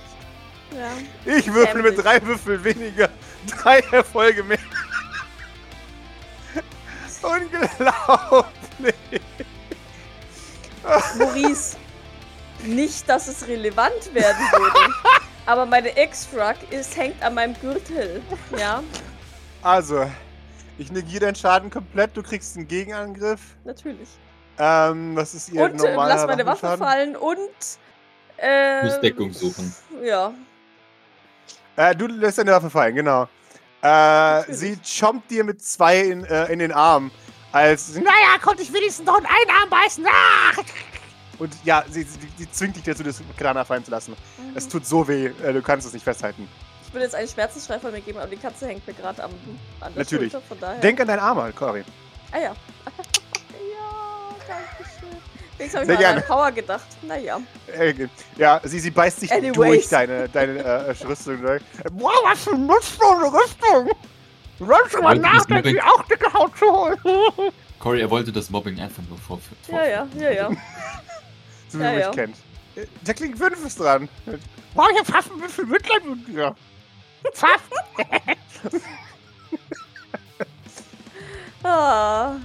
Ja. 0.77 0.91
Ich 1.37 1.51
würfel 1.53 1.81
mit 1.81 2.01
drei 2.03 2.21
Würfeln 2.25 2.63
weniger. 2.63 3.09
Drei 3.61 3.79
Erfolge 3.91 4.43
mehr. 4.43 4.59
Unglaublich. 7.21 8.95
Maurice, 11.17 11.77
nicht, 12.63 13.07
dass 13.07 13.27
es 13.27 13.47
relevant 13.47 14.13
werden 14.13 14.37
würde. 14.51 14.93
Aber 15.45 15.65
meine 15.65 15.97
X-Truck 16.01 16.55
ist 16.71 16.95
hängt 16.97 17.21
an 17.21 17.35
meinem 17.35 17.55
Gürtel. 17.59 18.21
Ja, 18.57 18.81
Also, 19.61 20.09
ich 20.77 20.91
negiere 20.91 21.21
deinen 21.25 21.35
Schaden 21.35 21.69
komplett. 21.69 22.15
Du 22.15 22.23
kriegst 22.23 22.55
einen 22.57 22.67
Gegenangriff. 22.67 23.41
natürlich. 23.63 24.09
Ähm, 24.63 25.15
was 25.15 25.33
ist 25.33 25.49
ihr 25.49 25.63
Und 25.63 25.73
äh, 25.73 25.77
normaler 25.77 26.15
lass 26.15 26.27
meine 26.27 26.45
Waffe 26.45 26.77
fallen 26.77 27.15
und. 27.15 27.39
Äh, 28.37 28.85
Muss 28.85 28.99
Deckung 28.99 29.33
suchen. 29.33 29.73
Ja. 30.03 30.33
Äh, 31.75 31.95
du 31.95 32.05
lässt 32.05 32.37
deine 32.37 32.51
Waffe 32.51 32.69
fallen, 32.69 32.93
genau. 32.93 33.27
Äh, 33.81 34.43
sie 34.53 34.77
chompt 34.83 35.31
dir 35.31 35.43
mit 35.43 35.63
zwei 35.63 36.01
in, 36.01 36.25
äh, 36.25 36.45
in 36.53 36.59
den 36.59 36.71
Arm. 36.71 37.09
Als, 37.51 37.95
naja, 37.95 38.37
konnte 38.39 38.61
ich 38.61 38.71
wenigstens 38.71 39.05
noch 39.05 39.17
in 39.17 39.25
einen 39.25 39.49
Arm 39.49 39.69
beißen. 39.69 40.05
Ah! 40.05 40.61
Und 41.39 41.55
ja, 41.63 41.83
sie, 41.89 42.03
sie, 42.03 42.19
sie 42.37 42.51
zwingt 42.51 42.75
dich 42.75 42.83
dazu, 42.83 43.01
das 43.01 43.19
Katana 43.35 43.65
fallen 43.65 43.83
zu 43.83 43.89
lassen. 43.89 44.15
Es 44.53 44.67
tut 44.67 44.85
so 44.85 45.07
weh, 45.07 45.31
äh, 45.43 45.53
du 45.53 45.61
kannst 45.63 45.87
es 45.87 45.93
nicht 45.93 46.03
festhalten. 46.03 46.47
Ich 46.87 46.93
will 46.93 47.01
jetzt 47.01 47.15
einen 47.15 47.27
Schmerzensschrei 47.27 47.79
von 47.79 47.91
mir 47.91 48.01
geben, 48.01 48.19
aber 48.19 48.29
die 48.29 48.37
Katze 48.37 48.67
hängt 48.67 48.85
mir 48.85 48.93
gerade 48.93 49.23
am 49.23 49.31
an 49.79 49.91
der 49.95 50.03
Natürlich. 50.03 50.31
Schulter, 50.31 50.47
von 50.47 50.59
daher. 50.59 50.79
Denk 50.81 50.99
an 50.99 51.07
deinen 51.07 51.19
Arm, 51.19 51.41
halt, 51.41 51.55
Cory. 51.55 51.83
Ah 52.31 52.39
ja. 52.39 52.55
Ja, 54.51 54.57
danke 54.77 54.91
schön. 54.99 55.09
Jetzt 55.59 55.75
habe 55.75 55.83
ich 55.83 55.87
Sehr 55.87 55.87
mal 55.87 55.93
an 55.93 55.99
gerne. 55.99 56.21
deine 56.21 56.27
Power 56.27 56.51
gedacht. 56.51 56.87
Naja. 57.03 57.39
Äh, 57.77 58.07
ja, 58.37 58.61
sie, 58.63 58.79
sie 58.79 58.91
beißt 58.91 59.19
sich 59.19 59.31
Anyways. 59.31 59.53
durch 59.55 59.89
deine, 59.89 60.27
deine 60.29 60.57
äh, 60.59 60.91
Rüstung. 61.05 61.41
durch. 61.41 61.61
Wow, 61.91 62.11
was 62.23 62.43
für 62.43 62.51
ein 62.51 62.65
nutzlose 62.65 63.31
Rüstung! 63.33 63.89
Du 64.57 64.65
sollst 64.65 64.91
schon 64.91 65.03
mal 65.03 65.17
nachdenken, 65.17 65.69
die 65.69 65.81
auch 65.81 66.03
dicke 66.03 66.31
Haut 66.33 66.55
zu 66.57 66.65
holen. 66.65 66.97
Cory, 67.79 68.01
er 68.01 68.09
wollte 68.09 68.31
das 68.31 68.49
Mobbing 68.49 68.79
einfach 68.79 69.01
nur 69.09 69.17
vorführen. 69.17 69.57
Ja, 69.67 69.85
ja, 69.85 70.07
ja, 70.15 70.31
ja. 70.31 70.49
so 71.67 71.79
wie 71.79 71.83
Ja, 71.83 71.87
man 71.89 71.95
mich 71.95 72.05
ja. 72.05 72.11
kennt. 72.11 72.35
Äh, 72.75 72.85
Jacqueline 73.05 73.35
5 73.37 73.65
ist 73.65 73.79
dran. 73.79 74.07
Wow, 74.75 74.87
ich 74.93 74.99
hab 74.99 75.07
fast 75.07 75.31
ein 75.31 75.41
bisschen 75.41 75.67
Mitleid 75.69 76.05
mit 76.05 76.27
dir. 76.27 76.55
Fast. 77.33 77.63
Ah. 81.63 82.37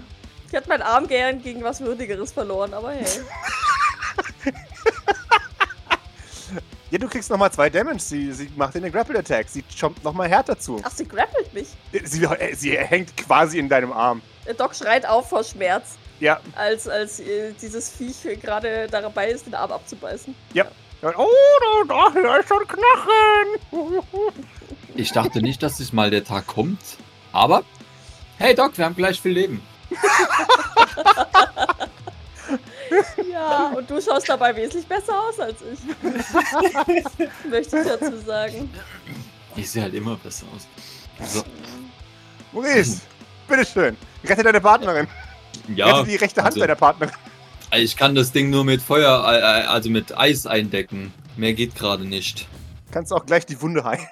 Ich 0.57 0.61
hätte 0.61 0.71
meinen 0.71 0.85
Arm 0.85 1.07
gern 1.07 1.43
gegen 1.43 1.63
was 1.63 1.83
Würdigeres 1.83 2.33
verloren, 2.33 2.73
aber 2.73 2.93
hey. 2.93 3.05
Ja, 6.91 6.97
du 6.97 7.09
kriegst 7.09 7.29
nochmal 7.29 7.53
zwei 7.53 7.69
Damage. 7.69 7.99
Sie, 8.01 8.33
sie 8.33 8.51
macht 8.57 8.75
den 8.75 8.91
Grapple 8.91 9.19
Attack. 9.19 9.51
Sie 9.51 9.63
chompt 9.79 10.03
nochmal 10.03 10.31
härter 10.31 10.59
zu. 10.59 10.81
Ach, 10.83 10.91
sie 10.91 11.07
grappelt 11.07 11.53
mich. 11.53 11.69
Sie, 12.05 12.25
äh, 12.25 12.55
sie 12.55 12.75
hängt 12.79 13.15
quasi 13.19 13.59
in 13.59 13.69
deinem 13.69 13.93
Arm. 13.93 14.23
Der 14.47 14.55
Doc 14.55 14.75
schreit 14.75 15.05
auf 15.05 15.29
vor 15.29 15.45
Schmerz, 15.45 15.99
Ja. 16.21 16.41
als, 16.55 16.89
als 16.89 17.21
äh, 17.21 17.53
dieses 17.61 17.91
Viech 17.91 18.41
gerade 18.41 18.89
dabei 18.91 19.29
ist, 19.33 19.45
den 19.45 19.55
Arm 19.55 19.73
abzubeißen. 19.73 20.35
Oh, 21.03 21.27
da, 21.87 22.11
da 22.15 22.37
ist 22.39 22.49
schon 22.49 22.67
Knochen. 22.67 24.09
Ich 24.95 25.13
dachte 25.13 25.43
nicht, 25.43 25.63
dass 25.63 25.77
sich 25.77 25.93
mal 25.93 26.09
der 26.09 26.25
Tag 26.25 26.47
kommt. 26.47 26.81
Aber, 27.31 27.63
hey 28.39 28.55
Doc, 28.55 28.79
wir 28.79 28.87
haben 28.87 28.97
gleich 28.97 29.21
viel 29.21 29.33
Leben. 29.33 29.61
Ja, 33.31 33.69
und 33.77 33.91
du 33.91 34.01
schaust 34.01 34.29
dabei 34.29 34.55
wesentlich 34.55 34.87
besser 34.87 35.21
aus 35.21 35.39
als 35.41 35.57
ich. 35.63 35.81
Möchte 37.51 37.79
ich 37.81 37.87
dazu 37.87 38.17
sagen. 38.19 38.71
Ich 39.57 39.71
sehe 39.71 39.83
halt 39.83 39.95
immer 39.95 40.17
besser 40.17 40.47
aus. 40.55 40.67
So, 41.29 41.43
Maurice, 42.53 43.01
bitteschön. 43.49 43.97
Rette 44.25 44.43
deine 44.43 44.61
Partnerin. 44.61 45.09
ja, 45.75 45.87
Rette 45.97 46.11
die 46.11 46.17
rechte 46.17 46.41
Hand 46.43 46.55
also- 46.55 46.61
deiner 46.61 46.77
Partnerin. 46.77 47.15
ich 47.75 47.97
kann 47.97 48.15
das 48.15 48.33
Ding 48.33 48.51
nur 48.51 48.65
mit 48.65 48.81
Feuer, 48.83 49.25
äh, 49.29 49.39
äh, 49.39 49.67
also 49.67 49.91
mit 49.91 50.17
Eis 50.17 50.47
eindecken. 50.47 51.13
Mehr 51.37 51.55
geht 51.55 51.75
gerade 51.75 52.05
nicht. 52.05 52.47
Kannst 52.93 53.13
auch 53.13 53.27
gleich 53.27 53.45
die 53.47 53.61
Wunde 53.61 53.85
heilen. 53.85 54.07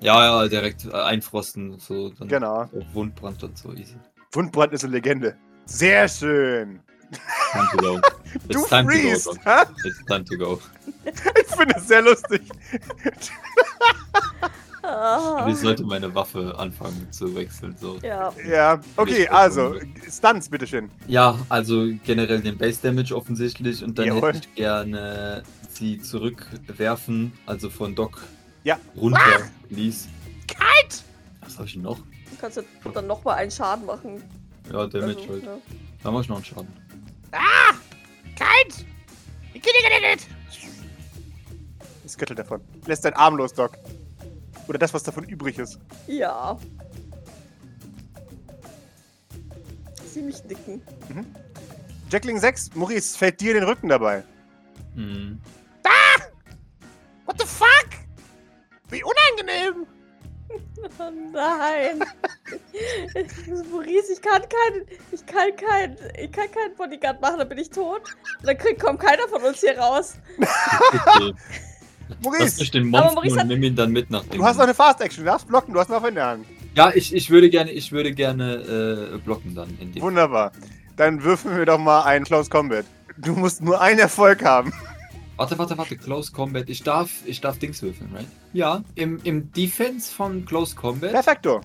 Ja, 0.00 0.42
ja, 0.42 0.48
direkt 0.48 0.84
äh, 0.86 0.92
einfrosten, 0.92 1.78
so 1.78 2.10
dann 2.10 2.28
Genau. 2.28 2.68
Wundbrand 2.92 3.42
und 3.44 3.56
so 3.58 3.72
easy. 3.72 3.96
Wundbrand 4.32 4.72
ist 4.72 4.84
eine 4.84 4.94
Legende. 4.94 5.36
Sehr 5.66 6.08
schön. 6.08 6.80
Time 7.52 7.68
to 7.72 7.76
go. 7.78 8.00
Du 8.48 8.60
It's 8.60 8.68
time 8.70 8.84
to 8.84 8.88
go. 8.88 8.88
freest. 8.88 9.28
It's 9.84 10.04
time 10.06 10.24
to 10.24 10.36
go. 10.38 10.58
Ich 11.04 11.54
finde 11.54 11.74
es 11.76 11.86
sehr 11.86 12.00
lustig. 12.00 12.40
Aber 14.82 15.48
ich 15.50 15.56
sollte 15.58 15.84
meine 15.84 16.12
Waffe 16.14 16.58
anfangen 16.58 17.06
zu 17.10 17.34
wechseln. 17.34 17.76
So. 17.78 17.98
ja, 18.02 18.32
Ja, 18.48 18.80
okay, 18.96 19.28
also, 19.28 19.76
Stunts, 20.10 20.48
bitteschön. 20.48 20.90
Ja, 21.06 21.38
also 21.50 21.86
generell 22.04 22.40
den 22.40 22.56
Base 22.56 22.80
Damage 22.82 23.14
offensichtlich 23.14 23.84
und 23.84 23.98
dann 23.98 24.06
Jawohl. 24.06 24.32
hätte 24.32 24.48
ich 24.48 24.54
gerne 24.54 25.42
sie 25.70 26.00
zurückwerfen, 26.00 27.32
also 27.46 27.68
von 27.68 27.94
Doc 27.94 28.22
Ja. 28.64 28.78
runter, 28.96 29.20
Ah! 29.20 29.48
please. 29.68 30.08
Kite! 30.48 31.02
Was 31.42 31.56
habe 31.58 31.66
ich 31.66 31.74
denn 31.74 31.82
noch? 31.82 31.98
Du 32.32 32.36
kannst 32.40 32.56
ja 32.56 32.62
dann 32.92 33.06
nochmal 33.06 33.36
einen 33.36 33.50
Schaden 33.50 33.86
machen. 33.86 34.22
Ja, 34.72 34.86
Damage 34.86 35.16
Also, 35.18 35.28
halt. 35.32 35.44
ja. 35.44 35.58
Da 36.02 36.10
mach 36.10 36.20
ich 36.22 36.28
noch 36.28 36.36
einen 36.36 36.44
Schaden. 36.44 36.68
Kite! 38.34 38.86
Es 42.04 42.16
gettelt 42.16 42.38
davon. 42.38 42.60
Lässt 42.86 43.04
dein 43.04 43.14
Arm 43.14 43.36
los, 43.36 43.52
Doc. 43.54 43.78
Oder 44.68 44.78
das, 44.78 44.92
was 44.92 45.02
davon 45.02 45.24
übrig 45.24 45.58
ist. 45.58 45.78
Ja. 46.06 46.58
Ziemlich 50.12 50.40
dicken. 50.42 50.82
Jackling 52.10 52.38
6, 52.38 52.74
Maurice, 52.74 53.16
fällt 53.16 53.40
dir 53.40 53.54
den 53.54 53.64
Rücken 53.64 53.88
dabei. 53.88 54.24
Mhm. 54.94 55.40
What 57.24 57.40
the 57.40 57.46
fuck? 57.46 57.88
Wie 58.90 59.02
unangenehm! 59.02 59.86
Oh 60.98 61.10
nein. 61.32 62.00
Maurice, 63.70 64.12
ich 64.12 64.22
kann 64.22 64.42
keinen, 64.42 64.86
ich 65.10 65.24
kann 65.26 65.56
keinen, 65.56 65.96
ich 66.18 66.32
kann 66.32 66.50
keinen 66.50 66.74
Bodyguard 66.76 67.20
machen, 67.20 67.38
dann 67.38 67.48
bin 67.48 67.58
ich 67.58 67.70
tot. 67.70 68.02
Und 68.40 68.46
dann 68.46 68.58
kriegt, 68.58 68.82
kommt 68.82 69.00
keiner 69.00 69.26
von 69.28 69.42
uns 69.42 69.60
hier 69.60 69.78
raus. 69.78 70.14
Okay. 70.38 71.32
Lass 72.08 72.18
Maurice, 72.22 72.60
mich 72.60 72.70
den 72.70 72.94
Aber 72.94 73.04
Monster 73.04 73.14
Maurice 73.14 73.40
und 73.40 73.48
nimm 73.48 73.62
ihn 73.62 73.76
dann 73.76 73.92
mit 73.92 74.10
nach 74.10 74.24
dem. 74.24 74.38
du 74.38 74.44
hast 74.44 74.56
noch 74.56 74.64
eine 74.64 74.74
Fast 74.74 75.00
Action, 75.00 75.24
du 75.24 75.30
darfst 75.30 75.48
blocken, 75.48 75.72
du 75.72 75.80
hast 75.80 75.88
noch 75.88 76.04
in 76.04 76.14
der 76.14 76.26
Hand. 76.26 76.46
Ja, 76.74 76.90
ich, 76.94 77.14
ich 77.14 77.30
würde 77.30 77.50
gerne, 77.50 77.70
ich 77.70 77.92
würde 77.92 78.12
gerne 78.12 79.14
äh, 79.14 79.18
blocken 79.18 79.54
dann 79.54 79.76
in 79.80 79.92
dem. 79.92 80.02
Wunderbar. 80.02 80.52
Dann 80.96 81.22
würfeln 81.22 81.56
wir 81.56 81.66
doch 81.66 81.78
mal 81.78 82.02
einen 82.02 82.24
Close 82.24 82.50
Combat. 82.50 82.84
Du 83.18 83.34
musst 83.34 83.62
nur 83.62 83.80
einen 83.80 83.98
Erfolg 83.98 84.44
haben. 84.44 84.72
Warte, 85.42 85.58
warte, 85.58 85.76
warte, 85.76 85.96
Close 85.96 86.30
Combat. 86.30 86.68
Ich 86.70 86.84
darf, 86.84 87.10
ich 87.26 87.40
darf 87.40 87.58
Dings 87.58 87.82
würfeln, 87.82 88.08
right? 88.14 88.26
Ja, 88.52 88.82
im, 88.94 89.18
im 89.24 89.50
Defense 89.52 90.12
von 90.12 90.44
Close 90.44 90.76
Combat 90.76 91.10
Perfekto. 91.10 91.60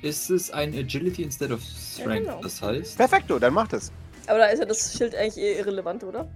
ist 0.00 0.30
es 0.30 0.50
ein 0.50 0.72
Agility 0.74 1.22
instead 1.22 1.50
of 1.50 1.60
Strength. 1.62 2.24
genau. 2.26 2.40
Das 2.42 2.62
heißt, 2.62 2.96
Perfekto, 2.96 3.38
dann 3.38 3.52
mach 3.52 3.68
das. 3.68 3.92
Aber 4.26 4.38
da 4.38 4.46
ist 4.46 4.60
ja 4.60 4.64
das 4.64 4.96
Schild 4.96 5.14
eigentlich 5.14 5.36
eh 5.36 5.58
irrelevant, 5.58 6.02
oder? 6.02 6.26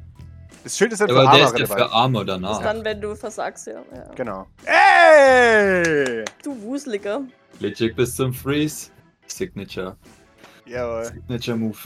Das 0.62 0.76
Schild 0.76 0.92
ist 0.92 1.00
dann 1.00 1.08
für 1.08 1.14
aber 1.20 1.22
der 1.22 1.30
Armor 1.30 1.46
ist 1.46 1.58
ja 1.58 1.66
für 1.66 1.72
relevant. 1.74 1.92
Armor 1.94 2.24
Das 2.26 2.34
danach. 2.36 2.58
ist 2.58 2.64
dann, 2.64 2.84
wenn 2.84 3.00
du 3.00 3.14
versagst, 3.14 3.66
ja. 3.66 3.82
ja. 3.94 4.10
Genau. 4.14 4.46
Ey! 4.66 6.24
Du 6.42 6.60
Wuseliger. 6.60 7.22
Legit 7.60 7.96
bis 7.96 8.14
zum 8.16 8.32
Freeze. 8.34 8.90
Signature. 9.26 9.96
Jawohl. 10.66 11.04
Signature 11.06 11.56
Move. 11.56 11.78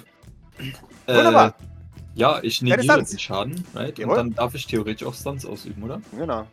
Wunderbar. 1.06 1.48
Äh, 1.48 1.67
ja, 2.18 2.40
ich 2.42 2.60
negiere 2.62 2.82
Stunts. 2.82 3.10
den 3.10 3.18
Schaden, 3.18 3.64
right? 3.74 3.98
Und 4.00 4.08
dann 4.10 4.34
darf 4.34 4.54
ich 4.54 4.66
theoretisch 4.66 5.06
auch 5.06 5.14
Stunts 5.14 5.44
ausüben, 5.46 5.82
oder? 5.82 6.00
Genau. 6.12 6.46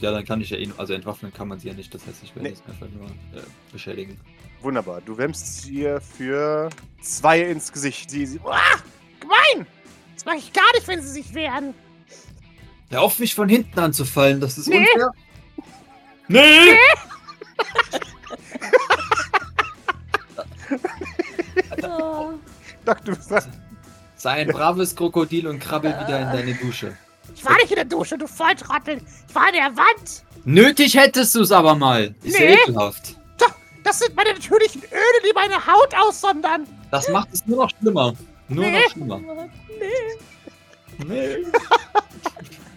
Ja, 0.00 0.12
dann 0.12 0.24
kann 0.24 0.40
ich 0.40 0.50
ja 0.50 0.56
eh, 0.56 0.68
also 0.78 0.94
entwaffnen 0.94 1.32
kann 1.32 1.48
man 1.48 1.58
sie 1.60 1.68
ja 1.68 1.74
nicht, 1.74 1.92
das 1.94 2.06
heißt, 2.06 2.22
ich 2.22 2.34
werde 2.34 2.48
Nee. 2.48 2.54
es 2.54 2.62
einfach 2.66 2.86
nur 2.96 3.06
äh, 3.08 3.44
beschädigen. 3.70 4.18
Wunderbar. 4.62 5.00
Du 5.02 5.16
wämmst 5.18 5.68
ihr 5.68 6.00
für 6.00 6.70
zwei 7.02 7.40
ins 7.42 7.70
Gesicht. 7.72 8.10
Sie, 8.10 8.24
sie, 8.26 8.40
ah, 8.44 8.58
gemein! 9.20 9.66
Das 10.14 10.24
mache 10.24 10.36
ich 10.36 10.52
gar 10.52 10.70
nicht, 10.74 10.86
wenn 10.88 11.02
sie 11.02 11.08
sich 11.08 11.34
wehren. 11.34 11.74
Hör 12.90 13.02
auf, 13.02 13.18
mich 13.18 13.34
von 13.34 13.48
hinten 13.48 13.78
anzufallen, 13.78 14.40
das 14.40 14.56
ist 14.58 14.68
Nee. 14.68 14.78
unfair. 14.78 15.10
Nee! 16.28 16.76
Ah, 21.82 22.32
Doc, 22.84 23.04
du 23.04 23.14
bist 23.16 23.30
dran. 23.30 23.42
Sei 24.20 24.32
ein 24.32 24.48
braves 24.48 24.94
Krokodil 24.94 25.46
und 25.46 25.60
krabbel 25.60 25.92
wieder 25.98 26.20
in 26.20 26.26
deine 26.30 26.52
Dusche. 26.54 26.94
Ich 27.34 27.42
war 27.42 27.54
nicht 27.54 27.70
in 27.70 27.76
der 27.76 27.86
Dusche, 27.86 28.18
du 28.18 28.26
Volltrottel. 28.26 29.00
Ich 29.26 29.34
war 29.34 29.46
an 29.46 29.54
der 29.54 29.74
Wand. 29.78 30.24
Nötig 30.44 30.94
hättest 30.94 31.34
du 31.34 31.40
es 31.40 31.50
aber 31.50 31.74
mal. 31.74 32.14
Ist 32.22 32.38
Nee. 32.38 32.52
ja 32.52 32.58
ekelhaft. 32.60 33.16
Da 33.38 33.46
Das 33.82 34.00
sind 34.00 34.14
meine 34.14 34.34
natürlichen 34.34 34.82
Öle, 34.82 35.20
die 35.26 35.32
meine 35.34 35.54
Haut 35.66 35.94
aussondern. 36.06 36.66
Das 36.90 37.08
macht 37.08 37.28
es 37.32 37.46
nur 37.46 37.64
noch 37.64 37.70
schlimmer. 37.78 38.12
Nur 38.48 38.66
Nee. 38.66 38.82
noch 38.82 38.90
schlimmer. 38.90 39.20
Nee. 39.78 41.06
Nee. 41.06 41.36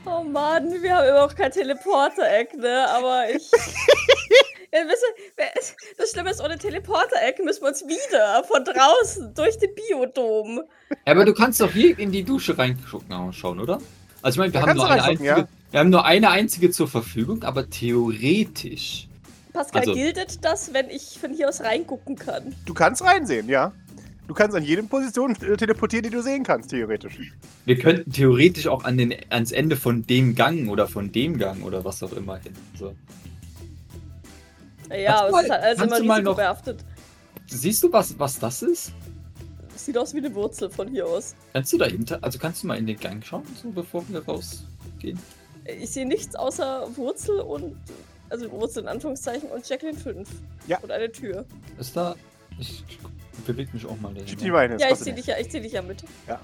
Oh 0.05 0.21
Mann, 0.21 0.69
wir 0.81 0.95
haben 0.95 1.07
immer 1.07 1.25
noch 1.27 1.33
kein 1.35 1.49
Teleporter-Eck, 1.51 2.55
ne? 2.57 2.87
Aber 2.89 3.29
ich. 3.29 3.49
ja, 4.73 4.79
wisst 4.87 5.03
ihr, 5.03 5.23
wer- 5.37 5.51
das 5.97 6.11
Schlimme 6.11 6.31
ist, 6.31 6.41
ohne 6.43 6.57
Teleporter-Eck 6.57 7.39
müssen 7.43 7.61
wir 7.61 7.69
uns 7.69 7.81
wieder 7.87 8.43
von 8.45 8.63
draußen 8.65 9.33
durch 9.35 9.57
den 9.59 9.69
Biodom. 9.75 10.61
Ja, 11.05 11.13
aber 11.13 11.25
du 11.25 11.33
kannst 11.33 11.61
doch 11.61 11.71
hier 11.71 11.97
in 11.99 12.11
die 12.11 12.23
Dusche 12.23 12.57
reinschauen, 12.57 13.59
oder? 13.59 13.79
Also 14.21 14.35
ich 14.35 14.39
meine, 14.39 14.53
wir, 14.53 14.59
Da 14.61 14.67
haben 14.67 14.77
nur 14.77 14.89
eine 14.89 15.03
einzige, 15.03 15.47
wir 15.71 15.79
haben 15.79 15.89
nur 15.89 16.05
eine 16.05 16.29
einzige 16.29 16.71
zur 16.71 16.87
Verfügung, 16.87 17.43
aber 17.43 17.69
theoretisch. 17.69 19.07
Pascal, 19.53 19.81
Also- 19.81 19.93
gilt 19.93 20.43
das, 20.43 20.73
wenn 20.73 20.89
ich 20.89 21.17
von 21.19 21.31
hier 21.33 21.47
aus 21.49 21.61
reingucken 21.61 22.15
kann? 22.15 22.55
Du 22.65 22.73
kannst 22.73 23.03
reinsehen, 23.03 23.47
ja. 23.49 23.71
Du 24.27 24.33
kannst 24.33 24.55
an 24.55 24.63
jedem 24.63 24.87
Position 24.87 25.35
äh, 25.41 25.57
teleportieren, 25.57 26.03
die 26.03 26.09
du 26.09 26.21
sehen 26.23 26.43
kannst, 26.43 26.69
theoretisch. 26.69 27.33
Wir 27.65 27.77
könnten 27.77 28.09
theoretisch 28.11 28.67
auch 28.67 28.85
an 28.85 28.97
den, 28.97 29.13
ans 29.29 29.51
Ende 29.51 29.75
von 29.75 30.07
dem 30.07 30.33
Gang 30.33 30.69
oder 30.69 30.87
von 30.87 31.11
dem 31.11 31.37
Gang 31.37 31.61
oder 31.63 31.83
was 31.83 32.01
auch 32.01 32.13
immer 32.13 32.37
hin. 32.37 32.53
So. 32.79 32.95
Ja, 34.95 35.21
aber 35.21 35.31
mal- 35.31 35.39
es 35.39 35.45
ist 35.45 35.51
halt 35.51 35.63
alles 35.63 35.81
immer 35.81 35.97
du 35.99 36.03
mal 36.05 36.21
noch- 36.21 36.31
risikobehaftet. 36.31 36.79
Siehst 37.47 37.83
du, 37.83 37.91
was, 37.91 38.17
was 38.17 38.39
das 38.39 38.61
ist? 38.61 38.91
Sieht 39.75 39.97
aus 39.97 40.13
wie 40.13 40.19
eine 40.19 40.33
Wurzel 40.33 40.69
von 40.69 40.87
hier 40.87 41.05
aus. 41.05 41.35
Kannst 41.51 41.73
du 41.73 41.77
dahinter, 41.77 42.19
also 42.21 42.39
kannst 42.39 42.63
du 42.63 42.67
mal 42.67 42.77
in 42.77 42.85
den 42.87 42.97
Gang 42.99 43.23
schauen, 43.25 43.43
so 43.61 43.69
bevor 43.69 44.03
wir 44.07 44.23
rausgehen? 44.23 45.19
Ich 45.65 45.91
sehe 45.91 46.05
nichts 46.05 46.35
außer 46.35 46.87
Wurzel 46.95 47.39
und. 47.39 47.75
Also 48.29 48.49
Wurzel 48.51 48.83
in 48.83 48.87
Anführungszeichen 48.89 49.49
und 49.49 49.67
Jacqueline 49.67 49.97
5. 49.97 50.27
Ja. 50.67 50.79
Und 50.79 50.91
eine 50.91 51.11
Tür. 51.11 51.45
Ist 51.77 51.95
da. 51.95 52.15
Ich 52.59 52.83
bewege 53.45 53.69
mich 53.73 53.85
auch 53.85 53.99
mal 53.99 54.13
dahin. 54.13 54.25
die 54.25 54.49
das 54.49 54.81
Ja, 54.81 54.89
ich 54.91 54.97
sehe 54.99 55.13
dich 55.13 55.25
ja, 55.27 55.37
ich 55.37 55.49
zieh 55.51 55.59
dich 55.61 55.73
ja 55.73 55.81
mit. 55.81 56.03
Ja. 56.27 56.39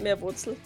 Mehr 0.00 0.18
Wurzel. 0.20 0.56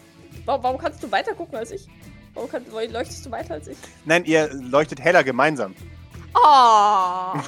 Warum, 0.45 0.63
warum 0.63 0.79
kannst 0.79 1.03
du 1.03 1.11
weiter 1.11 1.35
gucken 1.35 1.57
als 1.57 1.71
ich? 1.73 1.89
Warum, 2.35 2.49
kann, 2.51 2.65
warum 2.71 2.91
leuchtest 2.93 3.27
du 3.27 3.31
weiter 3.31 3.55
als 3.55 3.67
ich? 3.69 3.77
Nein, 4.05 4.25
ihr 4.27 4.53
leuchtet 4.53 5.01
heller 5.01 5.25
gemeinsam. 5.25 5.75
Ah! 6.35 7.43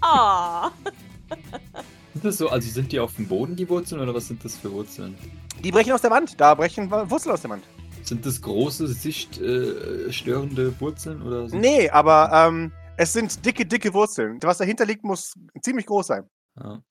ah! 0.00 0.70
Sind 2.14 2.24
das 2.24 2.38
so, 2.38 2.48
also 2.48 2.68
sind 2.68 2.90
die 2.90 2.98
auf 2.98 3.14
dem 3.14 3.28
Boden, 3.28 3.54
die 3.54 3.68
Wurzeln, 3.68 4.00
oder 4.00 4.12
was 4.12 4.26
sind 4.26 4.44
das 4.44 4.56
für 4.56 4.72
Wurzeln? 4.72 5.16
Die 5.62 5.70
brechen 5.70 5.92
aus 5.92 6.00
der 6.00 6.10
Wand. 6.10 6.40
Da 6.40 6.54
brechen 6.54 6.90
Wurzeln 6.90 7.32
aus 7.32 7.42
der 7.42 7.50
Wand. 7.50 7.64
Sind 8.02 8.26
das 8.26 8.42
große, 8.42 8.88
sichtstörende 8.88 10.06
äh, 10.08 10.12
störende 10.12 10.80
Wurzeln 10.80 11.22
oder 11.22 11.48
so? 11.48 11.56
Nee, 11.56 11.88
aber 11.90 12.30
ähm, 12.32 12.72
es 12.96 13.12
sind 13.12 13.44
dicke, 13.46 13.64
dicke 13.64 13.94
Wurzeln. 13.94 14.42
Was 14.42 14.58
dahinter 14.58 14.84
liegt, 14.84 15.04
muss 15.04 15.34
ziemlich 15.62 15.86
groß 15.86 16.08
sein. 16.08 16.28
Ja. 16.58 16.82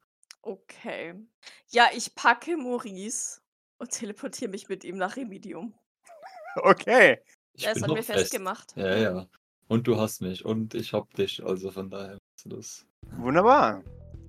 Okay. 0.43 1.15
Ja, 1.71 1.87
ich 1.93 2.15
packe 2.15 2.55
Maurice 2.55 3.41
und 3.79 3.91
teleportiere 3.91 4.49
mich 4.49 4.69
mit 4.69 4.85
ihm 4.85 4.95
nach 4.95 5.17
Remedium. 5.17 5.73
Okay. 6.55 7.19
Ich 7.53 7.65
Er 7.65 7.71
ist 7.71 7.75
bin 7.75 7.83
an 7.83 7.89
noch 7.89 7.97
mir 7.97 8.03
fest. 8.03 8.19
festgemacht. 8.19 8.77
Ja, 8.77 8.95
ja. 8.97 9.27
Und 9.67 9.87
du 9.87 9.97
hast 9.97 10.21
mich 10.21 10.45
und 10.45 10.73
ich 10.73 10.93
hab 10.93 11.13
dich, 11.15 11.43
also 11.43 11.71
von 11.71 11.89
daher 11.89 12.13
ist 12.13 12.45
das. 12.45 12.85
Wunderbar. 13.17 13.83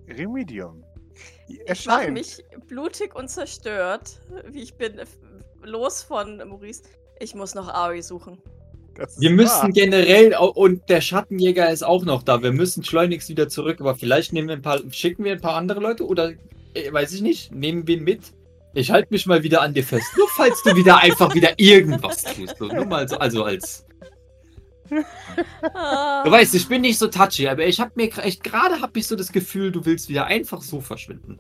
Remedium. 0.09 0.85
Ich 1.49 1.59
mache 1.59 1.69
Erscheint. 1.69 2.13
mich 2.13 2.45
blutig 2.67 3.15
und 3.15 3.29
zerstört, 3.29 4.21
wie 4.51 4.63
ich 4.63 4.75
bin, 4.75 5.01
los 5.63 6.03
von 6.03 6.39
Maurice. 6.39 6.83
Ich 7.21 7.35
muss 7.35 7.55
noch 7.55 7.69
Aoi 7.69 8.03
suchen. 8.03 8.39
Wir 9.19 9.31
wahr. 9.31 9.37
müssen 9.37 9.73
generell, 9.73 10.35
und 10.37 10.89
der 10.89 11.01
Schattenjäger 11.01 11.71
ist 11.71 11.85
auch 11.85 12.05
noch 12.05 12.23
da. 12.23 12.43
Wir 12.43 12.53
müssen 12.53 12.83
schleunigst 12.83 13.29
wieder 13.29 13.49
zurück, 13.49 13.81
aber 13.81 13.95
vielleicht 13.95 14.33
nehmen 14.33 14.49
wir 14.49 14.57
ein 14.57 14.63
paar, 14.63 14.81
schicken 14.91 15.25
wir 15.25 15.33
ein 15.33 15.41
paar 15.41 15.55
andere 15.55 15.81
Leute 15.81 16.05
oder, 16.05 16.33
äh, 16.75 16.93
weiß 16.93 17.13
ich 17.13 17.23
nicht, 17.23 17.53
nehmen 17.53 17.87
wir 17.87 17.97
ihn 17.97 18.05
mit. 18.05 18.33
Ich 18.75 18.91
halte 18.91 19.09
mich 19.11 19.27
mal 19.27 19.43
wieder 19.43 19.63
an 19.63 19.73
dir 19.73 19.85
fest. 19.85 20.07
Nur 20.17 20.29
falls 20.37 20.63
du 20.63 20.75
wieder 20.75 20.99
einfach 21.03 21.35
wieder 21.35 21.59
irgendwas 21.59 22.25
tust. 22.25 22.57
So, 22.59 22.67
nur 22.67 22.87
mal 22.87 23.09
so, 23.09 23.19
also 23.19 23.45
als. 23.45 23.85
Ah, 25.75 26.23
Du 26.25 26.31
weißt, 26.31 26.55
ich 26.55 26.69
bin 26.69 26.83
nicht 26.83 26.99
so 26.99 27.07
touchy, 27.09 27.49
aber 27.49 27.65
ich 27.67 27.81
habe 27.81 27.93
mir 27.95 28.11
echt 28.19 28.43
gerade 28.45 28.81
habe 28.81 28.99
ich 28.99 29.07
so 29.07 29.17
das 29.17 29.33
Gefühl, 29.33 29.71
du 29.73 29.85
willst 29.85 30.09
wieder 30.09 30.27
einfach 30.27 30.63
so 30.63 30.81
verschwinden. 30.81 31.39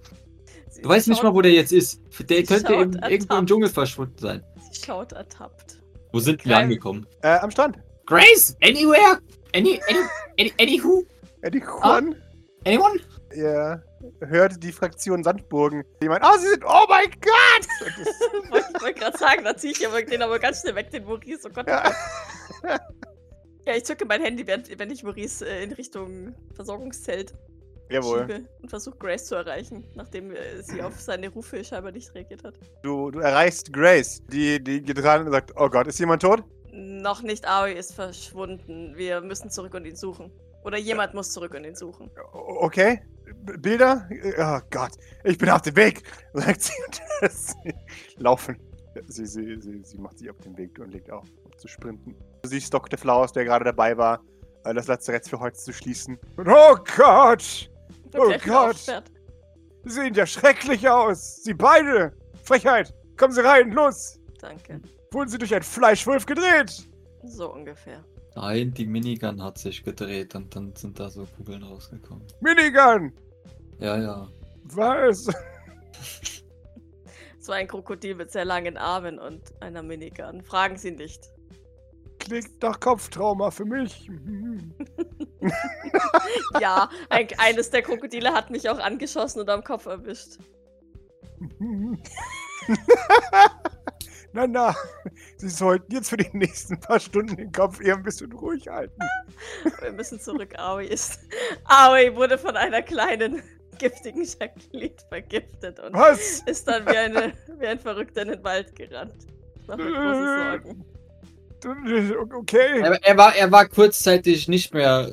sie 0.70 0.82
Du 0.82 0.88
weißt 0.88 1.08
nicht 1.08 1.22
mal, 1.22 1.34
wo 1.34 1.40
der 1.42 1.52
jetzt 1.52 1.72
ist. 1.72 2.00
Der 2.28 2.42
könnte 2.44 2.74
im, 2.74 2.92
irgendwo 3.08 3.36
im. 3.36 3.46
Dschungel 3.46 3.68
verschwunden 3.68 4.18
sein. 4.18 4.44
Sie 4.72 4.80
schaut 4.84 5.12
ertappt. 5.12 5.78
Wo 6.12 6.20
sind 6.20 6.44
wir 6.44 6.56
angekommen? 6.56 7.06
Äh, 7.22 7.38
am 7.38 7.50
Strand. 7.50 7.78
Grace, 8.06 8.56
anywhere? 8.62 9.18
Any, 9.54 9.80
any, 9.88 9.98
any, 10.38 10.52
anywho? 10.60 11.04
Eddie 11.42 11.60
Juan. 11.60 12.14
Anyone? 12.64 13.00
Ihr 13.34 13.82
hört 14.20 14.62
die 14.62 14.72
Fraktion 14.72 15.22
Sandburgen. 15.22 15.84
Die 16.02 16.08
meint, 16.08 16.22
oh, 16.24 16.38
sie 16.38 16.48
sind, 16.48 16.64
oh 16.66 16.84
mein 16.88 17.10
Gott! 17.20 17.68
Und 17.80 18.06
das- 18.06 18.50
Wollte 18.50 18.66
ich 18.74 18.82
wollte 18.82 19.00
gerade 19.00 19.18
sagen, 19.18 19.44
da 19.44 19.56
ziehe 19.56 19.72
ich 19.74 19.86
aber 19.86 20.02
den 20.02 20.22
aber 20.22 20.38
ganz 20.38 20.60
schnell 20.62 20.74
weg, 20.74 20.90
den 20.90 21.04
Maurice. 21.04 21.46
Oh 21.46 21.50
Gott. 21.52 21.68
Ja. 21.68 21.90
Ja, 23.68 23.76
ich 23.76 23.84
zücke 23.84 24.06
mein 24.06 24.22
Handy, 24.22 24.46
während, 24.46 24.78
wenn 24.78 24.90
ich 24.90 25.02
Maurice 25.02 25.46
äh, 25.46 25.62
in 25.62 25.72
Richtung 25.72 26.34
Versorgungszelt 26.54 27.34
Jawohl. 27.90 28.46
und 28.62 28.70
versuche 28.70 28.96
Grace 28.96 29.26
zu 29.26 29.34
erreichen, 29.34 29.84
nachdem 29.94 30.30
äh, 30.30 30.62
sie 30.62 30.80
auf 30.80 30.98
seine 30.98 31.28
Rufe 31.28 31.62
scheinbar 31.62 31.92
nicht 31.92 32.14
reagiert 32.14 32.44
hat. 32.44 32.54
Du, 32.82 33.10
du 33.10 33.18
erreichst 33.18 33.70
Grace. 33.70 34.22
Die, 34.32 34.58
die 34.64 34.80
geht 34.80 35.04
ran 35.04 35.26
und 35.26 35.32
sagt, 35.32 35.52
oh 35.54 35.68
Gott, 35.68 35.86
ist 35.86 36.00
jemand 36.00 36.22
tot? 36.22 36.44
Noch 36.72 37.20
nicht 37.20 37.46
Aoi 37.46 37.74
ist 37.74 37.94
verschwunden. 37.94 38.94
Wir 38.96 39.20
müssen 39.20 39.50
zurück 39.50 39.74
und 39.74 39.84
ihn 39.84 39.96
suchen. 39.96 40.32
Oder 40.64 40.78
jemand 40.78 41.12
muss 41.12 41.30
zurück 41.30 41.52
und 41.52 41.64
ihn 41.64 41.76
suchen. 41.76 42.10
Okay. 42.32 43.02
B 43.42 43.58
Bilder? 43.58 44.08
Oh 44.38 44.66
Gott, 44.70 44.92
ich 45.24 45.36
bin 45.36 45.50
auf 45.50 45.60
dem 45.60 45.76
Weg, 45.76 46.04
sagt 46.32 46.62
sie 46.62 46.72
und 46.88 47.74
laufen. 48.16 48.56
Sie, 49.08 49.26
sie, 49.26 49.60
sie, 49.60 49.82
sie 49.84 49.98
macht 49.98 50.18
sich 50.18 50.30
auf 50.30 50.38
den 50.38 50.56
Weg 50.56 50.78
und 50.78 50.90
legt 50.90 51.10
auf, 51.10 51.26
zu 51.58 51.68
sprinten. 51.68 52.14
Du 52.42 52.48
siehst 52.48 52.72
Dr. 52.72 52.98
Flaus, 52.98 53.32
der 53.32 53.44
gerade 53.44 53.64
dabei 53.64 53.96
war, 53.96 54.22
äh, 54.64 54.74
das 54.74 54.86
Lazarett 54.86 55.28
für 55.28 55.40
heute 55.40 55.56
zu 55.56 55.72
schließen. 55.72 56.18
Und, 56.36 56.48
oh 56.48 56.76
Gott! 56.96 57.70
Oh 58.14 58.32
Gott. 58.44 58.70
aufsperrt. 58.70 59.10
Sie 59.84 59.90
sehen 59.90 60.14
ja 60.14 60.26
schrecklich 60.26 60.88
aus! 60.88 61.42
Sie 61.42 61.54
beide! 61.54 62.12
Frechheit! 62.42 62.94
Kommen 63.16 63.32
Sie 63.32 63.44
rein, 63.44 63.72
los! 63.72 64.18
Danke. 64.40 64.80
Wurden 65.10 65.28
Sie 65.28 65.38
durch 65.38 65.54
einen 65.54 65.62
Fleischwolf 65.62 66.26
gedreht? 66.26 66.88
So 67.24 67.52
ungefähr. 67.52 68.04
Nein, 68.36 68.72
die 68.72 68.86
Minigun 68.86 69.42
hat 69.42 69.58
sich 69.58 69.82
gedreht 69.82 70.34
und 70.34 70.54
dann 70.54 70.74
sind 70.76 71.00
da 71.00 71.08
so 71.08 71.26
Kugeln 71.36 71.62
rausgekommen. 71.62 72.24
Minigun! 72.40 73.12
Ja, 73.78 73.98
ja. 73.98 74.28
Was? 74.64 75.28
Es 77.40 77.50
war 77.50 77.56
ein 77.56 77.66
Krokodil 77.66 78.14
mit 78.14 78.30
sehr 78.30 78.44
langen 78.44 78.76
Armen 78.76 79.18
und 79.18 79.40
einer 79.62 79.82
Minigun. 79.82 80.42
Fragen 80.42 80.76
Sie 80.76 80.90
nicht. 80.90 81.30
Klingt 82.28 82.62
nach 82.62 82.78
Kopftrauma 82.78 83.50
für 83.50 83.64
mich. 83.64 84.10
Ja, 86.60 86.90
ein, 87.10 87.28
eines 87.38 87.70
der 87.70 87.82
Krokodile 87.82 88.32
hat 88.32 88.50
mich 88.50 88.68
auch 88.68 88.78
angeschossen 88.78 89.40
und 89.40 89.48
am 89.48 89.62
Kopf 89.62 89.86
erwischt. 89.86 90.38
na, 94.32 94.46
na, 94.46 94.74
Sie 95.36 95.48
sollten 95.48 95.92
jetzt 95.92 96.10
für 96.10 96.16
die 96.16 96.28
nächsten 96.36 96.80
paar 96.80 96.98
Stunden 96.98 97.36
den 97.36 97.52
Kopf 97.52 97.80
eher 97.80 97.94
ein 97.94 98.02
bisschen 98.02 98.32
ruhig 98.32 98.66
halten. 98.68 99.00
Wir 99.80 99.92
müssen 99.92 100.20
zurück. 100.20 100.58
Aoi 100.58 100.86
ist. 100.86 101.20
Aoi 101.64 102.14
wurde 102.16 102.36
von 102.36 102.56
einer 102.56 102.82
kleinen, 102.82 103.42
giftigen 103.78 104.24
Jacqueline 104.24 104.96
vergiftet 105.08 105.78
und 105.80 105.94
Was? 105.94 106.40
ist 106.40 106.66
dann 106.66 106.84
wie, 106.86 106.96
eine, 106.96 107.32
wie 107.58 107.66
ein 107.66 107.78
Verrückter 107.78 108.22
in 108.22 108.28
den 108.28 108.44
Wald 108.44 108.74
gerannt. 108.74 109.26
Ich 109.60 109.68
mache 109.68 109.82
mir 109.82 109.92
große 109.92 110.64
Sorgen. 110.64 110.97
Okay. 111.64 112.80
Er, 112.80 113.02
er, 113.02 113.16
war, 113.16 113.34
er 113.34 113.50
war 113.50 113.66
kurzzeitig 113.66 114.48
nicht 114.48 114.72
mehr 114.74 115.12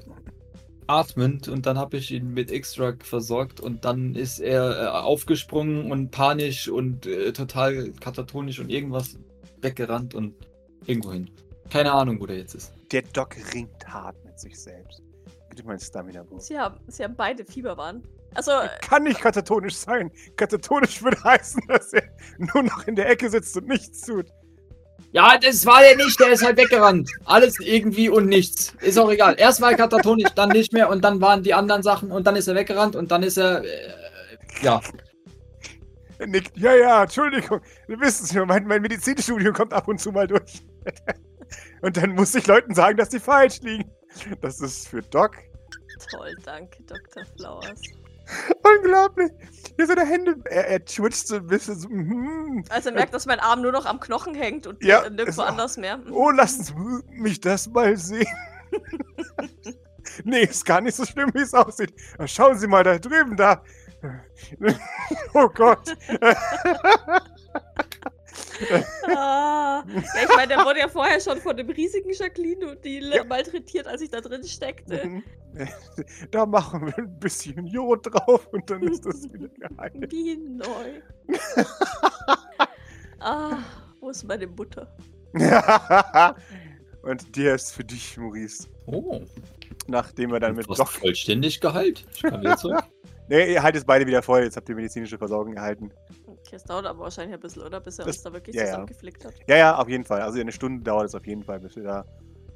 atmend 0.87 1.47
und 1.47 1.65
dann 1.65 1.77
habe 1.77 1.97
ich 1.97 2.11
ihn 2.11 2.33
mit 2.33 2.51
X-Drug 2.51 2.97
versorgt 3.03 3.59
und 3.59 3.85
dann 3.85 4.15
ist 4.15 4.39
er 4.39 4.83
äh, 4.83 4.87
aufgesprungen 4.87 5.91
und 5.91 6.11
panisch 6.11 6.67
und 6.67 7.05
äh, 7.05 7.33
total 7.33 7.91
katatonisch 7.99 8.59
und 8.59 8.69
irgendwas 8.69 9.17
weggerannt 9.61 10.13
und 10.13 10.35
irgendwo 10.85 11.11
hin. 11.11 11.29
Keine 11.71 11.91
Ahnung, 11.91 12.19
wo 12.19 12.25
der 12.25 12.37
jetzt 12.37 12.53
ist. 12.53 12.73
Der 12.91 13.01
Doc 13.01 13.35
ringt 13.53 13.87
hart 13.87 14.15
mit 14.23 14.39
sich 14.39 14.59
selbst. 14.59 15.01
Gib 15.55 15.65
mal 15.65 15.73
ein 15.73 15.79
Stamina-Boost. 15.79 16.47
Sie 16.47 16.59
haben, 16.59 16.77
sie 16.87 17.03
haben 17.03 17.15
beide 17.15 17.45
Fieberwahn. 17.45 18.03
Also, 18.35 18.51
Kann 18.81 19.03
nicht 19.03 19.21
katatonisch 19.21 19.75
sein. 19.75 20.11
Katatonisch 20.35 21.01
würde 21.01 21.17
heißen, 21.23 21.63
dass 21.67 21.93
er 21.93 22.03
nur 22.37 22.63
noch 22.63 22.85
in 22.85 22.95
der 22.95 23.09
Ecke 23.09 23.29
sitzt 23.29 23.55
und 23.57 23.67
nichts 23.67 24.01
tut. 24.01 24.27
Ja, 25.11 25.37
das 25.37 25.65
war 25.65 25.79
der 25.81 25.95
nicht, 25.95 26.19
der 26.19 26.29
ist 26.29 26.43
halt 26.43 26.57
weggerannt. 26.57 27.09
Alles 27.23 27.55
irgendwie 27.59 28.09
und 28.09 28.27
nichts. 28.27 28.73
Ist 28.81 28.99
auch 28.99 29.09
egal. 29.09 29.35
Erst 29.37 29.61
war 29.61 29.71
er 29.71 29.77
katatonisch, 29.77 30.29
dann 30.35 30.49
nicht 30.49 30.73
mehr 30.73 30.89
und 30.89 31.03
dann 31.03 31.21
waren 31.21 31.41
die 31.41 31.53
anderen 31.53 31.83
Sachen 31.83 32.11
und 32.11 32.27
dann 32.27 32.35
ist 32.35 32.47
er 32.47 32.55
weggerannt 32.55 32.95
und 32.95 33.11
dann 33.11 33.23
ist 33.23 33.37
er. 33.37 33.63
Äh, 33.63 33.93
ja. 34.61 34.81
Nickt. 36.25 36.57
Ja, 36.57 36.75
ja, 36.75 37.03
Entschuldigung. 37.03 37.61
Wir 37.87 37.99
wissen 37.99 38.25
es 38.25 38.31
ja, 38.31 38.45
mein, 38.45 38.65
mein 38.67 38.81
Medizinstudium 38.81 39.53
kommt 39.53 39.73
ab 39.73 39.87
und 39.87 39.99
zu 39.99 40.11
mal 40.11 40.27
durch. 40.27 40.63
und 41.81 41.97
dann 41.97 42.11
muss 42.11 42.35
ich 42.35 42.47
Leuten 42.47 42.73
sagen, 42.73 42.97
dass 42.97 43.09
die 43.09 43.19
falsch 43.19 43.61
liegen. 43.61 43.89
Das 44.41 44.61
ist 44.61 44.87
für 44.87 45.01
Doc 45.01 45.37
Toll, 46.11 46.35
danke, 46.43 46.83
Dr. 46.83 47.25
Flowers. 47.37 47.81
Unglaublich. 48.63 49.31
Hier 49.75 49.87
seine 49.87 50.05
Hände. 50.05 50.35
Er, 50.45 50.67
er 50.69 50.85
twitcht 50.85 51.27
so 51.27 51.35
ein 51.35 51.47
bisschen 51.47 51.75
so. 51.77 51.89
mhm. 51.89 52.63
Also 52.69 52.89
er 52.89 52.95
merkt, 52.95 53.13
dass 53.13 53.25
mein 53.25 53.39
Arm 53.39 53.61
nur 53.61 53.71
noch 53.71 53.85
am 53.85 53.99
Knochen 53.99 54.33
hängt 54.35 54.67
und 54.67 54.83
Ja, 54.83 55.09
nirgendwo 55.09 55.41
anders 55.41 55.77
mehr. 55.77 55.99
Oh, 56.11 56.31
lassen 56.31 56.63
Sie 56.63 56.73
mich 57.21 57.39
das 57.41 57.67
mal 57.69 57.97
sehen. 57.97 58.27
nee, 60.23 60.43
ist 60.43 60.65
gar 60.65 60.81
nicht 60.81 60.95
so 60.95 61.05
schlimm, 61.05 61.31
wie 61.33 61.41
es 61.41 61.53
aussieht. 61.53 61.93
Schauen 62.25 62.57
Sie 62.57 62.67
mal 62.67 62.83
da 62.83 62.97
drüben, 62.97 63.35
da. 63.35 63.61
Oh 65.33 65.49
Gott. 65.49 65.95
Ah, 69.07 69.83
ja, 69.87 70.01
ich 70.23 70.35
meine, 70.35 70.47
der 70.47 70.65
wurde 70.65 70.79
ja 70.79 70.87
vorher 70.87 71.19
schon 71.19 71.39
von 71.39 71.55
dem 71.57 71.69
riesigen 71.69 72.09
Jacqueline-Deal 72.11 73.13
Ja. 73.15 73.23
malträtiert, 73.23 73.87
als 73.87 74.01
ich 74.01 74.09
da 74.09 74.21
drin 74.21 74.43
steckte. 74.43 75.21
Da 76.31 76.45
machen 76.45 76.85
wir 76.85 76.97
ein 76.97 77.17
bisschen 77.17 77.65
Jod 77.65 78.05
drauf 78.11 78.45
und 78.51 78.69
dann 78.69 78.83
ist 78.83 79.05
das 79.05 79.23
wieder 79.31 79.47
geheilt. 79.47 79.95
Wie 80.11 80.35
neu. 80.35 81.01
ah, 83.19 83.57
wo 84.01 84.09
ist 84.09 84.23
meine 84.25 84.47
Mutter? 84.47 84.93
und 87.03 87.37
der 87.37 87.55
ist 87.55 87.71
für 87.71 87.83
dich, 87.85 88.17
Maurice. 88.17 88.67
Oh, 88.87 89.21
Nachdem 89.87 90.31
wir 90.31 90.39
dann 90.39 90.55
mit 90.55 90.65
fast 90.67 90.79
Doc. 90.81 90.89
vollständig 90.89 91.61
geheilt. 91.61 92.05
Ich 92.15 92.23
kann 92.23 92.41
wieder 92.41 92.57
zurück. 92.57 92.83
Nee, 93.29 93.53
ihr 93.53 93.63
haltet 93.63 93.85
beide 93.87 94.05
wieder 94.05 94.21
voll. 94.21 94.43
Jetzt 94.43 94.57
habt 94.57 94.67
ihr 94.69 94.75
medizinische 94.75 95.17
Versorgung 95.17 95.53
erhalten. 95.53 95.89
Okay, 96.45 96.55
es 96.57 96.63
dauert 96.63 96.85
aber 96.85 96.99
wahrscheinlich 96.99 97.33
ein 97.33 97.39
bisschen, 97.39 97.63
oder? 97.63 97.79
Bis 97.79 97.97
er 97.99 98.05
Das- 98.05 98.15
uns 98.17 98.23
da 98.23 98.33
wirklich 98.33 98.55
ja, 98.55 98.61
ja. 98.63 98.67
zusammengeflickt 98.69 99.25
hat. 99.25 99.33
Ja, 99.47 99.57
ja, 99.57 99.77
auf 99.77 99.89
jeden 99.89 100.03
Fall. 100.03 100.21
Also 100.21 100.39
eine 100.39 100.51
Stunde 100.51 100.83
dauert 100.83 101.05
es 101.05 101.15
auf 101.15 101.25
jeden 101.25 101.43
Fall, 101.43 101.59
bis 101.59 101.75
ihr 101.75 101.83
da 101.83 102.05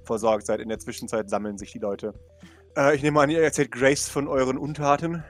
versorgt 0.04 0.46
seid. 0.46 0.60
In 0.60 0.70
der 0.70 0.80
Zwischenzeit 0.80 1.30
sammeln 1.30 1.58
sich 1.58 1.72
die 1.72 1.80
Leute. 1.80 2.14
Äh, 2.78 2.96
ich 2.96 3.02
nehme 3.04 3.20
an, 3.20 3.30
ihr 3.30 3.42
erzählt 3.42 3.72
Grace 3.72 4.08
von 4.10 4.28
euren 4.28 4.58
Untaten. 4.58 5.24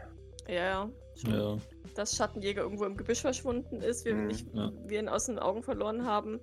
Ja, 0.47 0.53
ja. 0.55 0.89
Ja. 1.27 1.57
Dass 1.95 2.15
Schattenjäger 2.15 2.61
irgendwo 2.61 2.85
im 2.85 2.95
Gebüsch 2.95 3.21
verschwunden 3.21 3.81
ist, 3.81 4.05
wir, 4.05 4.15
Mhm, 4.15 4.27
nicht, 4.27 4.47
ja. 4.53 4.71
wir 4.85 4.99
ihn 4.99 5.09
aus 5.09 5.25
den 5.25 5.37
Augen 5.39 5.63
verloren 5.63 6.05
haben. 6.05 6.39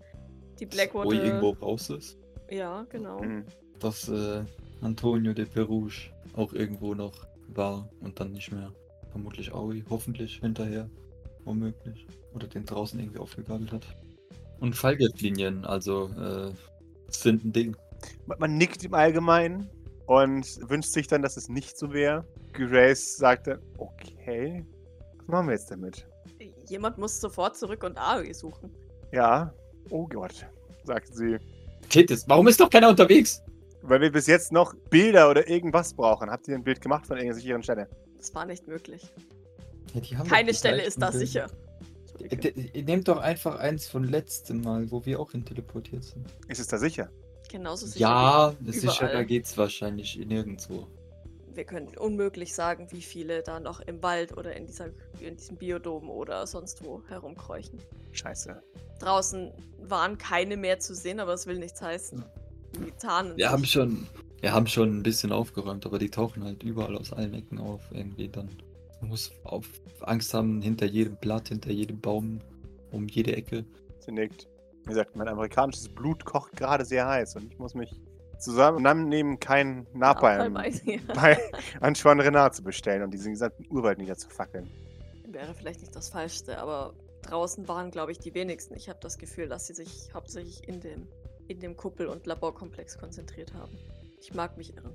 Die 0.61 0.67
Wo 0.67 0.71
Blackwater. 0.71 1.13
irgendwo 1.13 1.51
raus 1.51 1.89
ist. 1.91 2.19
Ja, 2.51 2.85
genau. 2.91 3.23
Mhm. 3.23 3.45
Dass 3.79 4.09
äh, 4.09 4.43
Antonio 4.83 5.33
de 5.33 5.45
Perouge 5.47 6.11
auch 6.35 6.53
irgendwo 6.53 6.95
noch 6.95 7.27
war 7.49 7.89
und 8.01 8.19
dann 8.21 8.33
nicht 8.33 8.53
mehr. 8.53 8.73
Vermutlich 9.11 9.53
Aoi, 9.55 9.83
hoffentlich 9.89 10.39
hinterher. 10.41 10.91
Womöglich. 11.47 12.07
Oder 12.35 12.49
den 12.49 12.67
draußen 12.67 12.99
irgendwie 12.99 13.21
aufgegabelt 13.21 13.73
hat. 13.73 13.87
Und 14.61 14.75
Fallgeldlinien, 14.75 15.65
also 15.65 16.11
äh, 16.19 16.51
sind 17.09 17.45
ein 17.45 17.53
Ding. 17.53 17.77
Man, 18.27 18.39
man 18.39 18.57
nickt 18.59 18.85
im 18.85 18.95
Allgemeinen 18.95 19.71
und 20.07 20.59
wünscht 20.69 20.91
sich 20.91 21.07
dann, 21.07 21.23
dass 21.23 21.37
es 21.37 21.49
nicht 21.49 21.79
so 21.79 21.93
wäre. 21.93 22.27
Grace 22.53 23.17
sagt 23.17 23.47
dann, 23.47 23.61
okay, 23.79 24.65
was 25.19 25.29
machen 25.29 25.47
wir 25.47 25.55
jetzt 25.55 25.71
damit? 25.71 26.07
Jemand 26.69 26.99
muss 26.99 27.21
sofort 27.21 27.57
zurück 27.57 27.85
und 27.85 27.97
Aoi 27.97 28.33
suchen. 28.33 28.75
Ja, 29.13 29.55
oh 29.91 30.07
Gott, 30.09 30.47
sagt 30.85 31.15
sie. 31.15 31.39
Tethys, 31.89 32.25
warum 32.29 32.49
ist 32.49 32.61
doch 32.61 32.71
keiner 32.71 32.89
unterwegs? 32.89 33.41
Weil 33.83 34.01
wir 34.01 34.11
bis 34.11 34.27
jetzt 34.27 34.51
noch 34.51 34.75
Bilder 34.91 35.31
oder 35.31 35.49
irgendwas 35.49 35.95
brauchen. 35.95 36.29
Habt 36.29 36.49
ihr 36.49 36.57
ein 36.57 36.65
Bild 36.65 36.81
gemacht 36.81 37.07
von 37.07 37.17
irgendeiner 37.17 37.41
sicheren 37.41 37.63
Stelle? 37.63 37.89
Das 38.17 38.35
war 38.35 38.47
nicht 38.47 38.67
möglich. 38.67 39.13
Ja, 39.95 40.01
die 40.01 40.17
haben 40.17 40.29
Keine 40.29 40.55
Stelle 40.55 40.83
ist 40.83 41.01
da 41.01 41.13
sicher. 41.13 41.49
Äh, 42.21 42.83
nehmt 42.83 43.09
doch 43.09 43.19
einfach 43.19 43.57
eins 43.57 43.89
von 43.89 44.05
letztem 44.05 44.63
Mal, 44.63 44.91
wo 44.91 45.05
wir 45.05 45.21
auch 45.21 45.33
hin 45.33 45.45
teleportiert 45.45 46.05
sind. 46.05 46.27
Ist 46.49 46.61
es 46.61 46.69
da 46.69 46.79
sicher? 46.79 47.11
Genauso 47.49 47.87
sicher. 47.87 48.01
Ja, 48.01 48.55
wie 48.61 48.73
sicherer 48.73 49.11
überall. 49.11 49.27
geht's 49.27 49.57
wahrscheinlich 49.57 50.17
nirgendwo. 50.17 50.87
Wir 51.53 51.65
können 51.65 51.89
unmöglich 51.97 52.55
sagen, 52.55 52.89
wie 52.91 53.01
viele 53.01 53.43
da 53.43 53.61
noch 53.61 53.81
im 53.81 54.03
Wald 54.03 54.37
oder 54.37 54.55
in, 54.57 54.67
dieser, 54.67 54.91
in 55.21 55.37
diesem 55.37 55.57
Biodom 55.57 56.11
oder 56.11 56.47
sonst 56.47 56.85
wo 56.85 57.03
herumkreuchen. 57.09 57.79
Scheiße. 58.13 58.63
Draußen 58.99 59.53
waren 59.81 60.19
keine 60.19 60.57
mehr 60.57 60.81
zu 60.81 60.95
sehen, 60.95 61.21
aber 61.21 61.35
es 61.35 61.47
will 61.47 61.59
nichts 61.59 61.81
heißen. 61.81 62.23
Die 62.79 62.93
tarnen 62.93 63.37
Wir 63.37 63.51
haben 63.51 63.63
sich. 63.63 63.73
schon, 63.73 64.07
wir 64.41 64.53
haben 64.53 64.67
schon 64.67 64.99
ein 64.99 65.03
bisschen 65.03 65.33
aufgeräumt, 65.33 65.87
aber 65.87 65.99
die 65.99 66.11
tauchen 66.11 66.45
halt 66.45 66.63
überall 66.63 66.97
aus 66.97 67.13
allen 67.13 67.33
Ecken 67.33 67.59
auf 67.59 67.81
irgendwie 67.91 68.29
dann. 68.29 68.51
Man 69.01 69.11
muss 69.11 69.31
auf 69.45 69.67
Angst 70.01 70.33
haben 70.35 70.63
hinter 70.63 70.87
jedem 70.87 71.17
Blatt, 71.17 71.49
hinter 71.49 71.71
jedem 71.71 72.01
Baum, 72.01 72.41
um 72.91 73.09
jede 73.09 73.37
Ecke. 73.37 73.65
Sie 74.01 74.13
nickt. 74.13 74.49
Wie 74.83 74.91
gesagt, 74.91 75.17
mein 75.17 75.29
amerikanisches 75.29 75.89
Blut 75.89 76.25
kocht 76.25 76.57
gerade 76.57 76.85
sehr 76.85 77.07
heiß 77.07 77.37
und 77.37 77.53
ich 77.53 77.59
muss 77.59 77.75
mich 77.75 78.01
zusammennehmen, 78.39 79.41
keinen 79.41 79.87
Napalm 79.95 80.57
ja. 80.85 80.99
bei 81.15 81.39
Antoine 81.81 82.23
Renard 82.23 82.55
zu 82.55 82.63
bestellen 82.63 83.03
und 83.03 83.13
diesen 83.13 83.33
gesamten 83.33 83.67
Urwald 83.71 83.99
niederzufackeln. 83.99 84.71
Wäre 85.27 85.55
vielleicht 85.55 85.81
nicht 85.81 85.95
das 85.97 86.09
Falschste, 86.09 86.59
aber 86.59 86.95
draußen 87.23 87.67
waren, 87.69 87.91
glaube 87.91 88.13
ich, 88.13 88.19
die 88.19 88.35
wenigsten. 88.35 88.75
Ich 88.75 88.89
habe 88.89 88.99
das 89.01 89.19
Gefühl, 89.19 89.49
dass 89.49 89.67
sie 89.67 89.75
sich 89.75 90.11
hauptsächlich 90.15 90.67
in 90.69 90.81
dem, 90.81 91.09
in 91.49 91.61
dem 91.61 91.77
Kuppel- 91.77 92.07
und 92.07 92.27
Laborkomplex 92.27 92.99
konzentriert 92.99 93.53
haben. 93.55 93.77
Ich 94.21 94.35
mag 94.35 94.57
mich 94.57 94.77
irren. 94.77 94.95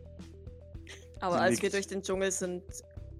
Aber 1.19 1.35
Sie 1.35 1.41
als 1.41 1.57
wir 1.57 1.63
nickt. 1.63 1.73
durch 1.73 1.87
den 1.87 2.01
Dschungel 2.01 2.31
sind, 2.31 2.63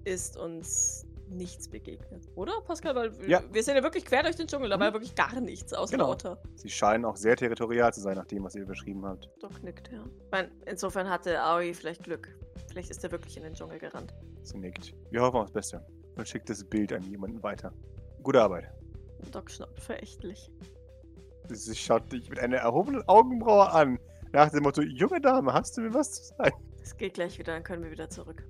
ist 0.04 0.36
uns 0.36 1.06
nichts 1.28 1.68
begegnet. 1.68 2.28
Oder, 2.34 2.60
Pascal? 2.62 2.94
Weil 2.94 3.18
wir- 3.18 3.28
Ja. 3.28 3.42
wir 3.50 3.62
sind 3.62 3.76
ja 3.76 3.82
wirklich 3.82 4.04
quer 4.04 4.22
durch 4.22 4.36
den 4.36 4.46
Dschungel, 4.46 4.68
da 4.68 4.78
war 4.78 4.86
ja 4.86 4.90
Mhm. 4.90 4.94
wirklich 4.96 5.14
gar 5.14 5.40
nichts 5.40 5.72
außer 5.72 5.92
Genau. 5.92 6.08
lauter. 6.08 6.42
Sie 6.56 6.68
scheinen 6.68 7.04
auch 7.06 7.16
sehr 7.16 7.36
territorial 7.36 7.92
zu 7.94 8.00
sein, 8.00 8.16
nach 8.16 8.26
dem, 8.26 8.44
was 8.44 8.54
ihr 8.54 8.66
beschrieben 8.66 9.04
habt. 9.06 9.30
Doc 9.40 9.62
nickt, 9.62 9.90
ja. 9.90 10.04
Ich 10.04 10.30
mein, 10.30 10.50
insofern 10.66 11.08
hatte 11.08 11.40
Aoi 11.42 11.72
vielleicht 11.72 12.02
Glück. 12.02 12.28
Vielleicht 12.68 12.90
ist 12.90 13.02
er 13.02 13.10
wirklich 13.12 13.36
in 13.38 13.44
den 13.44 13.54
Dschungel 13.54 13.78
gerannt. 13.78 14.12
Sie 14.42 14.58
nickt. 14.58 14.94
Wir 15.10 15.22
hoffen 15.22 15.36
aufs 15.40 15.52
Beste 15.52 15.84
und 16.16 16.28
schickt 16.28 16.50
das 16.50 16.62
Bild 16.64 16.92
an 16.92 17.02
jemanden 17.02 17.42
weiter. 17.42 17.72
Gute 18.22 18.42
Arbeit. 18.42 18.70
Doc 19.30 19.50
schnaubt 19.50 19.80
verächtlich. 19.80 20.50
Sie 21.48 21.74
schaut 21.74 22.12
dich 22.12 22.28
mit 22.28 22.38
einer 22.40 22.58
erhobenen 22.58 23.06
Augenbraue 23.08 23.70
an. 23.70 23.98
Nach 24.32 24.50
dem 24.50 24.62
Motto, 24.64 24.82
junge 24.82 25.20
Dame, 25.20 25.52
hast 25.52 25.76
du 25.76 25.82
mir 25.82 25.92
was 25.94 26.12
zu 26.12 26.34
sagen? 26.34 26.56
Es 26.82 26.96
geht 26.96 27.14
gleich 27.14 27.38
wieder, 27.38 27.52
dann 27.54 27.62
können 27.62 27.82
wir 27.84 27.90
wieder 27.90 28.08
zurück. 28.10 28.44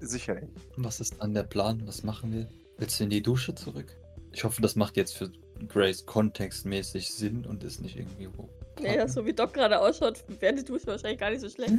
Sicherlich. 0.00 0.50
Was 0.76 1.00
ist 1.00 1.16
dann 1.20 1.34
der 1.34 1.42
Plan? 1.42 1.82
Was 1.86 2.02
machen 2.02 2.32
wir? 2.32 2.48
Willst 2.78 3.00
du 3.00 3.04
in 3.04 3.10
die 3.10 3.22
Dusche 3.22 3.54
zurück? 3.54 3.96
Ich 4.32 4.44
hoffe, 4.44 4.62
das 4.62 4.76
macht 4.76 4.96
jetzt 4.96 5.16
für 5.16 5.30
Grace 5.66 6.06
kontextmäßig 6.06 7.12
Sinn 7.12 7.44
und 7.44 7.64
ist 7.64 7.80
nicht 7.80 7.96
irgendwie 7.96 8.28
wo. 8.36 8.48
Naja, 8.80 9.08
so 9.08 9.26
wie 9.26 9.32
Doc 9.32 9.54
gerade 9.54 9.80
ausschaut, 9.80 10.24
wäre 10.40 10.54
die 10.54 10.64
Dusche 10.64 10.86
wahrscheinlich 10.86 11.18
gar 11.18 11.30
nicht 11.30 11.40
so 11.40 11.48
schlecht. 11.48 11.72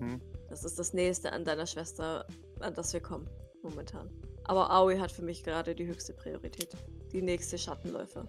Mhm. 0.00 0.20
Das 0.48 0.64
ist 0.64 0.78
das 0.78 0.92
Nächste 0.92 1.32
an 1.32 1.44
deiner 1.44 1.66
Schwester, 1.66 2.26
an 2.60 2.74
das 2.74 2.92
wir 2.92 3.00
kommen, 3.00 3.28
momentan. 3.62 4.08
Aber 4.44 4.70
Aoi 4.70 4.98
hat 4.98 5.10
für 5.10 5.22
mich 5.22 5.42
gerade 5.42 5.74
die 5.74 5.86
höchste 5.86 6.12
Priorität. 6.12 6.68
Die 7.12 7.22
nächste 7.22 7.58
Schattenläufer. 7.58 8.26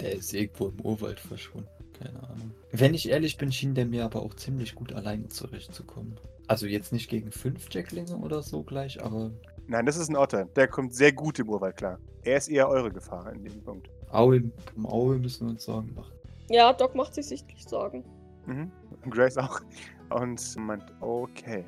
Der 0.00 0.16
ist 0.16 0.34
irgendwo 0.34 0.68
im 0.68 0.80
Urwald 0.80 1.20
verschwunden. 1.20 1.68
Keine 1.98 2.22
Ahnung. 2.24 2.52
Wenn 2.72 2.94
ich 2.94 3.08
ehrlich 3.08 3.36
bin, 3.36 3.52
schien 3.52 3.74
der 3.74 3.86
mir 3.86 4.04
aber 4.04 4.22
auch 4.22 4.34
ziemlich 4.34 4.74
gut 4.74 4.92
alleine 4.92 5.28
zurechtzukommen. 5.28 6.18
Also 6.52 6.66
jetzt 6.66 6.92
nicht 6.92 7.08
gegen 7.08 7.32
fünf 7.32 7.68
Jacklinge 7.70 8.16
oder 8.16 8.42
so 8.42 8.62
gleich, 8.62 9.02
aber 9.02 9.32
Nein, 9.66 9.86
das 9.86 9.96
ist 9.96 10.08
ein 10.08 10.16
Otter. 10.16 10.44
Der 10.44 10.68
kommt 10.68 10.94
sehr 10.94 11.12
gut 11.12 11.38
im 11.38 11.48
Urwald 11.48 11.76
klar. 11.76 11.98
Er 12.24 12.36
ist 12.36 12.48
eher 12.48 12.68
eure 12.68 12.90
Gefahr 12.90 13.32
in 13.32 13.42
dem 13.42 13.62
Punkt. 13.62 13.88
Aue, 14.10 14.42
um 14.76 14.86
Aue 14.86 15.18
müssen 15.18 15.46
wir 15.46 15.52
uns 15.52 15.64
Sorgen 15.64 15.94
machen. 15.94 16.12
Ja, 16.50 16.72
Doc 16.72 16.94
macht 16.94 17.14
sich 17.14 17.26
sichtlich 17.26 17.64
Sorgen. 17.64 18.04
Mhm. 18.46 18.70
Und 19.02 19.10
Grace 19.10 19.38
auch. 19.38 19.60
Und 20.10 20.56
meint, 20.56 20.84
okay. 21.00 21.64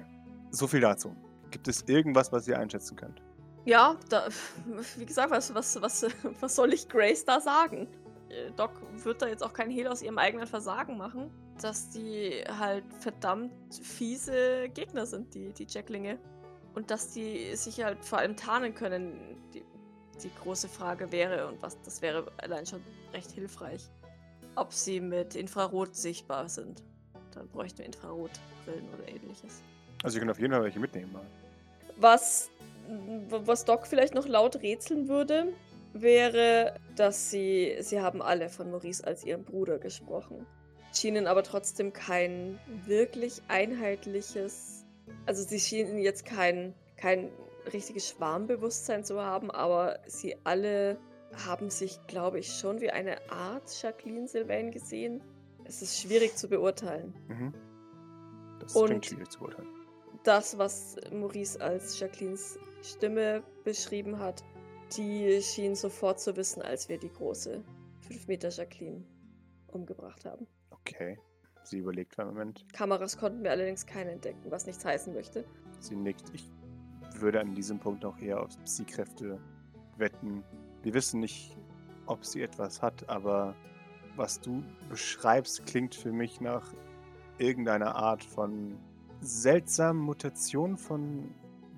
So 0.50 0.66
viel 0.66 0.80
dazu. 0.80 1.14
Gibt 1.50 1.68
es 1.68 1.82
irgendwas, 1.86 2.30
was 2.32 2.46
ihr 2.46 2.58
einschätzen 2.58 2.96
könnt? 2.96 3.22
Ja, 3.64 3.96
da, 4.10 4.28
wie 4.98 5.06
gesagt, 5.06 5.30
was, 5.30 5.54
was, 5.54 5.80
was, 5.80 6.06
was 6.40 6.54
soll 6.54 6.74
ich 6.74 6.88
Grace 6.88 7.24
da 7.24 7.40
sagen? 7.40 7.88
Äh, 8.28 8.50
Doc 8.56 8.72
wird 9.02 9.22
da 9.22 9.28
jetzt 9.28 9.42
auch 9.42 9.54
keinen 9.54 9.70
Hehl 9.70 9.86
aus 9.86 10.02
ihrem 10.02 10.18
eigenen 10.18 10.46
Versagen 10.46 10.98
machen, 10.98 11.30
dass 11.60 11.90
die 11.90 12.44
halt 12.48 12.84
verdammt 13.00 13.52
fiese 13.82 14.68
Gegner 14.74 15.06
sind, 15.06 15.34
die, 15.34 15.52
die 15.52 15.66
Jacklinge. 15.68 16.18
Und 16.74 16.90
dass 16.90 17.12
die 17.12 17.54
sich 17.54 17.82
halt 17.82 18.04
vor 18.04 18.18
allem 18.18 18.36
tarnen 18.36 18.74
können. 18.74 19.36
Die, 19.52 19.64
die 20.22 20.30
große 20.42 20.68
Frage 20.68 21.10
wäre, 21.10 21.48
und 21.48 21.60
was 21.62 21.80
das 21.82 22.00
wäre 22.00 22.30
allein 22.38 22.66
schon 22.66 22.80
recht 23.12 23.30
hilfreich, 23.32 23.90
ob 24.56 24.72
sie 24.72 25.00
mit 25.00 25.34
Infrarot 25.34 25.94
sichtbar 25.94 26.48
sind. 26.48 26.82
Dann 27.32 27.48
bräuchten 27.48 27.78
wir 27.78 27.86
Infrarotbrillen 27.86 28.88
oder 28.94 29.08
ähnliches. 29.08 29.62
Also 30.02 30.16
ihr 30.16 30.20
könnt 30.20 30.30
auf 30.30 30.38
jeden 30.38 30.52
Fall 30.52 30.62
welche 30.62 30.78
mitnehmen. 30.78 31.12
mal. 31.12 31.26
Was, 31.96 32.50
was 33.28 33.64
Doc 33.64 33.86
vielleicht 33.86 34.14
noch 34.14 34.28
laut 34.28 34.62
rätseln 34.62 35.08
würde, 35.08 35.52
wäre, 35.92 36.74
dass 36.96 37.30
sie, 37.30 37.76
sie 37.80 38.00
haben 38.00 38.20
alle 38.20 38.48
von 38.48 38.70
Maurice 38.70 39.04
als 39.04 39.24
ihrem 39.24 39.44
Bruder 39.44 39.78
gesprochen, 39.78 40.46
schienen 40.92 41.26
aber 41.26 41.42
trotzdem 41.42 41.92
kein 41.92 42.58
wirklich 42.86 43.42
einheitliches, 43.48 44.84
also 45.26 45.42
sie 45.42 45.58
schienen 45.60 45.98
jetzt 45.98 46.24
kein, 46.24 46.74
kein 46.96 47.30
richtiges 47.72 48.08
Schwarmbewusstsein 48.10 49.04
zu 49.04 49.20
haben, 49.20 49.50
aber 49.50 49.98
sie 50.06 50.36
alle 50.44 50.98
haben 51.46 51.70
sich, 51.70 51.98
glaube 52.06 52.38
ich, 52.38 52.52
schon 52.54 52.80
wie 52.80 52.90
eine 52.90 53.16
Art 53.30 53.70
Jacqueline 53.82 54.28
Sylvain 54.28 54.70
gesehen. 54.70 55.22
Es 55.64 55.82
ist 55.82 55.98
schwierig 56.00 56.36
zu 56.36 56.48
beurteilen. 56.48 57.14
Mhm. 57.28 57.54
Das 58.60 58.76
Und- 58.76 58.86
klingt 58.88 59.06
schwierig 59.06 59.30
zu 59.30 59.38
beurteilen. 59.40 59.68
das, 60.22 60.56
was 60.58 60.96
Maurice 61.12 61.60
als 61.60 61.98
Jacquelines 61.98 62.58
Stimme 62.82 63.42
beschrieben 63.64 64.18
hat, 64.18 64.42
die 64.96 65.40
schien 65.42 65.74
sofort 65.74 66.20
zu 66.20 66.36
wissen, 66.36 66.62
als 66.62 66.88
wir 66.88 66.98
die 66.98 67.10
große 67.12 67.62
5 68.06 68.26
Meter 68.28 68.50
Jacqueline 68.50 69.04
umgebracht 69.66 70.24
haben. 70.24 70.46
Okay. 70.86 71.18
Sie 71.62 71.78
überlegt 71.78 72.18
einen 72.18 72.30
Moment. 72.30 72.66
Kameras 72.74 73.16
konnten 73.16 73.42
wir 73.42 73.50
allerdings 73.50 73.86
keine 73.86 74.12
entdecken, 74.12 74.50
was 74.50 74.66
nichts 74.66 74.84
heißen 74.84 75.14
möchte. 75.14 75.44
Sie 75.80 75.96
nickt. 75.96 76.30
Ich 76.34 76.50
würde 77.16 77.40
an 77.40 77.54
diesem 77.54 77.78
Punkt 77.78 78.04
auch 78.04 78.18
eher 78.18 78.42
auf 78.42 78.50
Psy-Kräfte 78.64 79.40
wetten. 79.96 80.44
Wir 80.82 80.92
wissen 80.92 81.20
nicht, 81.20 81.56
ob 82.06 82.24
sie 82.24 82.42
etwas 82.42 82.82
hat, 82.82 83.08
aber 83.08 83.54
was 84.16 84.40
du 84.40 84.62
beschreibst, 84.90 85.64
klingt 85.66 85.94
für 85.94 86.12
mich 86.12 86.40
nach 86.40 86.74
irgendeiner 87.38 87.94
Art 87.96 88.22
von 88.22 88.78
seltsamen 89.20 90.02
Mutation 90.02 90.76
von 90.76 91.34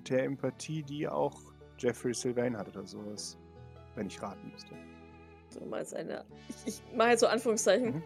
der 0.09 0.25
Empathie, 0.25 0.83
die 0.83 1.07
auch 1.07 1.39
Jeffrey 1.77 2.13
Sylvain 2.13 2.57
hat 2.57 2.67
oder 2.67 2.85
sowas. 2.85 3.37
Wenn 3.95 4.07
ich 4.07 4.21
raten 4.21 4.51
müsste. 4.51 4.75
Du 5.57 5.65
meinst 5.65 5.95
eine, 5.95 6.25
ich, 6.49 6.67
ich 6.67 6.95
mache 6.95 7.09
jetzt 7.11 7.21
so 7.21 7.27
Anführungszeichen, 7.27 7.95
Mhm. 7.95 8.03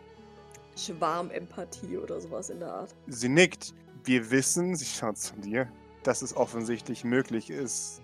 Schwarmempathie 0.76 1.98
oder 1.98 2.20
sowas 2.20 2.50
in 2.50 2.60
der 2.60 2.74
Art. 2.74 2.96
Sie 3.08 3.30
nickt. 3.30 3.74
Wir 4.04 4.32
wissen, 4.32 4.76
sie 4.76 4.86
schaut 4.86 5.18
zu 5.18 5.36
dir, 5.36 5.72
dass 6.04 6.22
es 6.22 6.36
offensichtlich 6.36 7.04
möglich 7.04 7.50
ist. 7.50 8.02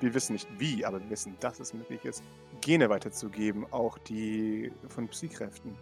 Wir 0.00 0.12
wissen 0.12 0.34
nicht 0.34 0.48
wie, 0.58 0.84
aber 0.84 1.00
wir 1.00 1.10
wissen, 1.10 1.36
dass 1.40 1.58
es 1.60 1.72
möglich 1.72 2.04
ist, 2.04 2.22
Gene 2.60 2.90
weiterzugeben, 2.90 3.64
auch 3.72 3.98
die 3.98 4.70
von 4.88 5.08
Psykräften. 5.08 5.76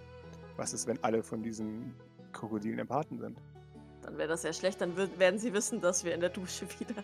Was 0.57 0.73
ist, 0.73 0.87
wenn 0.87 1.03
alle 1.03 1.23
von 1.23 1.43
diesen 1.43 1.95
Krokodilen 2.33 2.79
Empathen 2.79 3.19
sind? 3.19 3.39
Dann 4.03 4.17
wäre 4.19 4.29
das 4.29 4.45
ja 4.45 4.53
schlecht, 4.53 4.81
dann 4.81 4.97
werden 4.97 5.39
sie 5.39 5.53
wissen, 5.53 5.81
dass 5.81 6.05
wir 6.05 6.15
in 6.15 6.21
der 6.21 6.31
Dusche 6.31 6.67
wieder, 6.79 7.03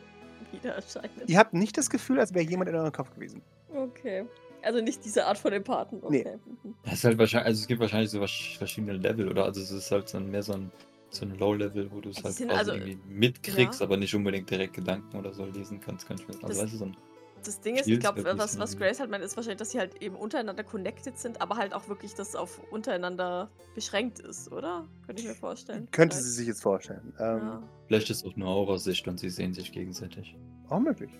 wieder 0.52 0.74
erscheinen. 0.74 1.22
Ihr 1.26 1.38
habt 1.38 1.54
nicht 1.54 1.76
das 1.76 1.90
Gefühl, 1.90 2.20
als 2.20 2.32
wäre 2.32 2.44
jemand 2.44 2.70
in 2.70 2.76
eurem 2.76 2.92
Kopf 2.92 3.12
gewesen. 3.14 3.42
Okay. 3.74 4.26
Also 4.62 4.80
nicht 4.80 5.04
diese 5.04 5.26
Art 5.26 5.38
von 5.38 5.52
Empathen. 5.52 5.98
Okay. 6.02 6.38
Mhm. 6.62 6.74
Das 6.84 6.94
ist 6.94 7.04
halt 7.04 7.18
wahrscheinlich, 7.18 7.46
also 7.46 7.60
es 7.60 7.66
gibt 7.66 7.80
wahrscheinlich 7.80 8.10
so 8.10 8.18
verschiedene 8.20 8.92
Level, 8.94 9.28
oder? 9.28 9.44
Also 9.44 9.60
es 9.60 9.70
ist 9.70 9.90
halt 9.90 10.08
so 10.08 10.18
ein, 10.18 10.30
mehr 10.30 10.42
so 10.42 10.52
ein, 10.54 10.70
so 11.10 11.24
ein 11.26 11.36
Low-Level, 11.38 11.90
wo 11.92 12.00
du 12.00 12.10
es 12.10 12.18
Es 12.24 12.40
halt 12.40 12.50
also- 12.50 12.72
irgendwie 12.72 12.98
mitkriegst, 13.08 13.80
ja. 13.80 13.86
aber 13.86 13.96
nicht 13.96 14.14
unbedingt 14.14 14.48
direkt 14.50 14.74
Gedanken 14.74 15.16
oder 15.16 15.32
so 15.32 15.44
lesen 15.46 15.80
kannst, 15.80 16.06
kann 16.06 16.16
ich 16.18 16.26
mir 16.28 16.34
Das- 16.34 16.44
also, 16.44 16.62
weißt 16.62 16.72
du, 16.74 16.76
so 16.78 16.84
ein, 16.86 16.96
Das 17.44 17.60
Ding 17.60 17.74
ist, 17.76 17.88
ich 17.88 17.98
glaube, 17.98 18.22
was, 18.38 18.56
was. 18.58 18.78
Grace 18.78 19.00
halt 19.00 19.10
meint, 19.10 19.24
ist 19.24 19.36
wahrscheinlich, 19.36 19.58
dass 19.58 19.72
sie 19.72 19.78
halt 19.80 20.00
eben 20.00 20.14
untereinander 20.14 20.62
connected 20.62 21.18
sind, 21.18 21.40
aber 21.42 21.56
halt 21.56 21.74
auch 21.74 21.88
wirklich 21.88 22.14
das 22.14 22.36
auf 22.36 22.60
untereinander 22.70 23.50
beschränkt 23.74 24.20
ist, 24.20 24.52
oder? 24.52 24.86
Könnte 25.06 25.22
ich 25.22 25.28
mir 25.28 25.34
vorstellen. 25.34 25.88
Könnte 25.90 26.14
sie 26.16 26.22
Vielleicht. 26.22 26.36
sich 26.36 26.46
jetzt 26.46 26.62
vorstellen. 26.62 27.12
Ähm, 27.18 27.38
Ja. 27.38 27.62
vielleicht 27.88 28.10
ist 28.10 28.18
es 28.18 28.24
auch 28.24 28.36
nur 28.36 28.46
Aurasicht 28.48 29.08
und 29.08 29.18
sie 29.18 29.28
sehen 29.28 29.54
sich 29.54 29.72
gegenseitig. 29.72 30.36
Auch 30.68 30.78
möglich. 30.78 31.10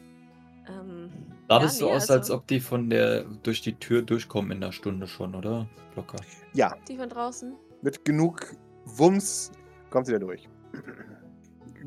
Ähm, 0.69 1.11
Sah 1.49 1.57
ja, 1.57 1.63
das 1.63 1.79
so 1.79 1.87
nee, 1.87 1.93
aus, 1.93 2.03
also, 2.03 2.13
als 2.15 2.31
ob 2.31 2.47
die 2.47 2.61
von 2.61 2.89
der 2.89 3.25
durch 3.43 3.63
die 3.63 3.75
Tür 3.75 4.03
durchkommen 4.03 4.53
in 4.53 4.63
einer 4.63 4.73
Stunde 4.73 5.07
schon, 5.07 5.35
oder? 5.35 5.69
Locker. 5.97 6.19
Ja, 6.55 6.77
Die 6.89 6.97
von 6.97 7.09
draußen? 7.09 7.55
mit 7.83 8.05
genug 8.05 8.55
Wumms 8.85 9.51
kommt 9.91 10.07
sie 10.07 10.13
da 10.13 10.19
durch. 10.19 10.49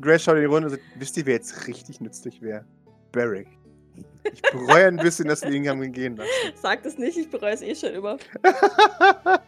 Grace 0.00 0.22
schaut 0.22 0.34
in 0.36 0.42
die 0.42 0.46
Runde 0.46 0.66
und 0.68 0.70
sagt, 0.72 0.82
wisst 0.98 1.16
ihr, 1.16 1.26
wer 1.26 1.34
jetzt 1.34 1.66
richtig 1.66 2.00
nützlich 2.00 2.40
wäre? 2.42 2.64
Barrick. 3.12 3.48
Ich 4.30 4.42
bereue 4.42 4.86
ein 4.88 4.96
bisschen, 4.96 5.26
dass 5.28 5.40
wir 5.42 5.50
ihn 5.50 5.66
haben 5.68 5.90
gehen 5.90 6.16
lassen. 6.16 6.30
Sag 6.54 6.82
das 6.82 6.98
nicht, 6.98 7.16
ich 7.16 7.30
bereue 7.30 7.52
es 7.54 7.62
eh 7.62 7.74
schon 7.74 7.94
immer. 7.94 8.18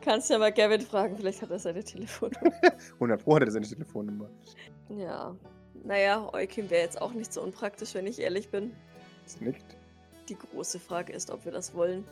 Kannst 0.00 0.30
ja 0.30 0.38
mal 0.38 0.52
Gavin 0.52 0.80
fragen, 0.80 1.16
vielleicht 1.16 1.42
hat 1.42 1.50
er 1.50 1.58
seine 1.58 1.84
Telefonnummer. 1.84 2.52
100 2.94 3.22
Pro 3.22 3.36
hat 3.36 3.42
er 3.42 3.50
seine 3.50 3.66
Telefonnummer. 3.66 4.30
ja. 4.88 5.36
Naja, 5.84 6.28
Eukim 6.32 6.68
wäre 6.70 6.82
jetzt 6.82 7.00
auch 7.00 7.12
nicht 7.12 7.32
so 7.32 7.42
unpraktisch, 7.42 7.94
wenn 7.94 8.06
ich 8.06 8.18
ehrlich 8.20 8.48
bin. 8.50 8.72
Es 9.26 9.40
nickt. 9.40 9.76
Die 10.28 10.36
große 10.36 10.78
Frage 10.78 11.12
ist, 11.12 11.30
ob 11.30 11.44
wir 11.44 11.52
das 11.52 11.74
wollen. 11.74 12.04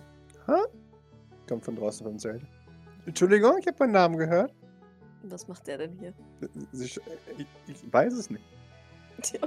Kommt 1.49 1.65
von 1.65 1.77
draußen 1.77 2.07
vom 2.07 2.19
Zelt. 2.19 2.43
Entschuldigung, 3.07 3.59
ich 3.59 3.67
habe 3.67 3.77
meinen 3.81 3.93
Namen 3.93 4.17
gehört. 4.17 4.53
Was 5.25 5.47
macht 5.49 5.67
der 5.67 5.79
denn 5.79 5.93
hier? 5.99 6.13
Sch- 6.75 7.01
Ich, 7.37 7.47
ich 7.67 7.93
weiß 7.93 8.13
es 8.15 8.31
nicht. 8.31 8.43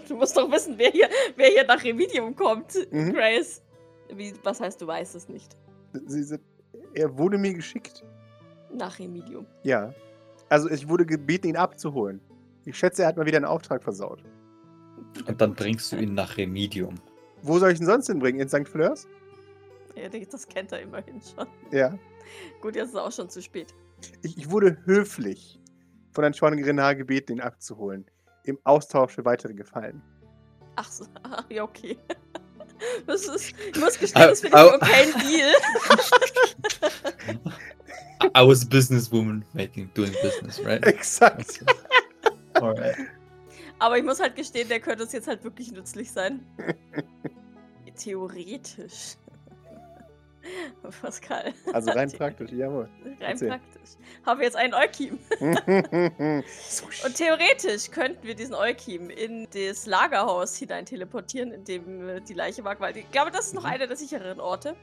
Du 0.08 0.16
musst 0.16 0.36
doch 0.36 0.52
wissen, 0.52 0.76
wer 0.78 0.90
hier, 0.92 1.08
wer 1.36 1.48
hier 1.50 1.64
nach 1.66 1.84
Remedium 1.84 2.36
kommt, 2.36 2.74
Mhm. 2.92 3.14
Grace. 3.14 3.62
Wie, 4.14 4.34
was 4.44 4.60
heißt, 4.60 4.82
du 4.82 4.88
weißt 4.88 5.14
es 5.16 5.30
nicht? 5.30 5.56
Sie, 6.08 6.24
sie, 6.24 6.40
er 6.96 7.16
wurde 7.18 7.38
mir 7.38 7.54
geschickt. 7.54 8.04
Nach 8.74 8.98
Remedium. 8.98 9.46
Ja. 9.64 9.94
Also 10.50 10.70
ich 10.70 10.88
wurde 10.90 11.06
gebeten, 11.06 11.48
ihn 11.50 11.58
abzuholen. 11.58 12.20
Ich 12.70 12.78
schätze, 12.78 13.02
er 13.02 13.08
hat 13.08 13.18
mal 13.18 13.26
wieder 13.26 13.38
einen 13.38 13.46
Auftrag 13.46 13.82
versaut. 13.84 14.24
Und 15.26 15.42
dann 15.42 15.56
bringst 15.56 15.92
du 15.92 15.96
ihn 15.96 16.14
nach 16.14 16.38
Remedium. 16.38 16.94
Wo 17.42 17.58
soll 17.58 17.72
ich 17.72 17.80
ihn 17.80 17.88
sonst 17.88 18.06
hinbringen? 18.06 18.40
In 18.40 18.48
St. 18.48 18.68
Fleurs? 18.68 19.08
Ja, 19.96 20.08
das 20.08 20.48
kennt 20.48 20.72
er 20.72 20.82
immerhin 20.82 21.20
schon. 21.20 21.48
Ja. 21.72 21.98
Gut, 22.62 22.76
jetzt 22.76 22.90
ist 22.90 22.94
es 22.94 23.00
auch 23.00 23.12
schon 23.12 23.28
zu 23.28 23.42
spät. 23.42 23.74
Ich, 24.22 24.38
ich 24.38 24.52
wurde 24.52 24.78
höflich 24.86 25.60
von 26.12 26.24
Antoine 26.24 26.62
Grenard 26.62 27.00
gebeten, 27.00 27.34
ihn 27.34 27.42
abzuholen. 27.42 28.06
Im 28.44 28.60
Austausch 28.66 29.14
für 29.14 29.26
weitere 29.26 29.56
Gefallen. 29.56 30.04
Ach 30.76 30.92
so, 30.92 31.06
ah, 31.24 31.44
ja, 31.50 31.64
okay. 31.64 31.98
Das 33.08 33.28
ist, 33.28 33.54
ich 33.74 33.80
muss 33.80 34.00
gestehen, 34.00 34.30
das 34.30 34.40
finde 34.40 34.58
ich 34.58 34.74
okay 34.74 34.92
ein 34.94 35.12
Deal. 35.28 35.52
I 38.38 38.48
was 38.48 38.64
a 38.64 38.66
businesswoman 38.66 39.44
making, 39.54 39.90
doing 39.96 40.14
business, 40.22 40.64
right? 40.64 40.82
Exakt. 40.86 41.62
Alright. 42.62 42.98
Aber 43.80 43.98
ich 43.98 44.04
muss 44.04 44.20
halt 44.20 44.36
gestehen, 44.36 44.68
der 44.70 44.80
könnte 44.80 45.04
uns 45.04 45.14
jetzt 45.14 45.28
halt 45.28 45.44
wirklich 45.44 45.72
nützlich 45.72 46.12
sein. 46.12 46.46
Theoretisch. 47.98 49.16
Pascal. 51.02 51.54
Also 51.74 51.92
rein 51.92 52.12
praktisch, 52.12 52.52
jawohl. 52.52 52.90
Rein 53.04 53.16
Erzähl. 53.20 53.50
praktisch. 53.50 53.90
Haben 54.26 54.40
wir 54.40 54.46
jetzt 54.46 54.56
einen 54.56 54.74
Eukim. 54.74 55.20
Und 55.40 57.16
theoretisch 57.16 57.92
könnten 57.92 58.26
wir 58.26 58.36
diesen 58.36 58.56
Eukim 58.56 59.10
in 59.10 59.48
das 59.54 59.86
Lagerhaus 59.86 60.56
hinein 60.56 60.86
teleportieren, 60.86 61.52
in 61.52 61.64
dem 61.66 62.08
äh, 62.10 62.22
die 62.22 62.34
Leiche 62.34 62.64
war. 62.64 62.80
Weil 62.80 62.96
ich 62.98 63.12
glaube, 63.12 63.32
das 63.32 63.48
ist 63.48 63.54
noch 63.54 63.64
Mhm. 63.64 63.70
einer 63.70 63.88
der 63.88 63.98
sichereren 63.98 64.40
Orte. 64.40 64.76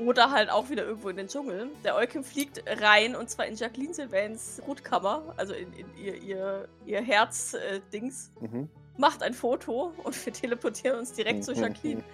Oder 0.00 0.30
halt 0.30 0.50
auch 0.50 0.70
wieder 0.70 0.84
irgendwo 0.84 1.08
in 1.10 1.16
den 1.16 1.28
Dschungel. 1.28 1.68
Der 1.84 1.94
Eukim 1.96 2.24
fliegt 2.24 2.62
rein 2.80 3.14
und 3.14 3.28
zwar 3.28 3.46
in 3.46 3.54
Jacqueline 3.54 3.92
Sylvains 3.94 4.60
Brutkammer, 4.64 5.34
also 5.36 5.52
in, 5.52 5.72
in 5.74 5.86
ihr, 5.96 6.14
ihr, 6.22 6.68
ihr 6.86 7.00
Herz-Dings, 7.02 8.32
Mhm. 8.40 8.68
macht 8.96 9.22
ein 9.22 9.34
Foto 9.34 9.92
und 10.02 10.24
wir 10.26 10.32
teleportieren 10.32 10.98
uns 10.98 11.12
direkt 11.12 11.44
zu 11.44 11.52
Mhm. 11.52 11.58
Jacqueline. 11.58 12.04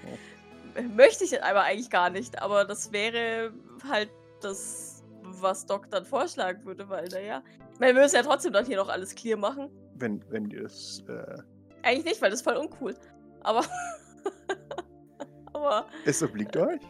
Möchte 0.94 1.24
ich 1.24 1.42
aber 1.42 1.62
eigentlich 1.62 1.90
gar 1.90 2.10
nicht, 2.10 2.42
aber 2.42 2.64
das 2.64 2.92
wäre 2.92 3.52
halt 3.88 4.10
das, 4.42 5.02
was 5.22 5.66
Doc 5.66 5.90
dann 5.90 6.04
vorschlagen 6.04 6.64
würde, 6.64 6.88
weil, 6.88 7.08
naja. 7.08 7.42
Wir 7.78 7.92
müssen 7.94 8.16
ja 8.16 8.22
trotzdem 8.22 8.52
dann 8.52 8.64
hier 8.66 8.76
noch 8.78 8.88
alles 8.88 9.14
clear 9.14 9.38
machen. 9.38 9.70
Wenn, 9.94 10.22
wenn 10.30 10.50
ihr 10.50 10.64
es. 10.64 11.02
Äh, 11.08 11.36
Eigentlich 11.82 12.04
nicht, 12.04 12.22
weil 12.22 12.30
das 12.30 12.40
ist 12.40 12.44
voll 12.44 12.56
uncool. 12.56 12.94
Aber. 13.40 13.64
aber 15.52 15.86
es 16.04 16.22
obliegt 16.22 16.56
euch. 16.56 16.80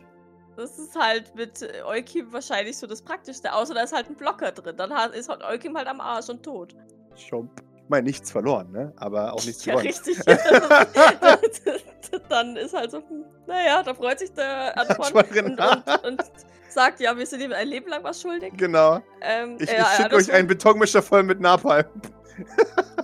Das 0.57 0.79
ist 0.79 0.97
halt 0.97 1.35
mit 1.35 1.63
äh, 1.63 1.83
Eukim 1.85 2.33
wahrscheinlich 2.33 2.77
so 2.79 2.87
das 2.87 3.03
Praktischste. 3.03 3.53
Außer 3.53 3.75
da 3.75 3.83
ist 3.83 3.93
halt 3.95 4.09
ein 4.09 4.17
Blocker 4.17 4.53
drin. 4.53 4.77
Dann 4.77 4.91
ist 5.13 5.29
halt 5.29 5.43
Eukim 5.45 5.77
halt 5.77 5.87
am 5.87 6.01
Arsch 6.01 6.29
und 6.29 6.43
tot. 6.43 6.75
Schomp. 7.17 7.51
Ich 7.77 7.89
meine, 7.91 8.05
nichts 8.05 8.33
verloren, 8.33 8.73
ne? 8.73 8.93
Aber 8.97 9.33
auch 9.33 9.45
nichts 9.45 9.65
Ja, 9.65 9.75
gewonnen. 9.75 9.87
richtig. 9.87 10.19
dann 12.29 12.57
ist 12.57 12.75
halt 12.75 12.91
so, 12.91 12.99
hm, 12.99 13.25
naja, 13.47 13.83
da 13.83 13.95
freut 13.95 14.19
sich 14.19 14.33
der 14.33 14.77
Antoine 14.79 15.15
und, 15.15 15.35
Renard. 15.35 16.05
und, 16.05 16.21
und 16.21 16.31
sagt, 16.69 17.01
ja, 17.01 17.17
wir 17.17 17.27
sind 17.27 17.43
ihm 17.43 17.53
ein 17.53 17.69
Leben 17.69 17.89
lang 17.89 18.03
was 18.03 18.21
schuldig. 18.21 18.53
Genau. 18.57 19.01
Ähm, 19.21 19.57
Ich, 19.61 19.71
ja, 19.71 19.83
ich 19.83 19.89
schicke 20.03 20.17
euch 20.17 20.33
einen 20.33 20.49
Betonmischer 20.49 21.03
voll 21.03 21.23
mit 21.23 21.41
Napalm. 21.41 21.87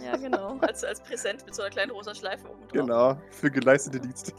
Ja, 0.04 0.16
genau. 0.16 0.58
Als, 0.60 0.84
als 0.84 1.00
Präsent 1.00 1.44
mit 1.46 1.54
so 1.54 1.62
einer 1.62 1.70
kleinen 1.70 1.90
rosa 1.92 2.14
Schleife 2.14 2.46
oben 2.48 2.60
drauf. 2.62 2.72
Genau. 2.72 3.16
Für 3.30 3.50
geleistete 3.50 4.00
Dienste. 4.00 4.32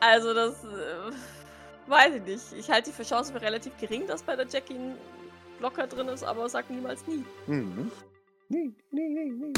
Also, 0.00 0.32
das 0.32 0.64
äh, 0.64 1.10
weiß 1.86 2.14
ich 2.16 2.22
nicht. 2.22 2.52
Ich 2.58 2.70
halte 2.70 2.90
die 2.90 2.96
für 2.96 3.04
Chance 3.04 3.32
für 3.32 3.40
relativ 3.40 3.76
gering, 3.78 4.06
dass 4.06 4.22
bei 4.22 4.36
der 4.36 4.46
Jackie 4.46 4.74
ein 4.74 4.96
Blocker 5.58 5.86
drin 5.86 6.08
ist, 6.08 6.24
aber 6.24 6.48
sag 6.48 6.68
niemals 6.70 7.06
nie. 7.06 7.24
Mhm. 7.46 7.90
Nee, 8.48 8.72
nee, 8.90 9.08
nee, 9.08 9.32
nee. 9.32 9.52